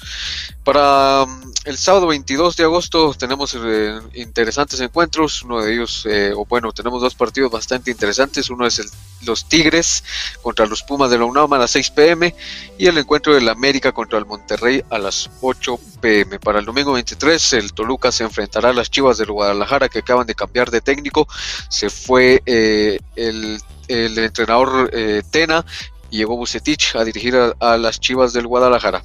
Para 0.64 1.26
mm, 1.26 1.52
el 1.66 1.76
sábado 1.76 2.06
22 2.06 2.56
de 2.56 2.64
agosto 2.64 3.14
tenemos 3.14 3.54
eh, 3.54 4.00
interesantes 4.14 4.80
encuentros. 4.80 5.42
Uno 5.42 5.60
de 5.60 5.74
ellos, 5.74 6.06
o 6.36 6.46
bueno, 6.46 6.72
tenemos 6.72 7.02
dos 7.02 7.14
partidos 7.14 7.50
bastante 7.50 7.90
interesantes. 7.94 8.50
Uno 8.50 8.66
es 8.66 8.78
el, 8.78 8.86
los 9.26 9.48
Tigres 9.48 10.04
contra 10.42 10.66
los 10.66 10.82
Pumas 10.82 11.10
de 11.10 11.18
la 11.18 11.24
UNAM 11.24 11.52
a 11.52 11.58
las 11.58 11.70
6 11.72 11.90
pm 11.90 12.34
y 12.78 12.86
el 12.86 12.98
encuentro 12.98 13.34
del 13.34 13.48
América 13.48 13.92
contra 13.92 14.18
el 14.18 14.26
Monterrey 14.26 14.82
a 14.90 14.98
las 14.98 15.30
8 15.40 15.78
pm. 16.00 16.38
Para 16.38 16.58
el 16.58 16.64
domingo 16.64 16.92
23 16.92 17.54
el 17.54 17.72
Toluca 17.72 18.12
se 18.12 18.24
enfrentará 18.24 18.70
a 18.70 18.72
las 18.72 18.90
Chivas 18.90 19.18
del 19.18 19.32
Guadalajara 19.32 19.88
que 19.88 20.00
acaban 20.00 20.26
de 20.26 20.34
cambiar 20.34 20.70
de 20.70 20.80
técnico. 20.80 21.26
Se 21.68 21.90
fue 21.90 22.42
eh, 22.46 22.98
el, 23.16 23.60
entrenador 23.88 24.90
eh, 24.92 25.22
Tena 25.30 25.64
y 26.10 26.18
llegó 26.18 26.36
Bucetich 26.36 26.96
a 26.96 27.04
dirigir 27.04 27.36
a, 27.36 27.76
las 27.76 28.00
Chivas 28.00 28.32
del 28.32 28.46
Guadalajara. 28.46 29.02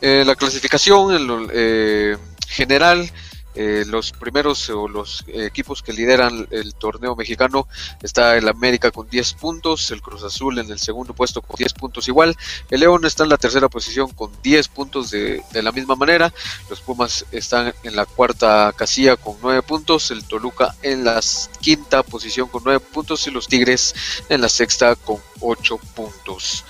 Eh, 0.00 0.24
la 0.26 0.36
clasificación 0.36 1.50
en 1.50 2.18
general 2.46 3.10
eh, 3.56 3.84
los 3.86 4.12
primeros 4.12 4.68
o 4.70 4.86
los 4.86 5.24
equipos 5.28 5.82
que 5.82 5.92
lideran 5.92 6.46
el 6.50 6.74
torneo 6.74 7.16
mexicano 7.16 7.66
está 8.02 8.36
el 8.36 8.48
América 8.48 8.90
con 8.90 9.08
10 9.08 9.32
puntos, 9.34 9.90
el 9.90 10.02
Cruz 10.02 10.22
Azul 10.22 10.58
en 10.58 10.70
el 10.70 10.78
segundo 10.78 11.14
puesto 11.14 11.42
con 11.42 11.56
10 11.56 11.72
puntos 11.72 12.06
igual, 12.08 12.36
el 12.70 12.80
León 12.80 13.04
está 13.04 13.24
en 13.24 13.30
la 13.30 13.38
tercera 13.38 13.68
posición 13.68 14.10
con 14.12 14.30
10 14.42 14.68
puntos 14.68 15.10
de, 15.10 15.42
la 15.52 15.72
misma 15.72 15.96
manera, 15.96 16.32
los 16.68 16.80
Pumas 16.80 17.24
están 17.32 17.72
en 17.82 17.96
la 17.96 18.04
cuarta 18.04 18.72
casilla 18.76 19.16
con 19.16 19.36
9 19.42 19.62
puntos, 19.62 20.10
el 20.10 20.24
Toluca 20.24 20.74
en 20.82 21.04
la 21.04 21.20
quinta 21.60 22.02
posición 22.02 22.48
con 22.48 22.62
9 22.64 22.80
puntos 22.80 23.26
y 23.26 23.30
los 23.30 23.48
Tigres 23.48 23.94
en 24.28 24.40
la 24.40 24.48
sexta 24.48 24.94
con 24.96 25.18
8 25.40 25.78
puntos. 25.94 26.64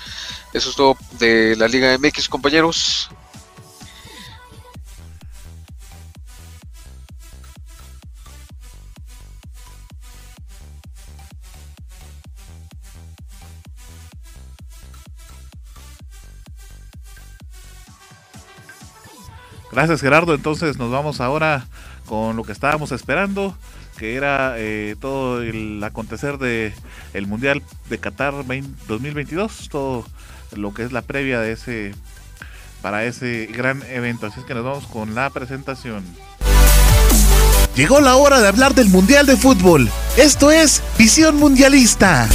Eso 0.52 0.70
es 0.70 0.76
todo 0.76 0.96
de 1.18 1.56
la 1.56 1.68
Liga 1.68 1.98
MX 1.98 2.28
compañeros. 2.28 3.10
Gracias 19.76 20.00
Gerardo, 20.00 20.34
entonces 20.34 20.78
nos 20.78 20.90
vamos 20.90 21.20
ahora 21.20 21.66
con 22.06 22.34
lo 22.34 22.44
que 22.44 22.52
estábamos 22.52 22.92
esperando, 22.92 23.54
que 23.98 24.14
era 24.14 24.54
eh, 24.56 24.96
todo 24.98 25.42
el 25.42 25.84
acontecer 25.84 26.38
de 26.38 26.72
Mundial 27.26 27.62
de 27.90 27.98
Qatar 27.98 28.32
2022, 28.88 29.68
todo 29.68 30.06
lo 30.52 30.72
que 30.72 30.82
es 30.82 30.92
la 30.92 31.02
previa 31.02 31.40
de 31.40 31.52
ese 31.52 31.94
para 32.80 33.04
ese 33.04 33.50
gran 33.52 33.82
evento. 33.90 34.26
Así 34.26 34.40
es 34.40 34.46
que 34.46 34.54
nos 34.54 34.64
vamos 34.64 34.86
con 34.86 35.14
la 35.14 35.28
presentación. 35.28 36.02
Llegó 37.74 38.00
la 38.00 38.16
hora 38.16 38.40
de 38.40 38.48
hablar 38.48 38.74
del 38.74 38.88
Mundial 38.88 39.26
de 39.26 39.36
Fútbol. 39.36 39.90
Esto 40.16 40.50
es 40.50 40.82
Visión 40.96 41.36
Mundialista. 41.36 42.30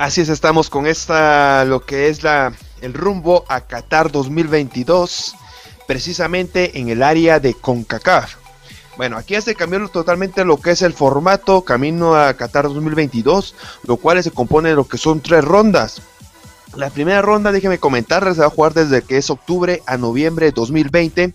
Así 0.00 0.22
es, 0.22 0.30
estamos 0.30 0.70
con 0.70 0.86
esta, 0.86 1.62
lo 1.66 1.84
que 1.84 2.08
es 2.08 2.22
la, 2.22 2.54
el 2.80 2.94
rumbo 2.94 3.44
a 3.48 3.60
Qatar 3.60 4.10
2022, 4.10 5.34
precisamente 5.86 6.78
en 6.78 6.88
el 6.88 7.02
área 7.02 7.38
de 7.38 7.52
CONCACAF. 7.52 8.36
Bueno, 8.96 9.18
aquí 9.18 9.34
ya 9.34 9.42
se 9.42 9.54
cambió 9.54 9.86
totalmente 9.88 10.46
lo 10.46 10.58
que 10.58 10.70
es 10.70 10.80
el 10.80 10.94
formato 10.94 11.60
camino 11.66 12.14
a 12.14 12.32
Qatar 12.32 12.64
2022, 12.64 13.54
lo 13.86 13.98
cual 13.98 14.22
se 14.22 14.30
compone 14.30 14.70
de 14.70 14.74
lo 14.74 14.88
que 14.88 14.96
son 14.96 15.20
tres 15.20 15.44
rondas. 15.44 16.00
La 16.74 16.88
primera 16.88 17.20
ronda, 17.20 17.52
déjenme 17.52 17.76
comentarles, 17.76 18.36
se 18.36 18.40
va 18.40 18.46
a 18.46 18.50
jugar 18.50 18.72
desde 18.72 19.02
que 19.02 19.18
es 19.18 19.28
octubre 19.28 19.82
a 19.84 19.98
noviembre 19.98 20.46
de 20.46 20.52
2020, 20.52 21.34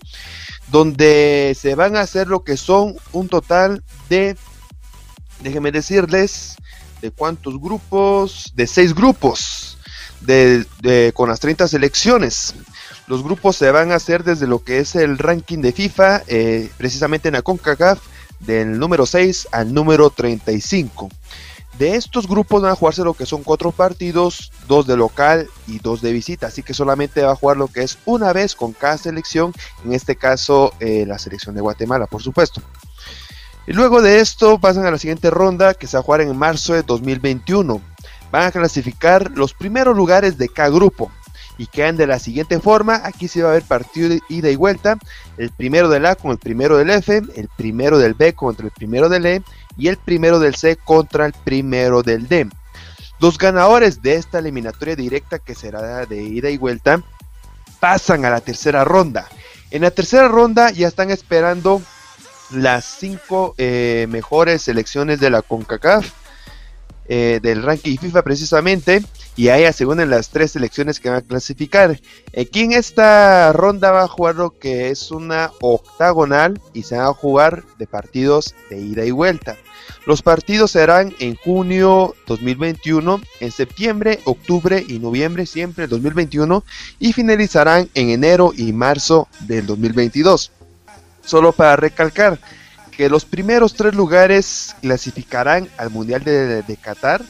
donde 0.72 1.56
se 1.56 1.76
van 1.76 1.94
a 1.94 2.00
hacer 2.00 2.26
lo 2.26 2.42
que 2.42 2.56
son 2.56 2.96
un 3.12 3.28
total 3.28 3.84
de, 4.08 4.36
déjenme 5.44 5.70
decirles, 5.70 6.56
de 7.06 7.12
cuántos 7.12 7.60
grupos, 7.60 8.52
de 8.56 8.66
seis 8.66 8.92
grupos, 8.92 9.78
de, 10.20 11.12
con 11.14 11.28
las 11.28 11.38
30 11.38 11.68
selecciones. 11.68 12.54
Los 13.06 13.22
grupos 13.22 13.54
se 13.54 13.70
van 13.70 13.92
a 13.92 13.94
hacer 13.94 14.24
desde 14.24 14.48
lo 14.48 14.64
que 14.64 14.80
es 14.80 14.96
el 14.96 15.18
ranking 15.18 15.58
de 15.58 15.70
FIFA, 15.70 16.22
eh, 16.26 16.68
precisamente 16.76 17.28
en 17.28 17.34
la 17.34 17.42
CONCACAF, 17.42 18.00
del 18.40 18.78
número 18.80 19.06
6 19.06 19.48
al 19.52 19.72
número 19.72 20.10
35. 20.10 21.08
De 21.78 21.94
estos 21.94 22.26
grupos 22.26 22.62
van 22.62 22.72
a 22.72 22.74
jugarse 22.74 23.04
lo 23.04 23.14
que 23.14 23.24
son 23.24 23.44
cuatro 23.44 23.70
partidos, 23.70 24.50
dos 24.66 24.88
de 24.88 24.96
local 24.96 25.46
y 25.68 25.78
dos 25.78 26.00
de 26.00 26.12
visita, 26.12 26.48
así 26.48 26.64
que 26.64 26.74
solamente 26.74 27.22
va 27.22 27.32
a 27.32 27.36
jugar 27.36 27.56
lo 27.56 27.68
que 27.68 27.82
es 27.82 27.98
una 28.04 28.32
vez 28.32 28.56
con 28.56 28.72
cada 28.72 28.98
selección, 28.98 29.52
en 29.84 29.92
este 29.92 30.16
caso 30.16 30.72
eh, 30.80 31.04
la 31.06 31.18
selección 31.18 31.54
de 31.54 31.60
Guatemala, 31.60 32.06
por 32.06 32.22
supuesto. 32.22 32.62
Y 33.66 33.72
luego 33.72 34.00
de 34.00 34.20
esto 34.20 34.58
pasan 34.58 34.86
a 34.86 34.90
la 34.90 34.98
siguiente 34.98 35.30
ronda 35.30 35.74
que 35.74 35.86
se 35.86 35.96
va 35.96 36.00
a 36.00 36.04
jugar 36.04 36.20
en 36.20 36.36
marzo 36.36 36.74
de 36.74 36.82
2021. 36.82 37.80
Van 38.30 38.42
a 38.44 38.52
clasificar 38.52 39.30
los 39.32 39.54
primeros 39.54 39.96
lugares 39.96 40.38
de 40.38 40.48
cada 40.48 40.68
grupo 40.68 41.10
y 41.58 41.66
quedan 41.66 41.96
de 41.96 42.06
la 42.06 42.18
siguiente 42.18 42.60
forma. 42.60 43.00
Aquí 43.04 43.26
se 43.26 43.42
va 43.42 43.50
a 43.50 43.54
ver 43.54 43.64
partido 43.64 44.08
de 44.08 44.20
ida 44.28 44.50
y 44.50 44.56
vuelta. 44.56 44.98
El 45.36 45.50
primero 45.50 45.88
del 45.88 46.06
A 46.06 46.14
con 46.14 46.30
el 46.30 46.38
primero 46.38 46.76
del 46.76 46.90
F, 46.90 47.22
el 47.34 47.48
primero 47.56 47.98
del 47.98 48.14
B 48.14 48.34
contra 48.34 48.66
el 48.66 48.72
primero 48.72 49.08
del 49.08 49.26
E 49.26 49.42
y 49.76 49.88
el 49.88 49.96
primero 49.96 50.38
del 50.38 50.54
C 50.54 50.76
contra 50.76 51.26
el 51.26 51.32
primero 51.32 52.02
del 52.02 52.28
D. 52.28 52.48
Los 53.18 53.38
ganadores 53.38 54.02
de 54.02 54.14
esta 54.14 54.38
eliminatoria 54.38 54.94
directa 54.94 55.38
que 55.38 55.54
será 55.54 56.06
de 56.06 56.22
ida 56.22 56.50
y 56.50 56.58
vuelta 56.58 57.02
pasan 57.80 58.24
a 58.24 58.30
la 58.30 58.40
tercera 58.40 58.84
ronda. 58.84 59.26
En 59.70 59.82
la 59.82 59.90
tercera 59.90 60.28
ronda 60.28 60.70
ya 60.70 60.86
están 60.86 61.10
esperando 61.10 61.82
las 62.50 62.84
cinco 62.84 63.54
eh, 63.58 64.06
mejores 64.08 64.62
selecciones 64.62 65.20
de 65.20 65.30
la 65.30 65.42
CONCACAF, 65.42 66.10
eh, 67.08 67.38
del 67.42 67.62
ranking 67.62 67.98
FIFA 67.98 68.22
precisamente, 68.22 69.02
y 69.36 69.48
ahí 69.48 69.70
se 69.72 69.86
unen 69.86 70.10
las 70.10 70.30
tres 70.30 70.52
selecciones 70.52 70.98
que 70.98 71.08
van 71.08 71.18
a 71.18 71.22
clasificar. 71.22 72.00
Aquí 72.36 72.62
en 72.62 72.72
esta 72.72 73.52
ronda 73.52 73.92
va 73.92 74.02
a 74.02 74.08
jugar 74.08 74.34
lo 74.36 74.58
que 74.58 74.90
es 74.90 75.10
una 75.10 75.52
octagonal 75.60 76.60
y 76.72 76.82
se 76.82 76.96
van 76.96 77.06
a 77.06 77.12
jugar 77.12 77.62
de 77.78 77.86
partidos 77.86 78.54
de 78.70 78.80
ida 78.80 79.04
y 79.04 79.10
vuelta. 79.10 79.56
Los 80.06 80.22
partidos 80.22 80.70
serán 80.72 81.14
en 81.18 81.36
junio 81.36 82.14
2021, 82.26 83.20
en 83.40 83.50
septiembre, 83.50 84.20
octubre 84.24 84.84
y 84.86 84.98
noviembre 84.98 85.46
siempre 85.46 85.86
2021 85.86 86.64
y 86.98 87.12
finalizarán 87.12 87.88
en 87.94 88.10
enero 88.10 88.52
y 88.56 88.72
marzo 88.72 89.28
del 89.40 89.66
2022. 89.66 90.52
Solo 91.26 91.52
para 91.52 91.76
recalcar 91.76 92.38
que 92.90 93.10
los 93.10 93.26
primeros 93.26 93.74
tres 93.74 93.94
lugares 93.94 94.74
clasificarán 94.80 95.68
al 95.76 95.90
Mundial 95.90 96.24
de, 96.24 96.78
Qatar 96.80 97.22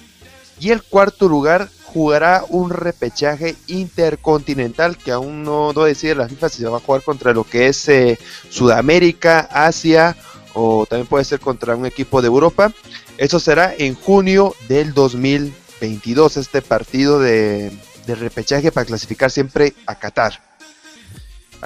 y 0.60 0.70
el 0.70 0.84
cuarto 0.84 1.28
lugar 1.28 1.68
jugará 1.86 2.44
un 2.48 2.70
repechaje 2.70 3.56
intercontinental 3.66 4.96
que 4.96 5.10
aún 5.10 5.42
no, 5.42 5.72
no 5.72 5.84
decide 5.84 6.14
la 6.14 6.28
FIFA 6.28 6.48
si 6.48 6.58
se 6.58 6.68
va 6.68 6.76
a 6.76 6.80
jugar 6.80 7.02
contra 7.02 7.32
lo 7.32 7.42
que 7.42 7.66
es 7.66 7.88
eh, 7.88 8.18
Sudamérica, 8.48 9.40
Asia 9.50 10.16
o 10.54 10.86
también 10.86 11.08
puede 11.08 11.24
ser 11.24 11.40
contra 11.40 11.74
un 11.74 11.84
equipo 11.84 12.22
de 12.22 12.28
Europa. 12.28 12.72
Eso 13.18 13.40
será 13.40 13.74
en 13.76 13.96
junio 13.96 14.54
del 14.68 14.94
2022. 14.94 15.66
22 15.80 16.36
este 16.36 16.62
partido 16.62 17.20
de, 17.20 17.72
de 18.06 18.14
repechaje 18.14 18.72
para 18.72 18.86
clasificar 18.86 19.30
siempre 19.30 19.74
a 19.86 19.96
Qatar. 19.96 20.40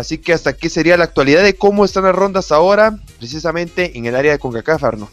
Así 0.00 0.16
que 0.16 0.32
hasta 0.32 0.48
aquí 0.48 0.70
sería 0.70 0.96
la 0.96 1.04
actualidad 1.04 1.42
de 1.42 1.56
cómo 1.56 1.84
están 1.84 2.04
las 2.04 2.14
rondas 2.14 2.52
ahora, 2.52 2.98
precisamente 3.18 3.98
en 3.98 4.06
el 4.06 4.16
área 4.16 4.32
de 4.32 4.38
CONCACAF, 4.38 4.82
Arno. 4.82 5.10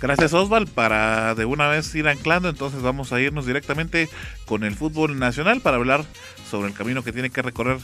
Gracias 0.00 0.34
Osval, 0.34 0.66
para 0.66 1.36
de 1.36 1.44
una 1.44 1.68
vez 1.68 1.94
ir 1.94 2.08
anclando, 2.08 2.48
entonces 2.48 2.82
vamos 2.82 3.12
a 3.12 3.20
irnos 3.20 3.46
directamente 3.46 4.08
con 4.46 4.64
el 4.64 4.74
fútbol 4.74 5.16
nacional 5.16 5.60
para 5.60 5.76
hablar 5.76 6.04
sobre 6.50 6.68
el 6.68 6.74
camino 6.74 7.04
que 7.04 7.12
tiene 7.12 7.30
que 7.30 7.40
recorrer 7.40 7.78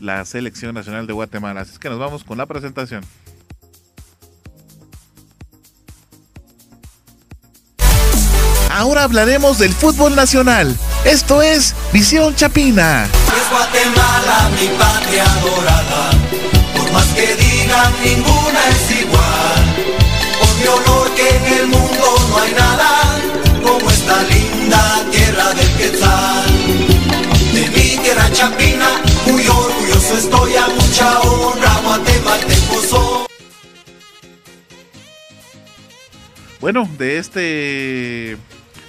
la 0.00 0.24
selección 0.24 0.74
nacional 0.74 1.06
de 1.06 1.12
Guatemala. 1.12 1.60
Así 1.60 1.78
que 1.78 1.90
nos 1.90 1.98
vamos 1.98 2.24
con 2.24 2.38
la 2.38 2.46
presentación. 2.46 3.04
Ahora 8.72 9.02
hablaremos 9.02 9.58
del 9.58 9.74
fútbol 9.74 10.14
nacional. 10.14 10.78
Esto 11.04 11.42
es 11.42 11.74
Visión 11.92 12.36
Chapina. 12.36 13.08
Es 13.26 13.50
Guatemala, 13.50 14.48
mi 14.60 14.68
patria 14.78 15.24
dorada. 15.42 16.10
Por 16.76 16.92
más 16.92 17.06
que 17.08 17.34
digan, 17.34 17.92
ninguna 18.04 18.60
es 18.68 19.00
igual. 19.00 19.62
Por 20.38 20.54
mi 20.56 20.66
honor 20.68 21.10
que 21.16 21.36
en 21.36 21.58
el 21.58 21.66
mundo 21.66 22.28
no 22.30 22.38
hay 22.38 22.52
nada 22.52 22.90
como 23.60 23.90
esta 23.90 24.22
linda 24.22 25.04
tierra 25.10 25.52
del 25.52 25.76
Quetzal. 25.76 26.46
De 27.52 27.68
mi 27.70 28.02
tierra 28.02 28.30
chapina, 28.32 28.88
muy 29.26 29.46
orgulloso 29.48 30.14
estoy 30.16 30.56
a 30.56 30.68
mucha 30.68 31.20
honra, 31.20 31.80
guatemalteco 31.82 32.82
soy. 32.88 33.26
Bueno, 36.60 36.88
de 36.98 37.18
este 37.18 38.36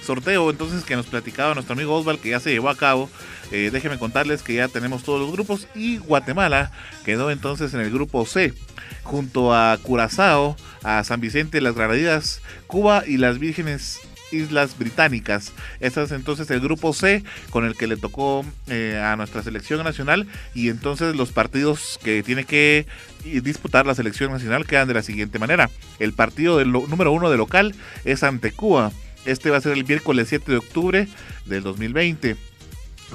sorteo 0.04 0.50
entonces 0.50 0.84
que 0.84 0.96
nos 0.96 1.06
platicaba 1.06 1.54
nuestro 1.54 1.74
amigo 1.74 1.96
Osval 1.96 2.18
que 2.18 2.30
ya 2.30 2.40
se 2.40 2.50
llevó 2.50 2.68
a 2.68 2.76
cabo. 2.76 3.10
Eh, 3.50 3.70
déjenme 3.72 3.98
contarles 3.98 4.42
que 4.42 4.54
ya 4.54 4.68
tenemos 4.68 5.02
todos 5.02 5.20
los 5.20 5.30
grupos 5.32 5.68
y 5.74 5.98
Guatemala 5.98 6.72
quedó 7.04 7.30
entonces 7.30 7.74
en 7.74 7.80
el 7.80 7.90
grupo 7.90 8.24
C 8.24 8.54
junto 9.02 9.54
a 9.54 9.78
Curazao, 9.82 10.56
a 10.82 11.04
San 11.04 11.20
Vicente, 11.20 11.60
las 11.60 11.74
Granadinas, 11.74 12.40
Cuba 12.66 13.04
y 13.06 13.18
las 13.18 13.38
Vírgenes 13.38 14.00
Islas 14.32 14.76
Británicas. 14.78 15.52
Este 15.80 16.02
es 16.02 16.10
entonces 16.12 16.50
el 16.50 16.60
grupo 16.60 16.92
C 16.92 17.22
con 17.50 17.64
el 17.64 17.76
que 17.76 17.86
le 17.86 17.96
tocó 17.96 18.44
eh, 18.68 19.00
a 19.02 19.14
nuestra 19.16 19.42
selección 19.42 19.82
nacional 19.84 20.26
y 20.54 20.68
entonces 20.68 21.14
los 21.14 21.32
partidos 21.32 22.00
que 22.02 22.22
tiene 22.22 22.44
que 22.44 22.86
disputar 23.24 23.86
la 23.86 23.94
selección 23.94 24.32
nacional 24.32 24.66
quedan 24.66 24.88
de 24.88 24.94
la 24.94 25.02
siguiente 25.02 25.38
manera. 25.38 25.70
El 25.98 26.12
partido 26.12 26.58
del 26.58 26.72
número 26.72 27.12
uno 27.12 27.30
de 27.30 27.36
local 27.36 27.74
es 28.04 28.22
ante 28.22 28.52
Cuba. 28.52 28.92
Este 29.24 29.50
va 29.50 29.58
a 29.58 29.60
ser 29.60 29.72
el 29.72 29.84
miércoles 29.84 30.28
7 30.28 30.50
de 30.50 30.58
octubre 30.58 31.08
del 31.46 31.62
2020. 31.62 32.36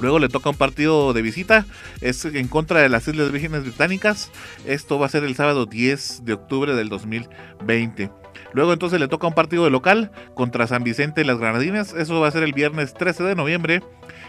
Luego 0.00 0.18
le 0.18 0.28
toca 0.28 0.50
un 0.50 0.56
partido 0.56 1.12
de 1.12 1.22
visita, 1.22 1.66
es 2.00 2.24
en 2.24 2.46
contra 2.46 2.80
de 2.80 2.88
las 2.88 3.08
Islas 3.08 3.32
Vírgenes 3.32 3.62
Británicas. 3.62 4.30
Esto 4.64 4.98
va 4.98 5.06
a 5.06 5.10
ser 5.10 5.24
el 5.24 5.34
sábado 5.34 5.66
10 5.66 6.24
de 6.24 6.34
octubre 6.34 6.74
del 6.74 6.88
2020. 6.88 8.10
Luego 8.52 8.72
entonces 8.72 9.00
le 9.00 9.08
toca 9.08 9.26
un 9.26 9.34
partido 9.34 9.64
de 9.64 9.70
local 9.70 10.10
contra 10.34 10.66
San 10.66 10.84
Vicente 10.84 11.20
y 11.20 11.24
las 11.24 11.38
Granadinas. 11.38 11.92
Eso 11.94 12.20
va 12.20 12.28
a 12.28 12.30
ser 12.30 12.44
el 12.44 12.52
viernes 12.52 12.94
13 12.94 13.24
de 13.24 13.34
noviembre. 13.34 13.82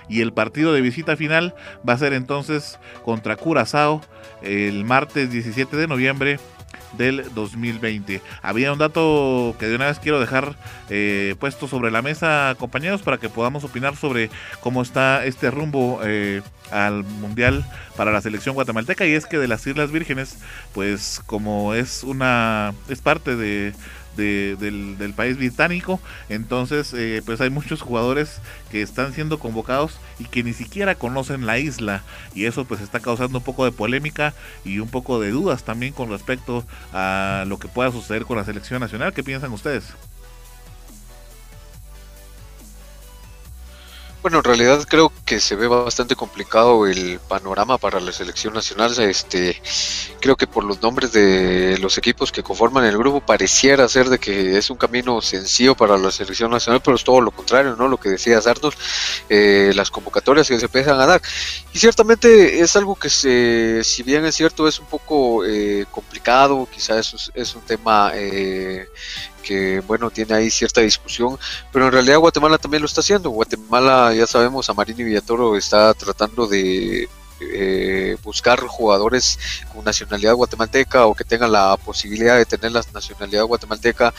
Y 0.10 0.22
el 0.22 0.34
partido 0.34 0.74
de 0.74 0.82
visita 0.82 1.16
final 1.16 1.54
va 1.88 1.94
a 1.94 1.98
ser 1.98 2.14
entonces 2.14 2.80
contra 3.04 3.36
Curazao 3.36 4.02
el 4.42 4.84
martes 4.86 5.32
17 5.32 5.78
de 5.78 5.88
noviembre 5.88 6.40
del 6.98 7.34
2020. 7.34 8.22
Había 8.42 8.74
un 8.74 8.80
dato 8.80 9.56
que 9.60 9.68
de 9.68 9.76
una 9.76 9.88
vez 9.88 10.00
quiero 10.00 10.20
dejar 10.20 10.56
eh, 10.90 11.36
puesto 11.40 11.68
sobre 11.68 11.92
la 11.92 12.02
mesa, 12.02 12.56
compañeros, 12.58 13.02
para 13.02 13.18
que 13.18 13.30
podamos 13.30 13.64
opinar 13.64 13.96
sobre 13.96 14.30
cómo 14.60 14.82
está 14.82 15.26
este 15.26 15.52
rumbo 15.52 16.02
eh, 16.04 16.42
al 16.72 17.04
Mundial 17.04 17.66
para 17.96 18.12
la 18.12 18.22
selección 18.22 18.56
guatemalteca. 18.56 19.06
Y 19.06 19.14
es 19.14 19.26
que 19.26 19.38
de 19.38 19.48
las 19.48 19.66
Islas 19.68 19.92
Vírgenes, 19.92 20.38
pues 20.74 21.22
como 21.26 21.74
es 21.74 22.04
una, 22.04 22.74
es 22.88 23.02
parte 23.02 23.36
de 23.36 23.74
del, 24.20 25.14
país 25.16 25.38
británico. 25.38 26.00
Entonces, 26.30 26.94
eh, 26.94 27.22
pues 27.26 27.42
hay 27.42 27.50
muchos 27.50 27.82
jugadores 27.82 28.42
que 28.72 28.82
están 28.82 29.14
siendo 29.14 29.40
convocados 29.40 30.00
y 30.20 30.26
que 30.26 30.44
ni 30.44 30.54
siquiera 30.54 30.96
conocen 30.96 31.46
la 31.46 31.58
isla. 31.58 32.04
Y 32.36 32.46
eso 32.46 32.66
pues 32.66 32.82
está 32.82 33.00
causando 33.00 33.40
un 33.40 33.44
poco 33.44 33.66
de 33.66 33.72
polémica 33.72 34.34
y 34.64 34.80
un 34.80 34.90
poco 34.90 35.20
de 35.20 35.32
dudas 35.32 35.64
también 35.64 35.94
con 35.94 36.10
respecto 36.10 36.66
a 36.94 37.46
lo 37.48 37.58
que 37.58 37.68
pueda 37.68 37.92
suceder 37.92 38.26
con 38.26 38.38
la 38.38 38.46
selección 38.46 38.80
nacional. 38.80 39.14
¿Qué 39.14 39.24
piensan 39.24 39.52
ustedes? 39.52 39.94
Bueno, 44.22 44.40
en 44.40 44.44
realidad 44.44 44.86
creo 44.86 45.14
que 45.26 45.40
se 45.40 45.56
ve 45.56 45.68
bastante 45.68 46.14
complicado 46.18 46.86
el 46.88 47.20
panorama 47.30 47.78
para 47.78 48.02
la 48.02 48.12
selección 48.12 48.54
nacional. 48.54 48.94
Este, 49.00 49.62
creo 50.20 50.36
que 50.36 50.46
por 50.46 50.66
los 50.66 50.82
nombres 50.82 51.14
de 51.14 51.78
los 51.80 51.98
equipos 51.98 52.30
que 52.30 52.44
conforman 52.44 52.84
el 52.84 52.98
grupo 52.98 53.22
pareciera 53.22 53.88
ser 53.88 54.10
de 54.10 54.20
que 54.20 54.58
es 54.58 54.70
un 54.70 54.76
camino 54.76 55.22
sencillo 55.22 55.74
para 55.74 55.98
la 55.98 56.12
selección 56.12 56.52
nacional, 56.52 56.82
pero 56.84 56.98
es 56.98 57.04
todo 57.06 57.22
lo 57.22 57.32
contrario, 57.32 57.78
¿no? 57.78 57.88
Lo 57.88 57.98
que 57.98 58.10
decía 58.10 58.42
Sardos, 58.42 58.76
eh, 59.30 59.72
las 59.74 59.90
convocatorias 59.90 60.50
que 60.50 60.60
se 60.60 60.66
empiezan 60.66 61.00
a 61.00 61.06
dar. 61.06 61.22
Y 61.72 61.80
ciertamente 61.80 62.60
es 62.60 62.76
algo 62.76 62.96
que, 62.96 63.10
se, 63.10 63.86
si 63.86 64.04
bien 64.04 64.26
es 64.26 64.36
cierto, 64.36 64.68
es 64.68 64.80
un 64.80 64.88
poco 64.88 65.46
eh, 65.46 65.86
complicado, 65.92 66.68
quizás 66.70 67.14
es, 67.14 67.32
es 67.34 67.56
un 67.56 67.62
tema 67.62 68.12
eh, 68.16 68.86
que 69.40 69.82
bueno, 69.82 70.10
tiene 70.12 70.36
ahí 70.36 70.50
cierta 70.50 70.82
discusión, 70.82 71.38
pero 71.72 71.88
en 71.88 71.92
realidad 71.92 72.20
Guatemala 72.20 72.58
también 72.58 72.82
lo 72.82 72.88
está 72.88 73.02
haciendo. 73.02 73.30
Guatemala, 73.30 74.14
ya 74.14 74.28
sabemos, 74.28 74.70
a 74.70 74.74
Marini 74.74 75.04
Villatoro 75.04 75.56
está 75.58 75.94
tratando 75.94 76.48
de 76.48 77.10
eh, 77.42 78.18
buscar 78.24 78.60
jugadores 78.60 79.40
con 79.74 79.86
nacionalidad 79.86 80.34
guatemalteca 80.34 81.06
o 81.06 81.16
que 81.16 81.24
tengan 81.24 81.52
la 81.54 81.78
posibilidad 81.78 82.38
de 82.38 82.46
tener 82.46 82.72
la 82.74 82.84
nacionalidad 82.94 83.46
guatemalteca 83.46 84.14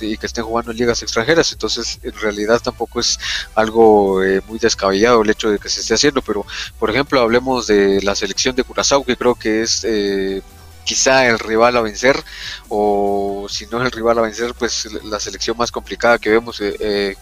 y 0.00 0.16
que 0.16 0.26
estén 0.26 0.44
jugando 0.44 0.72
en 0.72 0.78
ligas 0.78 1.02
extranjeras. 1.02 1.52
Entonces, 1.52 2.00
en 2.02 2.12
realidad 2.14 2.60
tampoco 2.60 3.00
es 3.00 3.18
algo 3.54 4.24
eh, 4.24 4.42
muy 4.48 4.58
descabellado 4.58 5.22
el 5.22 5.30
hecho 5.30 5.50
de 5.50 5.58
que 5.58 5.68
se 5.68 5.80
esté 5.80 5.94
haciendo. 5.94 6.20
Pero, 6.22 6.44
por 6.78 6.90
ejemplo, 6.90 7.20
hablemos 7.20 7.66
de 7.68 8.02
la 8.02 8.14
selección 8.14 8.56
de 8.56 8.64
Curazao, 8.64 9.04
que 9.04 9.16
creo 9.16 9.34
que 9.34 9.62
es 9.62 9.84
eh, 9.84 10.42
quizá 10.88 11.26
el 11.26 11.38
rival 11.38 11.76
a 11.76 11.82
vencer, 11.82 12.24
o 12.70 13.46
si 13.50 13.66
no 13.66 13.78
es 13.78 13.84
el 13.84 13.92
rival 13.92 14.18
a 14.18 14.22
vencer, 14.22 14.54
pues 14.54 14.88
la 15.04 15.20
selección 15.20 15.54
más 15.58 15.70
complicada 15.70 16.18
que 16.18 16.30
vemos. 16.30 16.60
Eh, 16.62 16.74
eh, 16.80 17.16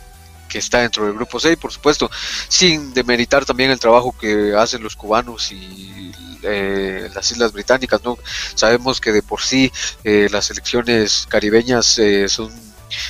que 0.48 0.58
está 0.58 0.78
dentro 0.78 1.04
del 1.04 1.14
grupo 1.14 1.40
6, 1.40 1.56
por 1.56 1.72
supuesto, 1.72 2.08
sin 2.46 2.94
demeritar 2.94 3.44
también 3.44 3.72
el 3.72 3.80
trabajo 3.80 4.16
que 4.16 4.54
hacen 4.54 4.80
los 4.80 4.94
cubanos 4.94 5.50
y 5.50 6.12
eh, 6.44 7.10
las 7.12 7.32
Islas 7.32 7.50
Británicas, 7.52 8.00
¿no? 8.04 8.16
Sabemos 8.54 9.00
que 9.00 9.10
de 9.10 9.22
por 9.22 9.42
sí 9.42 9.72
las 10.04 10.44
selecciones 10.44 11.26
caribeñas 11.28 12.00
son 12.28 12.52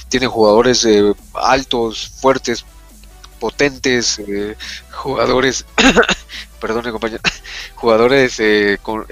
tienen 0.09 0.31
jugadores 0.31 0.89
altos, 1.35 2.09
fuertes, 2.09 2.65
potentes, 3.39 4.19
jugadores, 4.91 5.67
perdone 6.59 6.91
compañero, 6.91 7.21
jugadores 7.75 8.41
con, 8.81 9.05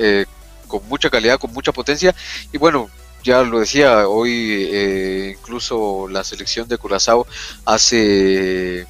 con 0.75 0.89
mucha 0.89 1.09
calidad, 1.09 1.39
con 1.39 1.53
mucha 1.53 1.70
potencia. 1.70 2.12
Y 2.53 2.59
bueno, 2.59 2.91
ya 3.22 3.43
lo 3.43 3.61
decía, 3.61 4.09
hoy 4.09 4.68
eh, 4.72 5.37
incluso 5.39 6.09
la 6.09 6.25
selección 6.25 6.66
de 6.66 6.79
Curazao 6.79 7.29
hace, 7.64 8.87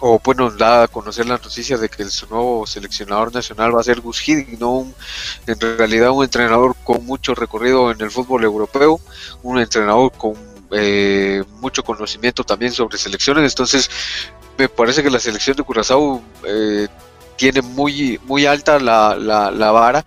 o 0.00 0.18
bueno, 0.24 0.50
da 0.50 0.84
a 0.84 0.88
conocer 0.88 1.26
la 1.26 1.36
noticia 1.36 1.76
de 1.76 1.90
que 1.90 2.06
su 2.06 2.26
nuevo 2.28 2.66
seleccionador 2.66 3.34
nacional 3.34 3.76
va 3.76 3.80
a 3.82 3.84
ser 3.84 4.00
Gus 4.00 4.26
Hiddink, 4.26 4.58
no 4.58 4.90
en 5.46 5.60
realidad 5.60 6.12
un 6.12 6.24
entrenador 6.24 6.74
con 6.82 7.04
mucho 7.04 7.34
recorrido 7.34 7.90
en 7.90 8.00
el 8.00 8.10
fútbol 8.10 8.44
europeo, 8.44 8.98
un 9.42 9.58
entrenador 9.58 10.12
con 10.12 10.34
eh, 10.70 11.44
mucho 11.60 11.84
conocimiento 11.84 12.42
también 12.42 12.72
sobre 12.72 12.96
selecciones, 12.96 13.52
entonces 13.52 13.90
me 14.56 14.70
parece 14.70 15.02
que 15.02 15.10
la 15.10 15.20
selección 15.20 15.58
de 15.58 15.62
Curazao 15.62 16.22
eh, 16.46 16.88
tiene 17.36 17.62
muy, 17.62 18.18
muy 18.24 18.46
alta 18.46 18.78
la, 18.78 19.16
la, 19.16 19.70
vara. 19.70 20.04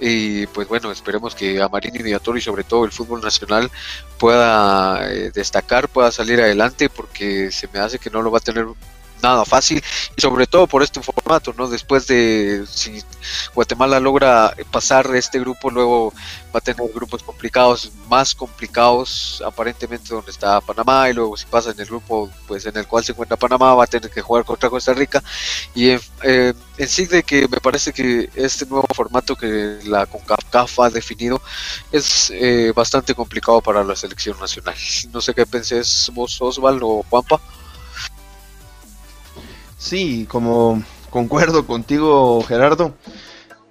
Y 0.00 0.46
pues 0.48 0.68
bueno, 0.68 0.92
esperemos 0.92 1.34
que 1.34 1.60
a 1.60 1.68
Marini 1.68 2.12
y 2.12 2.40
sobre 2.40 2.64
todo 2.64 2.84
el 2.84 2.92
fútbol 2.92 3.20
nacional 3.20 3.70
pueda 4.18 5.10
eh, 5.10 5.30
destacar, 5.34 5.88
pueda 5.88 6.12
salir 6.12 6.40
adelante 6.40 6.88
porque 6.88 7.50
se 7.50 7.68
me 7.68 7.80
hace 7.80 7.98
que 7.98 8.10
no 8.10 8.22
lo 8.22 8.30
va 8.30 8.38
a 8.38 8.42
tener 8.42 8.66
nada 9.22 9.44
fácil 9.44 9.82
y 10.16 10.20
sobre 10.20 10.46
todo 10.46 10.66
por 10.66 10.82
este 10.82 11.00
formato, 11.02 11.54
¿no? 11.56 11.68
Después 11.68 12.06
de 12.06 12.64
si 12.68 13.02
Guatemala 13.54 14.00
logra 14.00 14.54
pasar 14.70 15.14
este 15.14 15.40
grupo, 15.40 15.70
luego 15.70 16.12
va 16.54 16.58
a 16.58 16.60
tener 16.60 16.90
grupos 16.92 17.22
complicados, 17.22 17.90
más 18.08 18.34
complicados 18.34 19.42
aparentemente 19.44 20.14
donde 20.14 20.30
está 20.30 20.60
Panamá 20.60 21.08
y 21.10 21.12
luego 21.12 21.36
si 21.36 21.46
pasa 21.46 21.70
en 21.70 21.80
el 21.80 21.86
grupo 21.86 22.30
pues 22.46 22.66
en 22.66 22.76
el 22.76 22.86
cual 22.86 23.04
se 23.04 23.12
encuentra 23.12 23.36
Panamá 23.36 23.74
va 23.74 23.84
a 23.84 23.86
tener 23.86 24.10
que 24.10 24.22
jugar 24.22 24.44
contra 24.44 24.70
Costa 24.70 24.94
Rica 24.94 25.22
y 25.74 25.90
en, 25.90 26.00
eh, 26.22 26.54
sí 26.86 27.06
de 27.06 27.22
que 27.22 27.48
me 27.48 27.58
parece 27.58 27.92
que 27.92 28.30
este 28.34 28.66
nuevo 28.66 28.86
formato 28.94 29.36
que 29.36 29.78
la 29.84 30.06
CONCACAF 30.06 30.80
ha 30.80 30.90
definido 30.90 31.40
es 31.92 32.30
eh, 32.30 32.72
bastante 32.74 33.14
complicado 33.14 33.60
para 33.60 33.84
la 33.84 33.96
selección 33.96 34.38
nacional. 34.38 34.74
No 35.12 35.20
sé 35.20 35.34
qué 35.34 35.46
pensés 35.46 36.10
vos 36.14 36.40
Osvaldo 36.40 36.88
o 36.88 37.02
Juanpa. 37.08 37.40
Sí, 39.86 40.26
como 40.28 40.82
concuerdo 41.10 41.64
contigo, 41.64 42.42
Gerardo, 42.42 42.96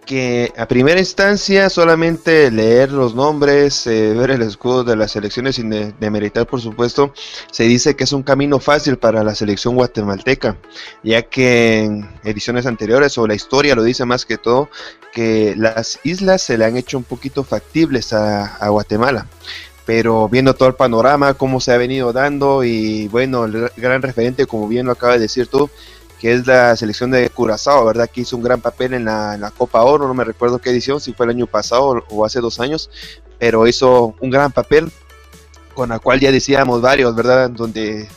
que 0.06 0.54
a 0.56 0.66
primera 0.66 0.98
instancia 0.98 1.70
solamente 1.70 2.50
leer 2.52 2.94
los 2.94 3.16
nombres, 3.16 3.86
eh, 3.86 4.14
ver 4.14 4.32
el 4.32 4.42
escudo 4.44 4.86
de 4.86 4.96
las 4.96 5.12
selecciones 5.12 5.58
sin 5.58 5.70
demeritar, 6.00 6.48
por 6.48 6.62
supuesto, 6.62 7.14
se 7.52 7.64
dice 7.64 7.98
que 7.98 8.06
es 8.06 8.14
un 8.14 8.24
camino 8.24 8.62
fácil 8.62 8.98
para 8.98 9.26
la 9.26 9.36
selección 9.36 9.76
guatemalteca, 9.76 10.58
ya 11.04 11.24
que 11.24 11.84
en 11.84 12.10
ediciones 12.24 12.66
anteriores 12.66 13.18
o 13.18 13.28
la 13.28 13.36
historia 13.36 13.76
lo 13.76 13.84
dice 13.84 14.06
más 14.06 14.26
que 14.26 14.38
todo, 14.38 14.70
que 15.12 15.54
las 15.58 16.00
islas 16.06 16.42
se 16.42 16.58
le 16.58 16.64
han 16.64 16.78
hecho 16.78 16.98
un 16.98 17.04
poquito 17.04 17.44
factibles 17.44 18.14
a, 18.14 18.56
a 18.56 18.70
Guatemala. 18.70 19.28
Pero 19.86 20.28
viendo 20.30 20.56
todo 20.56 20.70
el 20.70 20.74
panorama, 20.74 21.36
cómo 21.36 21.62
se 21.62 21.72
ha 21.72 21.78
venido 21.78 22.12
dando 22.12 22.64
y 22.64 23.08
bueno, 23.10 23.46
el 23.46 23.70
gran 23.78 24.02
referente, 24.02 24.48
como 24.48 24.68
bien 24.68 24.88
lo 24.88 24.94
acaba 24.94 25.14
de 25.14 25.20
decir 25.20 25.46
tú, 25.46 25.70
que 26.20 26.34
es 26.34 26.48
la 26.48 26.76
selección 26.76 27.12
de 27.12 27.30
Curazao, 27.30 27.86
¿verdad? 27.86 28.10
Que 28.10 28.22
hizo 28.22 28.38
un 28.38 28.44
gran 28.44 28.62
papel 28.62 28.94
en 28.94 29.06
la, 29.06 29.52
Copa 29.58 29.84
Oro, 29.84 30.08
no 30.08 30.14
me 30.14 30.24
recuerdo 30.24 30.60
qué 30.60 30.70
edición, 30.70 31.00
si 31.00 31.14
fue 31.14 31.26
el 31.26 31.32
año 31.32 31.48
pasado 31.48 32.04
o 32.10 32.26
hace 32.26 32.40
dos 32.40 32.60
años, 32.60 32.90
pero 33.40 33.68
hizo 33.68 34.16
un 34.20 34.30
gran 34.30 34.52
papel 34.52 34.92
con 35.74 35.90
la 35.90 36.00
cual 36.00 36.20
ya 36.20 36.32
decíamos 36.32 36.82
varios, 36.82 37.16
¿verdad? 37.16 37.50
Donde 37.50 38.08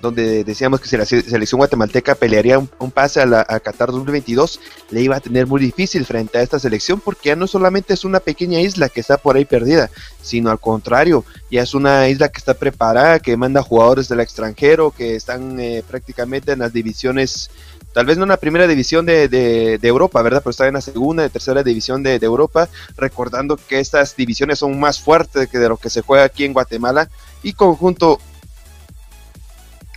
donde 0.00 0.44
decíamos 0.44 0.80
que 0.80 0.88
si 0.88 0.96
la 0.96 1.04
selección 1.04 1.58
guatemalteca 1.58 2.14
pelearía 2.14 2.58
un, 2.58 2.90
pase 2.90 3.20
a, 3.20 3.26
la, 3.26 3.46
a, 3.48 3.60
Qatar 3.60 3.90
2022, 3.90 4.60
le 4.90 5.02
iba 5.02 5.16
a 5.16 5.20
tener 5.20 5.46
muy 5.46 5.60
difícil 5.60 6.04
frente 6.04 6.38
a 6.38 6.42
esta 6.42 6.58
selección 6.58 7.00
porque 7.00 7.28
ya 7.28 7.36
no 7.36 7.46
solamente 7.46 7.94
es 7.94 8.04
una 8.04 8.20
pequeña 8.20 8.60
isla 8.60 8.88
que 8.88 9.00
está 9.00 9.18
por 9.18 9.36
ahí 9.36 9.44
perdida, 9.44 9.90
sino 10.22 10.50
al 10.50 10.58
contrario, 10.58 11.24
ya 11.50 11.62
es 11.62 11.74
una 11.74 12.08
isla 12.08 12.28
que 12.28 12.38
está 12.38 12.54
preparada, 12.54 13.18
que 13.18 13.36
manda 13.36 13.62
jugadores 13.62 14.08
del 14.08 14.20
extranjero, 14.20 14.90
que 14.90 15.16
están 15.16 15.60
eh, 15.60 15.82
prácticamente 15.86 16.52
en 16.52 16.60
las 16.60 16.72
divisiones, 16.72 17.50
tal 17.92 18.06
vez 18.06 18.16
no 18.16 18.24
en 18.24 18.30
la 18.30 18.36
primera 18.38 18.66
división 18.66 19.04
de, 19.04 19.78
Europa, 19.82 20.22
¿verdad? 20.22 20.40
Pero 20.42 20.50
están 20.50 20.68
en 20.68 20.74
la 20.74 20.80
segunda 20.80 21.26
y 21.26 21.28
tercera 21.28 21.62
división 21.62 22.02
de, 22.02 22.18
de 22.18 22.26
Europa, 22.26 22.68
recordando 22.96 23.56
que 23.56 23.80
estas 23.80 24.16
divisiones 24.16 24.58
son 24.60 24.78
más 24.78 25.00
fuertes 25.00 25.48
que 25.48 25.58
de 25.58 25.68
lo 25.68 25.76
que 25.76 25.90
se 25.90 26.00
juega 26.00 26.24
aquí 26.24 26.44
en 26.44 26.52
Guatemala 26.52 27.08
y 27.42 27.52
conjunto 27.52 28.20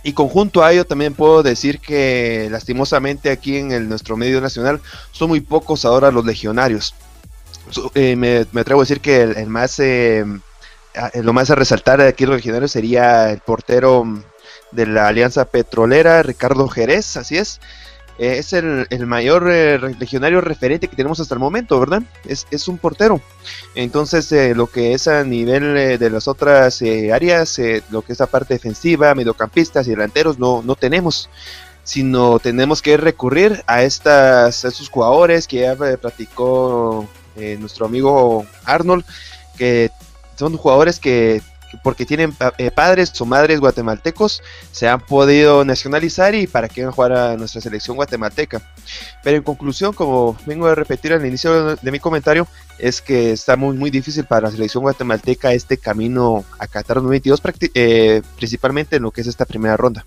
y 0.04 0.12
conjunto 0.12 0.62
a 0.62 0.70
ello 0.70 0.84
también 0.84 1.14
puedo 1.14 1.42
decir 1.42 1.80
que 1.80 2.48
lastimosamente 2.50 3.30
aquí 3.30 3.56
en 3.56 3.72
el, 3.72 3.88
nuestro 3.88 4.18
medio 4.18 4.40
nacional 4.40 4.80
son 5.10 5.30
muy 5.30 5.40
pocos 5.40 5.86
ahora 5.86 6.12
los 6.12 6.26
legionarios. 6.26 6.94
Eh, 7.94 8.14
me, 8.14 8.60
atrevo 8.60 8.82
a 8.82 8.84
decir 8.84 9.00
que 9.00 9.22
el, 9.22 9.46
más 9.46 9.80
eh, 9.80 10.24
lo 11.14 11.32
más 11.32 11.50
a 11.50 11.54
resaltar 11.54 12.00
de 12.00 12.08
aquí 12.08 12.26
los 12.26 12.36
legionarios 12.36 12.72
sería 12.72 13.30
el 13.30 13.40
portero 13.40 14.04
de 14.72 14.86
la 14.86 15.08
Alianza 15.08 15.46
Petrolera, 15.46 16.22
Ricardo 16.22 16.68
Jerez, 16.68 17.16
así 17.16 17.38
es, 17.38 17.60
eh, 18.18 18.38
es 18.38 18.52
el, 18.52 18.86
mayor 19.06 19.50
eh, 19.50 19.78
legionario 19.98 20.40
referente 20.40 20.86
que 20.86 20.96
tenemos 20.96 21.18
hasta 21.18 21.34
el 21.34 21.40
momento, 21.40 21.80
¿verdad? 21.80 22.02
Es, 22.24 22.46
es 22.50 22.68
un 22.68 22.78
portero. 22.78 23.20
Entonces, 23.74 24.30
eh, 24.32 24.54
lo 24.54 24.68
que 24.68 24.92
es 24.92 25.08
a 25.08 25.24
nivel 25.24 25.98
de 25.98 26.10
las 26.10 26.28
otras 26.28 26.82
áreas, 27.12 27.60
lo 27.90 28.02
que 28.02 28.12
es 28.12 28.20
la 28.20 28.26
parte 28.26 28.54
defensiva, 28.54 29.14
mediocampistas 29.14 29.86
y 29.86 29.90
delanteros, 29.90 30.38
no, 30.38 30.62
no 30.62 30.76
tenemos. 30.76 31.28
Sino 31.82 32.38
tenemos 32.38 32.80
que 32.80 32.96
recurrir 32.96 33.62
a, 33.66 33.82
estas, 33.82 34.64
a 34.64 34.68
estos 34.68 34.88
jugadores 34.88 35.46
que 35.46 35.60
ya 35.60 35.76
platicó 35.76 37.06
nuestro 37.58 37.84
amigo 37.84 38.46
Arnold, 38.64 39.04
que 39.58 39.90
son 40.36 40.56
jugadores 40.56 40.98
que 40.98 41.42
porque 41.82 42.06
tienen 42.06 42.34
eh, 42.58 42.70
padres 42.70 43.18
o 43.20 43.26
madres 43.26 43.60
guatemaltecos, 43.60 44.42
se 44.70 44.88
han 44.88 45.00
podido 45.00 45.64
nacionalizar 45.64 46.34
y 46.34 46.46
para 46.46 46.68
que 46.68 46.82
van 46.82 46.90
a 46.90 46.92
jugar 46.92 47.12
a 47.12 47.36
nuestra 47.36 47.60
selección 47.60 47.96
guatemalteca. 47.96 48.62
Pero 49.22 49.36
en 49.36 49.42
conclusión, 49.42 49.92
como 49.92 50.36
vengo 50.46 50.66
a 50.66 50.74
repetir 50.74 51.12
al 51.12 51.24
inicio 51.24 51.76
de 51.76 51.90
mi 51.90 52.00
comentario, 52.00 52.46
es 52.78 53.00
que 53.00 53.32
está 53.32 53.56
muy, 53.56 53.76
muy 53.76 53.90
difícil 53.90 54.24
para 54.24 54.48
la 54.48 54.50
selección 54.50 54.82
guatemalteca 54.82 55.52
este 55.52 55.78
camino 55.78 56.44
a 56.58 56.66
Qatar 56.66 56.96
2022, 56.96 57.42
eh, 57.74 58.22
principalmente 58.36 58.96
en 58.96 59.02
lo 59.02 59.10
que 59.10 59.20
es 59.20 59.26
esta 59.26 59.44
primera 59.44 59.76
ronda. 59.76 60.04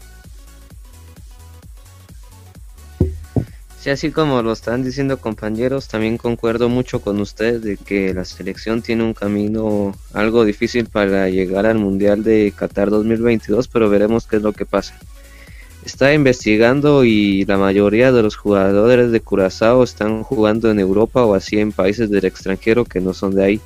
Así 3.92 4.12
como 4.12 4.42
lo 4.42 4.52
están 4.52 4.84
diciendo 4.84 5.18
compañeros, 5.18 5.88
también 5.88 6.18
concuerdo 6.18 6.68
mucho 6.68 7.00
con 7.00 7.22
ustedes 7.22 7.62
de 7.62 7.78
que 7.78 8.14
la 8.14 8.26
selección 8.26 8.82
tiene 8.82 9.04
un 9.04 9.14
camino 9.14 9.96
algo 10.14 10.46
difícil 10.46 10.88
para 10.88 11.30
llegar 11.30 11.66
al 11.66 11.78
Mundial 11.78 12.24
de 12.24 12.54
Qatar 12.56 12.90
2022, 12.90 13.68
pero 13.68 13.90
veremos 13.90 14.28
qué 14.28 14.38
es 14.38 14.42
lo 14.42 14.52
que 14.52 14.66
pasa. 14.66 14.94
Está 15.86 16.14
investigando 16.14 17.06
y 17.06 17.46
la 17.46 17.58
mayoría 17.58 18.12
de 18.12 18.22
los 18.22 18.36
jugadores 18.36 19.12
de 19.12 19.22
Curazao 19.22 19.84
están 19.84 20.24
jugando 20.24 20.70
en 20.70 20.80
Europa 20.80 21.24
o 21.24 21.34
así 21.34 21.60
en 21.60 21.72
países 21.72 22.10
del 22.10 22.26
extranjero 22.26 22.84
que 22.84 23.00
no 23.00 23.14
son 23.14 23.36
de 23.36 23.44
ahí. 23.46 23.62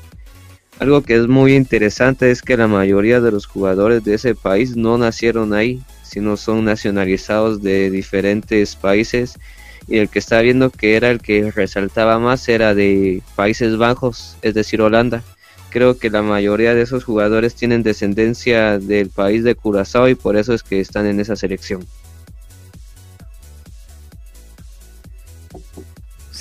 Algo 0.78 1.02
que 1.02 1.16
es 1.16 1.28
muy 1.28 1.56
interesante 1.56 2.30
es 2.30 2.42
que 2.42 2.58
la 2.58 2.68
mayoría 2.68 3.22
de 3.22 3.32
los 3.32 3.48
jugadores 3.48 4.04
de 4.04 4.16
ese 4.16 4.36
país 4.36 4.76
no 4.76 4.98
nacieron 4.98 5.54
ahí, 5.54 5.82
sino 6.04 6.38
son 6.38 6.66
nacionalizados 6.66 7.64
de 7.64 7.90
diferentes 7.90 8.76
países 8.76 9.40
y 9.88 9.98
el 9.98 10.10
que 10.10 10.20
estaba 10.20 10.42
viendo 10.42 10.70
que 10.70 10.96
era 10.96 11.10
el 11.10 11.20
que 11.22 11.52
resaltaba 11.52 12.20
más 12.20 12.48
era 12.50 12.74
de 12.74 13.22
Países 13.36 13.78
Bajos, 13.78 14.38
es 14.42 14.54
decir, 14.54 14.82
Holanda. 14.82 15.24
Creo 15.70 15.98
que 15.98 16.10
la 16.10 16.22
mayoría 16.22 16.76
de 16.76 16.82
esos 16.82 17.04
jugadores 17.04 17.56
tienen 17.56 17.82
descendencia 17.84 18.78
del 18.78 19.10
país 19.10 19.44
de 19.44 19.56
Curazao 19.56 20.10
y 20.10 20.16
por 20.16 20.36
eso 20.36 20.54
es 20.54 20.64
que 20.64 20.82
están 20.82 21.06
en 21.06 21.20
esa 21.20 21.36
selección. 21.36 21.86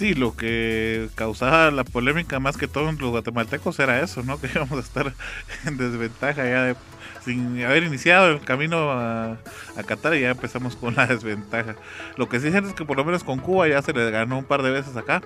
Sí, 0.00 0.14
lo 0.14 0.34
que 0.34 1.10
causaba 1.14 1.70
la 1.70 1.84
polémica 1.84 2.40
más 2.40 2.56
que 2.56 2.66
todos 2.66 2.98
los 2.98 3.10
guatemaltecos 3.10 3.78
era 3.80 4.00
eso, 4.00 4.22
¿no? 4.22 4.40
Que 4.40 4.46
íbamos 4.46 4.78
a 4.78 4.80
estar 4.80 5.12
en 5.66 5.76
desventaja 5.76 6.42
ya 6.42 6.62
de 6.62 6.76
sin 7.22 7.62
haber 7.62 7.82
iniciado 7.82 8.30
el 8.30 8.40
camino 8.40 8.92
a, 8.92 9.36
Qatar 9.86 10.14
y 10.14 10.22
ya 10.22 10.30
empezamos 10.30 10.74
con 10.74 10.94
la 10.94 11.06
desventaja. 11.06 11.76
Lo 12.16 12.30
que 12.30 12.40
sí 12.40 12.46
es 12.46 12.54
es 12.54 12.72
que 12.72 12.86
por 12.86 12.96
lo 12.96 13.04
menos 13.04 13.24
con 13.24 13.40
Cuba 13.40 13.68
ya 13.68 13.82
se 13.82 13.92
le 13.92 14.10
ganó 14.10 14.38
un 14.38 14.46
par 14.46 14.62
de 14.62 14.70
veces 14.70 14.96
acá. 14.96 15.20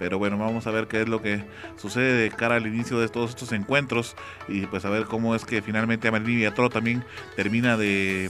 Pero 0.00 0.18
bueno, 0.18 0.36
vamos 0.38 0.66
a 0.66 0.72
ver 0.72 0.88
qué 0.88 1.02
es 1.02 1.08
lo 1.08 1.22
que 1.22 1.44
sucede 1.76 2.14
de 2.14 2.30
cara 2.32 2.56
al 2.56 2.66
inicio 2.66 2.98
de 2.98 3.08
todos 3.08 3.30
estos 3.30 3.52
encuentros 3.52 4.16
y 4.48 4.66
pues 4.66 4.84
a 4.86 4.90
ver 4.90 5.04
cómo 5.04 5.36
es 5.36 5.44
que 5.44 5.62
finalmente 5.62 6.08
Amelín 6.08 6.38
Villatoro 6.38 6.68
también 6.68 7.04
termina 7.36 7.76
de, 7.76 8.28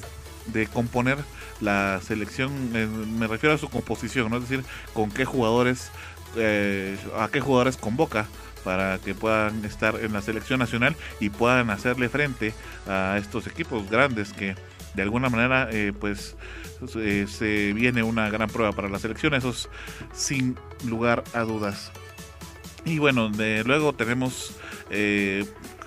componer 0.73 1.19
la 1.61 2.01
selección, 2.03 2.73
me 3.19 3.27
refiero 3.27 3.55
a 3.55 3.59
su 3.59 3.69
composición, 3.69 4.31
¿no? 4.31 4.37
es 4.37 4.49
decir, 4.49 4.65
con 4.95 5.11
qué 5.11 5.25
jugadores, 5.25 5.91
eh, 6.37 6.97
a 7.19 7.29
qué 7.29 7.41
jugadores 7.41 7.77
convoca 7.77 8.27
para 8.65 8.99
que 8.99 9.15
puedan 9.15 9.65
estar 9.65 9.97
en 10.01 10.13
la 10.13 10.23
selección 10.23 10.61
nacional 10.61 10.97
y 11.19 11.31
puedan 11.31 11.71
hacerle 11.71 12.09
frente 12.09 12.53
a 12.87 13.17
estos 13.19 13.47
equipos 13.47 13.89
grandes 13.91 14.33
que 14.33 14.55
de 14.95 15.03
alguna 15.03 15.29
manera 15.29 15.69
eh, 15.73 15.93
pues 15.99 16.37
eh, 16.97 17.27
se 17.29 17.73
viene 17.73 18.03
una 18.03 18.29
gran 18.29 18.49
prueba 18.49 18.73
para 18.73 18.89
la 18.89 18.99
selección, 18.99 19.35
eso 19.35 19.51
es 19.51 19.69
sin 20.13 20.57
lugar 20.87 21.25
a 21.33 21.41
dudas. 21.41 21.93
Y 22.85 22.99
bueno, 22.99 23.29
de, 23.29 23.63
luego 23.65 23.93
tenemos 23.93 24.57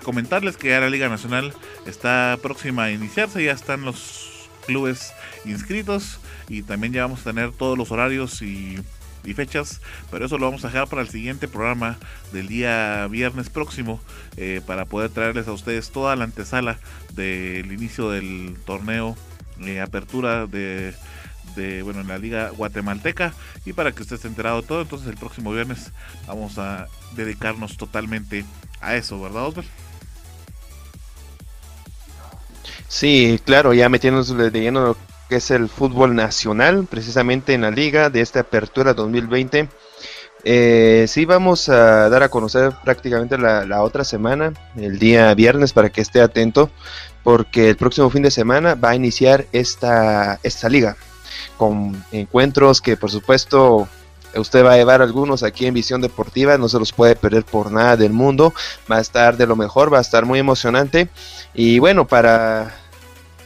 comentarles 0.02 0.56
que 0.56 0.68
ya 0.68 0.80
la 0.80 0.88
Liga 0.88 1.08
Nacional 1.08 1.52
está 1.84 2.38
próxima 2.40 2.84
a 2.84 2.90
iniciarse, 2.90 3.44
ya 3.44 3.52
están 3.52 3.82
los 3.82 4.33
clubes 4.66 5.12
inscritos 5.44 6.20
y 6.48 6.62
también 6.62 6.92
ya 6.92 7.02
vamos 7.02 7.20
a 7.20 7.24
tener 7.24 7.52
todos 7.52 7.76
los 7.76 7.90
horarios 7.90 8.42
y 8.42 8.78
y 9.24 9.34
fechas, 9.34 9.80
pero 10.10 10.26
eso 10.26 10.38
lo 10.38 10.46
vamos 10.46 10.64
a 10.64 10.68
dejar 10.68 10.88
para 10.88 11.02
el 11.02 11.08
siguiente 11.08 11.48
programa 11.48 11.96
del 12.32 12.48
día 12.48 13.06
viernes 13.08 13.48
próximo 13.48 14.00
eh, 14.36 14.60
para 14.66 14.84
poder 14.84 15.10
traerles 15.10 15.48
a 15.48 15.52
ustedes 15.52 15.90
toda 15.90 16.14
la 16.16 16.24
antesala 16.24 16.78
del 17.14 17.72
inicio 17.72 18.10
del 18.10 18.56
torneo 18.64 19.16
de 19.58 19.80
apertura 19.80 20.46
de, 20.46 20.94
bueno 21.84 22.00
en 22.00 22.08
la 22.08 22.18
liga 22.18 22.50
guatemalteca 22.50 23.32
y 23.64 23.72
para 23.72 23.92
que 23.92 24.02
usted 24.02 24.16
esté 24.16 24.28
enterado 24.28 24.60
de 24.60 24.66
todo 24.66 24.82
entonces 24.82 25.08
el 25.08 25.16
próximo 25.16 25.52
viernes 25.52 25.92
vamos 26.26 26.58
a 26.58 26.88
dedicarnos 27.14 27.76
totalmente 27.76 28.44
a 28.80 28.96
eso 28.96 29.20
verdad 29.20 29.46
Osvaldo? 29.46 29.68
Sí, 32.94 33.40
claro, 33.44 33.74
ya 33.74 33.88
metiéndonos 33.88 34.36
de 34.36 34.50
lleno 34.52 34.96
que 35.28 35.36
es 35.36 35.50
el 35.50 35.68
fútbol 35.68 36.14
nacional, 36.14 36.86
precisamente 36.88 37.52
en 37.52 37.62
la 37.62 37.72
liga 37.72 38.08
de 38.08 38.20
esta 38.20 38.38
apertura 38.38 38.94
2020. 38.94 39.68
Eh, 40.44 41.04
sí, 41.08 41.24
vamos 41.24 41.68
a 41.68 42.08
dar 42.08 42.22
a 42.22 42.28
conocer 42.28 42.72
prácticamente 42.84 43.36
la, 43.36 43.66
la, 43.66 43.82
otra 43.82 44.04
semana, 44.04 44.52
el 44.76 45.00
día 45.00 45.34
viernes, 45.34 45.72
para 45.72 45.90
que 45.90 46.02
esté 46.02 46.20
atento, 46.20 46.70
porque 47.24 47.68
el 47.68 47.76
próximo 47.76 48.10
fin 48.10 48.22
de 48.22 48.30
semana 48.30 48.76
va 48.76 48.90
a 48.90 48.94
iniciar 48.94 49.46
esta, 49.50 50.38
esta 50.44 50.68
liga, 50.68 50.96
con 51.56 52.00
encuentros 52.12 52.80
que 52.80 52.96
por 52.96 53.10
supuesto 53.10 53.88
usted 54.36 54.64
va 54.64 54.74
a 54.74 54.76
llevar 54.76 55.02
algunos 55.02 55.42
aquí 55.42 55.66
en 55.66 55.74
Visión 55.74 56.00
Deportiva, 56.00 56.58
no 56.58 56.68
se 56.68 56.78
los 56.78 56.92
puede 56.92 57.16
perder 57.16 57.44
por 57.44 57.72
nada 57.72 57.96
del 57.96 58.12
mundo, 58.12 58.54
va 58.90 58.98
a 58.98 59.00
estar 59.00 59.36
de 59.36 59.48
lo 59.48 59.56
mejor, 59.56 59.92
va 59.92 59.98
a 59.98 60.02
estar 60.02 60.24
muy 60.24 60.38
emocionante. 60.38 61.08
Y 61.54 61.78
bueno, 61.78 62.06
para, 62.06 62.74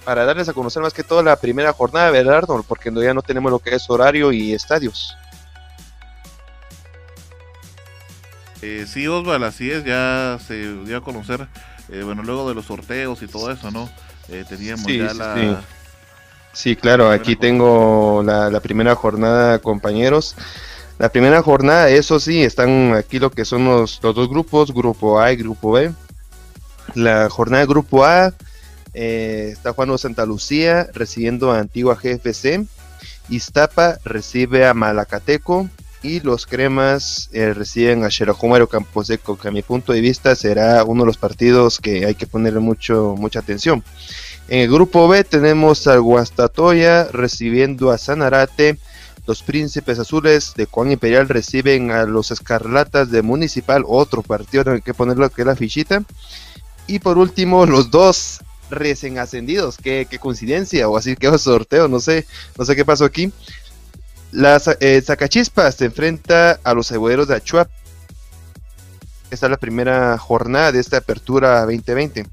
para 0.09 0.25
darles 0.25 0.49
a 0.49 0.55
conocer 0.55 0.83
más 0.83 0.95
que 0.95 1.05
todo 1.05 1.23
la 1.23 1.37
primera 1.37 1.71
jornada, 1.75 2.11
¿verdad, 2.11 2.43
Porque 2.67 2.91
ya 2.91 3.13
no 3.13 3.21
tenemos 3.21 3.53
lo 3.53 3.59
que 3.59 3.75
es 3.75 3.91
horario 3.91 4.33
y 4.33 4.55
estadios. 4.55 5.15
Eh, 8.63 8.87
sí, 8.89 9.07
Osvaldo, 9.07 9.45
así 9.45 9.71
es, 9.71 9.85
ya 9.85 10.39
se 10.47 10.73
dio 10.85 10.97
a 10.97 11.01
conocer, 11.03 11.47
eh, 11.91 12.01
bueno, 12.05 12.23
luego 12.23 12.49
de 12.49 12.55
los 12.55 12.65
sorteos 12.65 13.21
y 13.21 13.27
todo 13.27 13.53
eso, 13.53 13.71
¿no? 13.71 13.87
Eh, 14.31 14.47
teníamos 14.49 14.87
ya 14.87 15.13
la... 15.13 15.35
Sí. 15.35 15.57
sí 16.55 16.77
claro, 16.77 17.11
aquí 17.11 17.37
tengo 17.37 18.23
la, 18.25 18.49
la 18.49 18.61
primera 18.61 18.95
jornada, 18.95 19.59
compañeros. 19.59 20.37
La 20.99 21.11
primera 21.11 21.43
jornada, 21.43 21.91
eso 21.91 22.19
sí, 22.19 22.43
están 22.43 22.95
aquí 22.95 23.19
lo 23.19 23.31
que 23.31 23.45
son 23.45 23.67
los, 23.67 24.01
los 24.03 24.15
dos 24.15 24.31
grupos, 24.31 24.73
grupo 24.73 25.21
A 25.21 25.33
y 25.33 25.37
grupo 25.37 25.73
B. 25.73 25.93
La 26.95 27.29
jornada 27.29 27.61
de 27.61 27.69
grupo 27.69 28.07
A 28.07 28.33
eh, 28.95 29.51
está 29.53 29.73
jugando 29.73 29.99
Santa 29.99 30.27
Lucía 30.27 30.89
recibiendo 30.93 31.53
a 31.53 31.61
Antigua 31.61 31.99
GFC. 32.03 32.67
Iztapa 33.29 33.99
recibe 34.05 34.67
a 34.67 34.75
Malacateco 34.75 35.69
y 36.03 36.21
los 36.21 36.47
cremas 36.47 37.29
eh, 37.33 37.53
reciben 37.53 38.05
a 38.05 38.11
Xerajumaro 38.11 38.69
Camposeco, 38.69 39.37
que 39.37 39.49
a 39.49 39.51
mi 39.51 39.63
punto 39.63 39.93
de 39.93 40.01
vista 40.01 40.35
será 40.35 40.85
uno 40.85 41.03
de 41.03 41.07
los 41.07 41.19
partidos 41.19 41.79
que 41.79 42.07
hay 42.07 42.15
que 42.15 42.27
ponerle 42.27 42.61
mucho, 42.61 43.15
mucha 43.19 43.41
atención. 43.41 43.85
En 44.49 44.61
el 44.61 44.71
grupo 44.71 45.09
B 45.09 45.25
tenemos 45.25 45.87
al 45.87 46.01
Guastatoya 46.01 47.05
recibiendo 47.13 47.91
a 47.91 47.99
Sanarate 47.99 48.79
los 49.29 49.43
Príncipes 49.43 49.99
Azules 49.99 50.55
de 50.57 50.65
Juan 50.65 50.91
Imperial 50.91 51.29
reciben 51.29 51.91
a 51.91 52.05
los 52.05 52.31
Escarlatas 52.31 53.11
de 53.11 53.21
Municipal, 53.21 53.85
otro 53.87 54.23
partido 54.23 54.63
en 54.63 54.77
el 54.77 54.83
que 54.83 54.95
ponerlo 54.95 55.29
que 55.29 55.45
la 55.45 55.55
fichita. 55.55 56.03
Y 56.87 57.01
por 57.01 57.19
último, 57.19 57.67
los 57.67 57.91
dos 57.91 58.41
recién 58.71 59.19
ascendidos, 59.19 59.77
qué, 59.77 60.07
qué 60.09 60.19
coincidencia, 60.19 60.89
o 60.89 60.97
así 60.97 61.17
que 61.17 61.37
sorteo, 61.39 61.89
no 61.89 62.01
sé, 62.01 62.27
no 62.57 62.65
sé 62.65 62.77
qué 62.77 62.85
pasó 62.85 63.05
aquí. 63.05 63.33
La 64.33 64.61
eh, 64.81 65.01
Zacachispas 65.03 65.77
se 65.77 65.87
enfrenta 65.87 66.61
a 66.63 66.75
los 66.75 66.89
ceboleros 66.89 67.29
de 67.29 67.37
Achuap. 67.37 67.71
Esta 69.31 69.47
es 69.47 69.51
la 69.51 69.57
primera 69.57 70.19
jornada 70.19 70.73
de 70.73 70.81
esta 70.81 70.99
apertura 70.99 71.61
2020. 71.61 72.27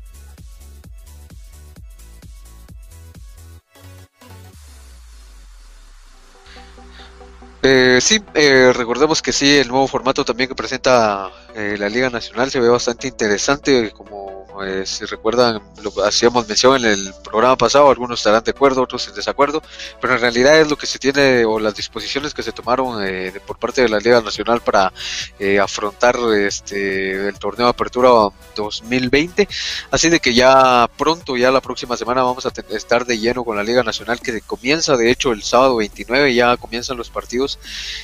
Eh, 7.68 8.00
sí, 8.00 8.24
eh, 8.36 8.72
recordemos 8.76 9.24
que 9.24 9.32
sí, 9.32 9.58
el 9.58 9.70
nuevo 9.70 9.88
formato 9.88 10.24
también 10.24 10.48
que 10.48 10.54
presenta 10.54 11.32
eh, 11.56 11.78
la 11.78 11.89
Liga 11.89 12.10
Nacional 12.10 12.51
se 12.51 12.60
ve 12.60 12.70
bastante 12.70 13.08
interesante, 13.08 13.91
como 13.91 14.36
eh, 14.64 14.84
si 14.86 15.06
recuerdan, 15.06 15.62
lo 15.84 15.91
hacíamos 16.06 16.47
mención 16.47 16.78
en 16.78 16.91
el 16.91 17.14
programa 17.24 17.58
pasado, 17.58 17.89
algunos 17.89 18.20
estarán 18.20 18.43
de 18.43 18.51
acuerdo, 18.51 18.82
otros 18.82 19.08
en 19.08 19.16
desacuerdo, 19.16 19.62
pero 19.99 20.14
en 20.14 20.22
realidad 20.22 20.60
es 20.60 20.70
lo 20.70 20.78
que 20.78 20.86
se 20.86 20.97
tiene 20.99 21.43
o 21.45 21.60
las 21.60 21.76
disposiciones 21.76 22.34
que 22.34 22.43
se 22.43 22.51
tomaron 22.51 23.06
eh, 23.06 23.34
por 23.45 23.58
parte 23.58 23.82
de 23.82 23.89
la 23.89 23.99
Liga 23.99 24.22
Nacional 24.22 24.62
para 24.62 24.93
eh, 25.39 25.60
afrontar 25.60 26.16
este 26.38 27.28
el 27.28 27.38
torneo 27.38 27.68
de 27.68 27.72
apertura 27.72 28.10
2020, 28.56 29.47
así 29.91 30.10
de 30.10 30.20
que 30.20 30.34
ya 30.34 30.89
pronto, 30.97 31.36
ya 31.36 31.51
la 31.51 31.62
próxima 31.62 31.97
semana 31.97 32.24
vamos 32.24 32.45
a 32.45 32.53
estar 32.70 33.06
de 33.06 33.20
lleno 33.20 33.43
con 33.43 33.58
la 33.58 33.64
Liga 33.64 33.84
Nacional 33.84 34.22
que 34.22 34.41
comienza 34.41 34.95
de 34.95 35.12
hecho 35.12 35.32
el 35.32 35.43
sábado 35.43 35.78
29, 35.78 36.34
ya 36.34 36.56
comienzan 36.58 36.97
los 36.97 37.10
partidos. 37.10 37.60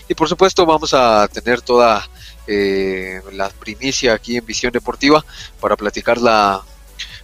Y 0.10 0.16
por 0.16 0.28
supuesto 0.28 0.66
vamos 0.66 0.93
a 0.93 1.28
tener 1.30 1.62
toda 1.62 2.10
eh, 2.48 3.22
la 3.34 3.50
primicia 3.50 4.14
aquí 4.14 4.38
en 4.38 4.46
Visión 4.46 4.72
Deportiva 4.72 5.24
para 5.60 5.76
platicarla 5.76 6.62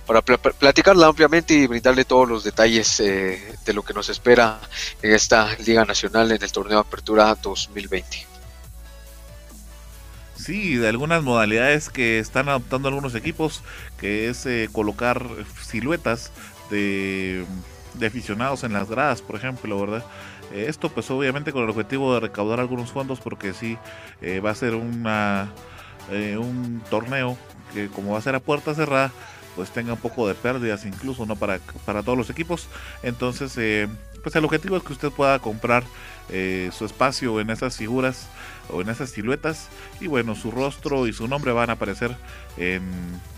para 0.06 0.22
pl 0.22 0.38
platicarla 0.54 1.08
ampliamente 1.08 1.54
y 1.54 1.68
brindarle 1.68 2.06
todos 2.06 2.30
los 2.30 2.44
detalles 2.44 3.00
eh, 3.02 3.56
de 3.66 3.74
lo 3.74 3.84
que 3.84 3.94
nos 3.94 4.08
espera 4.10 4.60
en 5.02 5.14
esta 5.14 5.50
Liga 5.66 5.84
Nacional 5.84 6.32
en 6.32 6.42
el 6.42 6.52
torneo 6.52 6.78
de 6.78 6.88
Apertura 6.88 7.36
2020. 7.36 8.26
Sí, 10.36 10.76
de 10.76 10.88
algunas 10.88 11.24
modalidades 11.24 11.90
que 11.90 12.20
están 12.20 12.48
adoptando 12.48 12.88
algunos 12.88 13.16
equipos, 13.16 13.64
que 14.00 14.30
es 14.30 14.46
eh, 14.46 14.70
colocar 14.72 15.28
siluetas 15.62 16.32
de, 16.70 17.44
de 17.96 18.08
aficionados 18.08 18.64
en 18.64 18.72
las 18.72 18.90
gradas, 18.90 19.22
por 19.22 19.36
ejemplo, 19.36 19.78
¿verdad? 19.80 20.06
Eh, 20.54 20.66
esto 20.68 20.90
pues 20.90 21.10
obviamente 21.12 21.52
con 21.52 21.64
el 21.64 21.70
objetivo 21.70 22.14
de 22.14 22.20
recaudar 22.22 22.60
algunos 22.60 22.92
fondos 22.92 23.20
porque 23.20 23.54
sí 23.54 23.78
eh, 24.22 24.40
va 24.40 24.52
a 24.52 24.56
ser 24.56 24.76
una, 24.76 25.52
eh, 26.12 26.38
un 26.38 26.82
torneo 26.90 27.38
que 27.74 27.88
como 27.88 28.14
va 28.14 28.20
a 28.20 28.22
ser 28.22 28.36
a 28.36 28.40
puerta 28.40 28.74
cerrada 28.74 29.12
pues 29.56 29.72
tenga 29.72 29.94
un 29.94 30.00
poco 30.00 30.28
de 30.28 30.36
pérdidas 30.36 30.86
incluso 30.86 31.26
no 31.26 31.36
para, 31.36 31.60
para 31.86 32.04
todos 32.04 32.18
los 32.18 32.30
equipos. 32.30 32.68
Entonces 33.02 33.54
pues 34.22 34.36
el 34.36 34.46
objetivo 34.46 34.78
es 34.78 34.84
que 34.84 34.94
usted 34.94 35.10
pueda 35.10 35.40
comprar 35.40 35.84
su 36.72 36.86
espacio 36.86 37.40
en 37.40 37.50
esas 37.50 37.76
figuras 37.78 38.28
o 38.70 38.82
en 38.82 38.90
esas 38.90 39.10
siluetas 39.10 39.68
y 40.00 40.08
bueno 40.08 40.36
su 40.36 40.52
rostro 40.52 41.08
y 41.08 41.14
su 41.14 41.28
nombre 41.28 41.52
van 41.52 41.70
a 41.70 41.74
aparecer 41.74 42.16
en, 42.58 42.84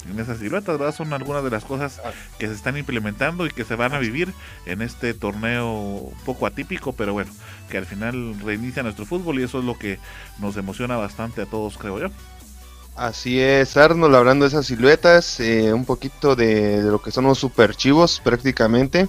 en 0.10 0.20
esas 0.20 0.40
siluetas 0.40 0.78
¿verdad? 0.78 0.96
son 0.96 1.14
algunas 1.14 1.44
de 1.44 1.50
las 1.50 1.64
cosas 1.64 2.02
que 2.38 2.48
se 2.48 2.54
están 2.54 2.78
implementando 2.78 3.46
y 3.46 3.52
que 3.52 3.66
se 3.66 3.76
van 3.76 3.94
a 3.94 4.00
vivir 4.00 4.34
en 4.66 4.82
este 4.82 5.14
torneo 5.14 5.72
un 5.72 6.20
poco 6.26 6.46
atípico 6.46 6.94
pero 6.94 7.14
bueno 7.14 7.32
que 7.70 7.78
al 7.78 7.86
final 7.86 8.40
reinicia 8.44 8.84
nuestro 8.84 9.06
fútbol 9.06 9.40
y 9.40 9.44
eso 9.44 9.60
es 9.60 9.66
lo 9.66 9.78
que 9.78 10.00
nos 10.40 10.58
emociona 10.58 10.98
bastante 10.98 11.42
a 11.42 11.46
todos 11.46 11.78
creo 11.78 12.00
yo 12.00 12.10
Así 12.96 13.40
es, 13.40 13.78
Arnold, 13.78 14.14
hablando 14.14 14.44
de 14.44 14.50
esas 14.50 14.66
siluetas, 14.66 15.40
eh, 15.40 15.72
un 15.72 15.86
poquito 15.86 16.36
de, 16.36 16.84
de, 16.84 16.92
lo 16.92 17.02
que 17.02 17.12
son 17.12 17.24
los 17.24 17.40
superchivos 17.40 18.20
prácticamente. 18.22 19.08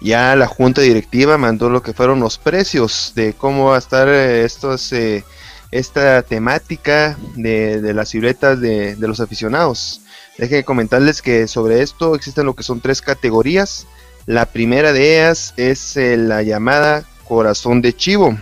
Ya 0.00 0.36
la 0.36 0.46
junta 0.46 0.80
directiva 0.80 1.38
mandó 1.38 1.70
lo 1.70 1.82
que 1.82 1.92
fueron 1.92 2.20
los 2.20 2.38
precios 2.38 3.12
de 3.14 3.34
cómo 3.34 3.66
va 3.66 3.76
a 3.76 3.78
estar 3.78 4.08
eh, 4.08 4.44
estos 4.44 4.92
eh, 4.92 5.24
esta 5.70 6.22
temática 6.22 7.16
de, 7.34 7.80
de 7.80 7.94
las 7.94 8.10
siluetas 8.10 8.60
de, 8.60 8.96
de, 8.96 9.08
los 9.08 9.20
aficionados. 9.20 10.00
Dejen 10.38 10.62
comentarles 10.62 11.22
que 11.22 11.48
sobre 11.48 11.82
esto 11.82 12.14
existen 12.14 12.46
lo 12.46 12.54
que 12.54 12.62
son 12.62 12.80
tres 12.80 13.00
categorías. 13.00 13.86
La 14.26 14.46
primera 14.46 14.92
de 14.92 15.18
ellas 15.18 15.54
es 15.56 15.96
eh, 15.96 16.16
la 16.16 16.42
llamada 16.42 17.04
corazón 17.26 17.80
de 17.82 17.94
chivo. 17.94 18.36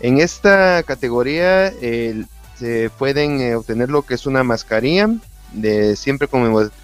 En 0.00 0.18
esta 0.18 0.82
categoría 0.82 1.68
eh, 1.80 2.24
se 2.58 2.90
pueden 2.90 3.40
eh, 3.40 3.56
obtener 3.56 3.90
lo 3.90 4.02
que 4.02 4.14
es 4.14 4.26
una 4.26 4.42
mascarilla 4.44 5.08
de 5.52 5.96
siempre 5.96 6.28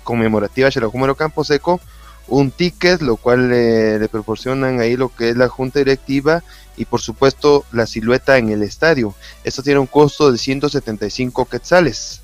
conmemorativa 0.03 0.71
Campo 0.71 1.15
Camposeco, 1.15 1.81
un 2.29 2.51
ticket, 2.51 3.03
lo 3.03 3.17
cual 3.17 3.49
le 3.49 4.09
proporcionan 4.09 4.81
ahí 4.81 4.97
lo 4.97 5.15
que 5.15 5.31
es 5.31 5.37
la 5.37 5.49
junta 5.49 5.79
directiva 5.79 6.43
y 6.77 6.85
por 6.85 7.01
supuesto 7.01 7.65
la 7.73 7.87
silueta 7.87 8.37
en 8.39 8.51
el 8.51 8.63
estadio. 8.63 9.15
Esto 9.45 9.63
tiene 9.63 9.81
un 9.81 9.87
costo 9.87 10.33
de 10.33 10.39
175 10.39 11.45
quetzales. 11.47 12.21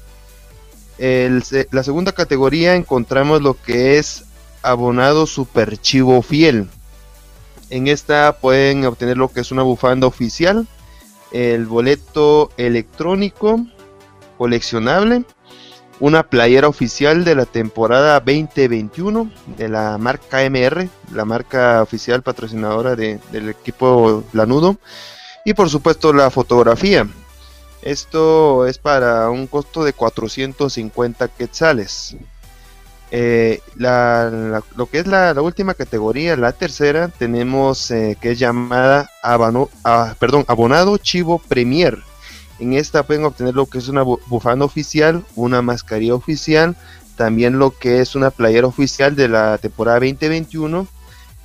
La 0.98 1.82
segunda 1.82 2.12
categoría 2.12 2.74
encontramos 2.74 3.42
lo 3.42 3.54
que 3.54 3.98
es 3.98 4.24
abonado 4.62 5.26
superchivo 5.26 6.22
fiel. 6.22 6.68
En 7.70 7.88
esta 7.88 8.36
pueden 8.38 8.84
obtener 8.84 9.16
lo 9.16 9.28
que 9.28 9.40
es 9.40 9.50
una 9.50 9.62
bufanda 9.62 10.06
oficial, 10.06 10.68
el 11.32 11.64
boleto 11.66 12.50
electrónico 12.58 13.64
coleccionable, 14.36 15.24
una 16.02 16.24
playera 16.24 16.66
oficial 16.66 17.24
de 17.24 17.36
la 17.36 17.46
temporada 17.46 18.18
2021 18.18 19.30
de 19.56 19.68
la 19.68 19.98
marca 19.98 20.42
MR, 20.42 20.88
la 21.12 21.24
marca 21.24 21.80
oficial 21.80 22.22
patrocinadora 22.22 22.96
de, 22.96 23.20
del 23.30 23.50
equipo 23.50 24.24
Lanudo, 24.32 24.78
y 25.44 25.54
por 25.54 25.70
supuesto 25.70 26.12
la 26.12 26.28
fotografía. 26.30 27.06
Esto 27.82 28.66
es 28.66 28.78
para 28.78 29.30
un 29.30 29.46
costo 29.46 29.84
de 29.84 29.92
450 29.92 31.28
quetzales. 31.28 32.16
Eh, 33.12 33.60
la, 33.76 34.60
lo 34.74 34.86
que 34.86 34.98
es 34.98 35.06
la, 35.06 35.40
última 35.40 35.74
categoría, 35.74 36.36
la 36.36 36.50
tercera, 36.50 37.08
tenemos 37.16 37.92
eh, 37.92 38.18
que 38.20 38.32
es 38.32 38.40
llamada 38.40 39.08
ah, 39.22 40.16
abonado 40.48 40.98
chivo 40.98 41.38
premier 41.38 42.02
en 42.62 42.72
esta 42.74 43.02
pueden 43.02 43.24
obtener 43.24 43.54
lo 43.54 43.66
que 43.66 43.78
es 43.78 43.88
una 43.88 44.02
bufanda 44.02 44.64
oficial, 44.64 45.24
una 45.34 45.62
mascarilla 45.62 46.14
oficial, 46.14 46.76
también 47.16 47.58
lo 47.58 47.76
que 47.76 48.00
es 48.00 48.14
una 48.14 48.30
playera 48.30 48.66
oficial 48.66 49.16
de 49.16 49.28
la 49.28 49.58
temporada 49.58 49.98
2021, 49.98 50.86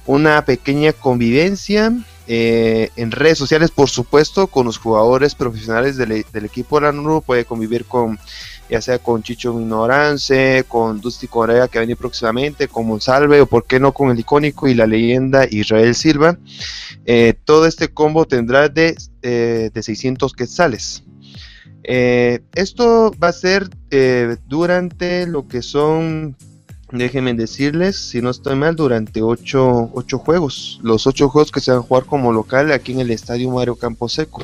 una 0.06 0.46
pequeña 0.46 0.94
convivencia 0.94 1.92
eh, 2.28 2.90
en 2.96 3.12
redes 3.12 3.38
sociales, 3.38 3.72
por 3.72 3.90
supuesto, 3.90 4.48
con 4.48 4.66
los 4.66 4.78
jugadores 4.78 5.34
profesionales 5.34 5.98
del, 5.98 6.12
equipo 6.12 6.80
de 6.80 6.86
la 6.86 6.92
NURU, 6.92 7.22
puede 7.22 7.46
convivir 7.46 7.86
con 7.86 8.20
ya 8.70 8.82
sea 8.82 9.00
con 9.00 9.24
Chicho 9.24 9.60
Ignorance, 9.60 10.66
con 10.68 11.00
Dusty 11.02 11.28
Correa 11.28 11.68
que 11.68 11.78
va 11.78 11.82
a 11.82 11.86
venir 11.86 11.98
próximamente, 11.98 12.68
con 12.68 12.88
Monsalve 12.88 13.42
o 13.42 13.46
por 13.46 13.66
qué 13.66 13.80
no 13.80 13.94
con 13.94 14.10
el 14.12 14.20
icónico 14.20 14.68
y 14.68 14.74
la 14.74 14.88
leyenda 14.88 15.48
Israel 15.50 15.96
Silva. 15.96 16.38
Eh, 17.06 17.34
todo 17.46 17.66
este 17.66 17.88
combo 17.88 18.26
tendrá 18.26 18.70
de, 18.70 18.96
eh, 19.22 19.72
de 19.74 19.84
600 19.84 20.34
quetzales. 20.34 21.04
esto 21.84 23.14
va 23.24 23.30
a 23.30 23.32
ser 23.32 23.70
durante 24.48 25.26
lo 25.26 25.48
que 25.48 25.62
son 25.62 26.36
déjenme 26.92 27.34
decirles, 27.34 27.98
si 27.98 28.22
no 28.22 28.30
estoy 28.30 28.56
mal, 28.56 28.76
durante 28.76 29.22
ocho, 29.22 29.90
juegos. 30.20 30.80
Los 30.84 31.08
ocho 31.08 31.30
juegos 31.30 31.52
que 31.52 31.60
se 31.60 31.72
van 31.72 31.82
a 31.82 31.84
jugar 31.84 32.06
como 32.06 32.32
local 32.32 32.72
aquí 32.72 32.94
en 32.94 33.02
el 33.02 33.12
Estadio 33.12 33.50
Mario 33.52 33.76
Camposeco. 33.76 34.44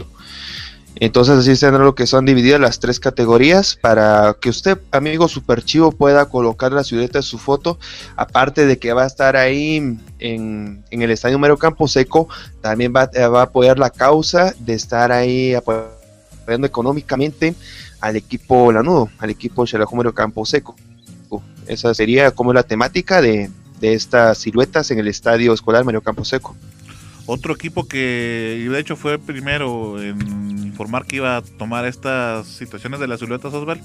Entonces 0.96 1.40
así 1.40 1.56
se 1.56 1.72
lo 1.72 1.96
que 1.96 2.06
son 2.06 2.26
divididas 2.26 2.60
las 2.60 2.80
tres 2.80 3.00
categorías 3.00 3.78
para 3.82 4.36
que 4.40 4.50
usted, 4.50 4.78
amigo 4.92 5.28
superchivo, 5.28 5.92
pueda 5.92 6.26
colocar 6.28 6.72
la 6.72 6.84
silueta 6.84 7.20
de 7.20 7.24
su 7.24 7.38
foto. 7.40 7.80
Aparte 8.16 8.66
de 8.66 8.78
que 8.78 8.94
va 8.94 9.04
a 9.04 9.08
estar 9.08 9.36
ahí 9.36 9.98
en, 10.20 10.84
el 10.90 11.12
Estadio 11.12 11.40
Mario 11.40 11.58
Camposeco, 11.58 12.30
también 12.62 12.94
va, 12.96 13.10
va, 13.28 13.42
a 13.42 13.44
apoyar 13.44 13.80
la 13.80 13.90
causa 13.90 14.54
de 14.60 14.74
estar 14.74 15.12
ahí 15.12 15.54
apoyando 15.56 16.68
económicamente 16.68 17.56
al 18.00 18.16
equipo 18.16 18.72
Lanudo, 18.72 19.10
al 19.18 19.30
equipo 19.30 19.66
Xelajú 19.66 19.96
Mario 19.96 20.14
Camposeco. 20.14 20.76
Esa 21.68 21.94
sería 21.94 22.32
como 22.32 22.54
la 22.54 22.64
temática 22.64 23.22
de, 23.22 23.50
estas 23.82 24.38
siluetas 24.38 24.92
en 24.92 25.00
el 25.00 25.10
estadio 25.10 25.54
escolar 25.54 25.84
Mario 25.84 26.02
Camposeco. 26.02 26.56
Otro 27.26 27.54
equipo 27.54 27.86
que 27.88 28.66
de 28.70 28.80
hecho 28.80 28.96
fue 28.96 29.20
primero 29.20 30.02
en 30.02 30.53
informar 30.74 31.06
que 31.06 31.18
iba 31.18 31.38
a 31.38 31.42
tomar 31.42 31.86
estas 31.86 32.48
situaciones 32.48 33.00
de 33.00 33.08
las 33.08 33.20
siluetas 33.20 33.54
Osval 33.54 33.80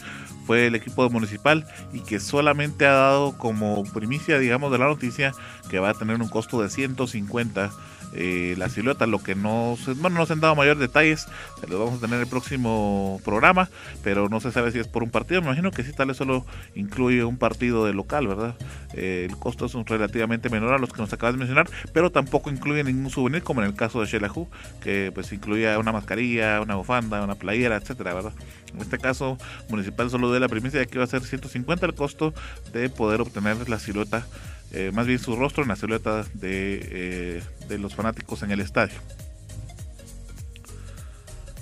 fue 0.47 0.67
el 0.67 0.75
equipo 0.75 1.09
municipal 1.11 1.67
y 1.93 2.01
que 2.01 2.19
solamente 2.19 2.87
ha 2.87 2.93
dado 2.93 3.37
como 3.37 3.85
primicia, 3.93 4.39
digamos, 4.39 4.73
de 4.73 4.79
la 4.79 4.87
noticia 4.87 5.33
que 5.69 5.79
va 5.79 5.91
a 5.91 5.95
tener 5.95 6.17
un 6.17 6.29
costo 6.29 6.63
de 6.63 6.71
150 6.71 7.71
eh, 8.15 8.55
la 8.59 8.69
silueta, 8.69 9.07
lo 9.07 9.23
que 9.23 9.35
no 9.35 9.77
se, 9.83 9.93
bueno, 9.93 10.19
no 10.19 10.27
se 10.27 10.33
han 10.33 10.41
dado 10.41 10.55
mayores 10.55 10.81
detalles, 10.81 11.27
los 11.69 11.79
vamos 11.79 11.99
a 11.99 12.01
tener 12.01 12.17
en 12.17 12.23
el 12.23 12.29
próximo 12.29 13.21
programa, 13.25 13.69
pero 14.03 14.29
no 14.29 14.41
se 14.41 14.53
sabe 14.53 14.73
si 14.73 14.79
es 14.79 14.89
por 14.89 15.03
un 15.03 15.11
partido, 15.11 15.41
me 15.41 15.49
imagino 15.49 15.71
que 15.71 15.83
sí, 15.85 15.93
tal 15.93 16.09
vez 16.09 16.17
solo 16.17 16.47
incluye 16.75 17.25
un 17.25 17.37
partido 17.37 17.85
de 17.85 17.93
local, 17.93 18.27
¿verdad? 18.27 18.57
Eh, 18.95 19.27
el 19.29 19.37
costo 19.37 19.67
es 19.67 19.75
relativamente 19.87 20.51
menor 20.51 20.75
a 20.75 20.79
los 20.79 20.93
que 20.93 21.01
nos 21.01 21.13
acabas 21.13 21.35
de 21.35 21.39
mencionar, 21.39 21.69
pero 21.93 22.11
tampoco 22.11 22.51
incluye 22.51 22.83
ningún 22.85 23.11
souvenir, 23.11 23.43
como 23.43 23.63
en 23.63 23.69
el 23.69 23.75
caso 23.75 24.01
de 24.01 24.07
Shelahu, 24.07 24.49
que 24.81 25.13
pues 25.15 25.33
incluía 25.33 25.79
una 25.79 25.93
mascarilla, 25.93 26.61
una 26.61 26.77
bufanda, 26.77 27.23
una 27.23 27.35
playera, 27.35 27.77
etcétera, 27.77 28.15
¿verdad? 28.15 28.33
En 28.75 28.81
este 28.81 28.99
caso, 28.99 29.39
Municipal 29.69 30.11
solo 30.11 30.33
de 30.33 30.41
la 30.41 30.49
primicia 30.49 30.81
de 30.81 30.87
que 30.87 30.99
va 30.99 31.05
a 31.05 31.09
ser 31.09 31.23
150 31.23 31.87
el 31.87 31.95
costo 31.95 32.33
de 32.73 32.89
poder 32.89 33.21
obtener 33.21 33.69
la 33.69 33.79
silueta 33.79 34.27
eh, 34.73 34.91
más 34.93 35.07
bien 35.07 35.19
su 35.19 35.37
rostro 35.37 35.63
en 35.63 35.69
la 35.69 35.77
silueta 35.77 36.25
de, 36.35 37.43
eh, 37.71 37.79
los 37.79 37.95
fanáticos 37.95 38.43
en 38.43 38.51
el 38.51 38.61
estadio. 38.61 38.95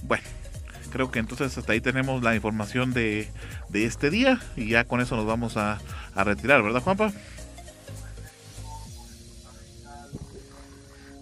Bueno, 0.03 0.25
creo 0.91 1.11
que 1.11 1.19
entonces 1.19 1.57
hasta 1.57 1.73
ahí 1.73 1.81
tenemos 1.81 2.23
la 2.23 2.35
información 2.35 2.93
de, 2.93 3.29
este 3.73 4.11
día 4.11 4.41
y 4.57 4.69
ya 4.69 4.85
con 4.85 5.01
eso 5.01 5.17
nos 5.17 5.27
vamos 5.27 5.57
a, 5.57 5.79
a 6.15 6.25
retirar, 6.25 6.63
¿verdad 6.63 6.81
Juanpa? 6.81 7.13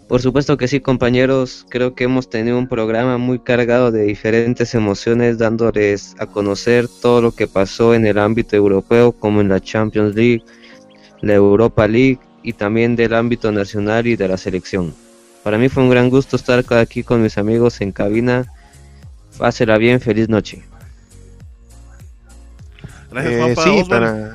Por 0.09 0.21
supuesto 0.21 0.57
que 0.57 0.69
sí, 0.69 0.81
compañeros. 0.81 1.67
Creo 1.71 1.95
que 1.95 2.05
hemos 2.05 2.29
tenido 2.29 2.59
un 2.59 2.69
programa 2.69 3.17
muy 3.17 3.39
cargado 3.39 3.91
de 3.91 4.03
diferentes 4.03 4.75
emociones, 4.75 5.39
dándoles 5.39 6.15
a 6.19 6.27
conocer 6.27 6.87
todo 7.01 7.23
lo 7.23 7.33
que 7.33 7.47
pasó 7.47 7.95
en 7.95 8.07
el 8.07 8.19
ámbito 8.19 8.55
europeo, 8.55 9.13
como 9.13 9.41
en 9.41 9.49
la 9.49 9.61
Champions 9.61 10.15
League, 10.15 10.45
la 11.25 11.35
Europa 11.35 11.87
League 11.89 12.21
y 12.43 12.53
también 12.53 12.97
del 12.97 13.15
ámbito 13.15 13.51
nacional 13.51 14.07
y 14.07 14.17
de 14.17 14.29
la 14.29 14.37
selección. 14.37 14.95
Para 15.43 15.59
mí 15.59 15.69
fue 15.69 15.83
un 15.83 15.91
gran 15.91 16.11
gusto 16.11 16.37
estar 16.37 16.65
aquí 16.77 17.03
con 17.03 17.23
mis 17.23 17.39
amigos 17.39 17.81
en 17.81 17.93
cabina. 17.93 18.47
Pásela 19.39 19.79
bien, 19.79 20.01
feliz 20.01 20.29
noche. 20.29 20.63
Gracias, 23.11 23.67
eh, 23.67 24.31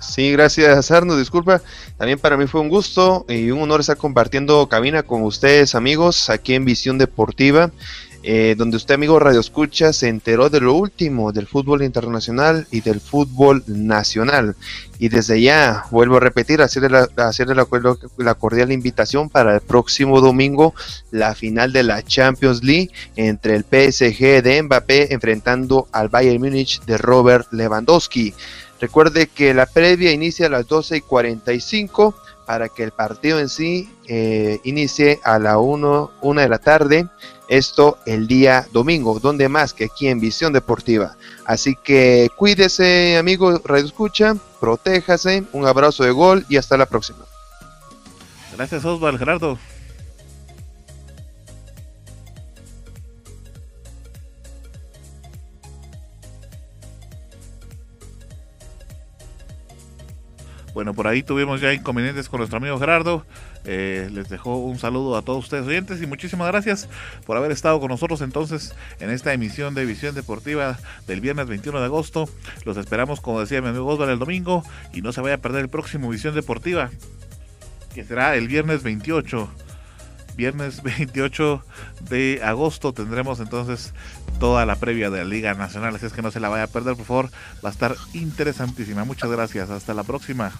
sí, 0.00 0.32
gracias 0.32 0.90
Arno, 0.90 1.16
disculpa. 1.16 1.62
También 1.96 2.18
para 2.18 2.36
mí 2.36 2.46
fue 2.46 2.60
un 2.60 2.68
gusto 2.68 3.24
y 3.28 3.50
un 3.50 3.62
honor 3.62 3.80
estar 3.80 3.96
compartiendo 3.96 4.68
cabina 4.68 5.02
con 5.02 5.22
ustedes 5.22 5.74
amigos 5.74 6.28
aquí 6.28 6.54
en 6.54 6.64
Visión 6.64 6.98
Deportiva. 6.98 7.70
Eh, 8.28 8.56
donde 8.58 8.76
usted, 8.76 8.96
amigo 8.96 9.20
Radio 9.20 9.38
Escucha, 9.38 9.92
se 9.92 10.08
enteró 10.08 10.50
de 10.50 10.58
lo 10.58 10.74
último 10.74 11.30
del 11.30 11.46
fútbol 11.46 11.84
internacional 11.84 12.66
y 12.72 12.80
del 12.80 13.00
fútbol 13.00 13.62
nacional. 13.68 14.56
Y 14.98 15.10
desde 15.10 15.40
ya, 15.40 15.84
vuelvo 15.92 16.16
a 16.16 16.20
repetir, 16.20 16.60
hacerle 16.60 16.88
la, 16.88 17.08
hacerle 17.24 17.54
la, 17.54 18.34
cordial 18.34 18.72
invitación 18.72 19.30
para 19.30 19.54
el 19.54 19.60
próximo 19.60 20.20
domingo, 20.20 20.74
la 21.12 21.36
final 21.36 21.72
de 21.72 21.84
la 21.84 22.02
Champions 22.02 22.64
League 22.64 22.90
entre 23.14 23.54
el 23.54 23.62
PSG 23.62 24.42
de 24.42 24.60
Mbappé 24.60 25.14
enfrentando 25.14 25.86
al 25.92 26.08
Bayern 26.08 26.42
Múnich 26.42 26.82
de 26.84 26.98
Robert 26.98 27.46
Lewandowski. 27.52 28.34
Recuerde 28.80 29.28
que 29.28 29.54
la 29.54 29.66
previa 29.66 30.10
inicia 30.10 30.48
a 30.48 30.50
las 30.50 30.66
12 30.66 30.96
y 30.96 31.00
45 31.00 32.16
para 32.46 32.68
que 32.68 32.84
el 32.84 32.92
partido 32.92 33.40
en 33.40 33.48
sí 33.48 33.90
eh, 34.06 34.60
inicie 34.64 35.20
a 35.24 35.38
la 35.38 35.58
1 35.58 36.12
una 36.22 36.42
de 36.42 36.48
la 36.48 36.58
tarde 36.58 37.08
esto 37.48 37.98
el 38.06 38.26
día 38.26 38.66
domingo, 38.72 39.20
donde 39.20 39.48
más 39.48 39.72
que 39.72 39.84
aquí 39.84 40.08
en 40.08 40.20
Visión 40.20 40.52
Deportiva. 40.52 41.16
Así 41.44 41.76
que 41.76 42.28
cuídese, 42.36 43.16
amigo 43.18 43.60
Radio 43.64 43.84
Escucha, 43.84 44.36
protéjase, 44.60 45.44
un 45.52 45.66
abrazo 45.66 46.04
de 46.04 46.10
gol 46.10 46.44
y 46.48 46.56
hasta 46.56 46.76
la 46.76 46.86
próxima. 46.86 47.24
Gracias, 48.56 48.84
Osvaldo 48.84 49.18
Gerardo. 49.18 49.58
Bueno, 60.76 60.92
por 60.92 61.08
ahí 61.08 61.22
tuvimos 61.22 61.62
ya 61.62 61.72
inconvenientes 61.72 62.28
con 62.28 62.36
nuestro 62.36 62.58
amigo 62.58 62.78
Gerardo. 62.78 63.24
Eh, 63.64 64.10
les 64.12 64.28
dejo 64.28 64.58
un 64.58 64.78
saludo 64.78 65.16
a 65.16 65.22
todos 65.22 65.44
ustedes 65.44 65.66
oyentes 65.66 66.02
y 66.02 66.06
muchísimas 66.06 66.48
gracias 66.48 66.86
por 67.24 67.38
haber 67.38 67.50
estado 67.50 67.80
con 67.80 67.88
nosotros 67.88 68.20
entonces 68.20 68.74
en 69.00 69.08
esta 69.08 69.32
emisión 69.32 69.74
de 69.74 69.86
Visión 69.86 70.14
Deportiva 70.14 70.78
del 71.06 71.22
viernes 71.22 71.46
21 71.46 71.78
de 71.78 71.86
agosto. 71.86 72.28
Los 72.66 72.76
esperamos, 72.76 73.22
como 73.22 73.40
decía 73.40 73.62
mi 73.62 73.68
amigo 73.68 73.86
Osvaldo, 73.86 74.12
el 74.12 74.18
domingo 74.18 74.64
y 74.92 75.00
no 75.00 75.12
se 75.12 75.22
vaya 75.22 75.36
a 75.36 75.38
perder 75.38 75.62
el 75.62 75.70
próximo 75.70 76.10
Visión 76.10 76.34
Deportiva, 76.34 76.90
que 77.94 78.04
será 78.04 78.36
el 78.36 78.46
viernes 78.46 78.82
28 78.82 79.48
viernes 80.36 80.82
28 80.84 81.64
de 82.08 82.40
agosto 82.44 82.92
tendremos 82.92 83.40
entonces 83.40 83.92
toda 84.38 84.66
la 84.66 84.76
previa 84.76 85.10
de 85.10 85.18
la 85.18 85.24
Liga 85.24 85.54
Nacional, 85.54 85.96
así 85.96 86.06
es 86.06 86.12
que 86.12 86.22
no 86.22 86.30
se 86.30 86.40
la 86.40 86.48
vaya 86.48 86.64
a 86.64 86.68
perder, 86.68 86.96
por 86.96 87.06
favor, 87.06 87.30
va 87.64 87.70
a 87.70 87.72
estar 87.72 87.94
interesantísima. 88.12 89.04
Muchas 89.04 89.30
gracias, 89.30 89.70
hasta 89.70 89.94
la 89.94 90.04
próxima. 90.04 90.52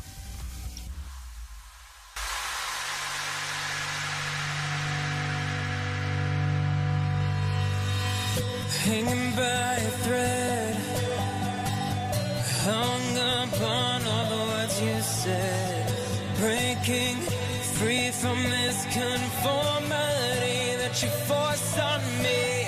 Free 17.78 18.10
from 18.10 18.42
this 18.44 18.84
conformity 18.84 20.76
that 20.80 21.02
you 21.02 21.10
force 21.28 21.78
on 21.78 22.00
me. 22.22 22.66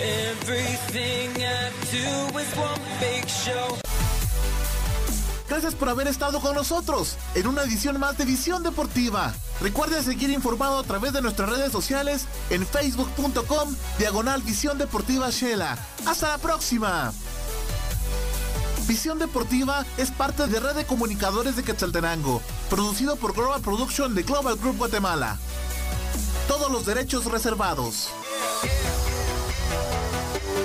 Everything 0.00 1.30
I 1.42 1.70
do 1.90 2.38
is 2.38 2.50
one 2.56 2.80
big 3.00 3.26
show. 3.28 3.78
Gracias 5.48 5.74
por 5.74 5.88
haber 5.88 6.08
estado 6.08 6.40
con 6.40 6.54
nosotros 6.54 7.16
en 7.34 7.46
una 7.46 7.62
edición 7.62 8.00
más 8.00 8.18
de 8.18 8.24
Visión 8.24 8.62
Deportiva. 8.62 9.32
Recuerde 9.60 10.02
seguir 10.02 10.30
informado 10.30 10.78
a 10.78 10.82
través 10.82 11.12
de 11.12 11.22
nuestras 11.22 11.48
redes 11.48 11.70
sociales 11.70 12.26
en 12.50 12.66
facebook.com 12.66 13.76
diagonal 13.98 14.42
Visión 14.42 14.78
Deportiva 14.78 15.30
Shela. 15.30 15.78
Hasta 16.06 16.30
la 16.30 16.38
próxima. 16.38 17.12
Visión 18.86 19.18
Deportiva 19.18 19.86
es 19.96 20.10
parte 20.10 20.46
de 20.46 20.60
Red 20.60 20.76
de 20.76 20.84
Comunicadores 20.84 21.56
de 21.56 21.62
Quetzaltenango, 21.62 22.42
producido 22.68 23.16
por 23.16 23.32
Global 23.32 23.62
Production 23.62 24.14
de 24.14 24.24
Global 24.24 24.56
Group 24.56 24.76
Guatemala. 24.76 25.38
Todos 26.48 26.70
los 26.70 26.84
derechos 26.84 27.24
reservados. 27.24 28.10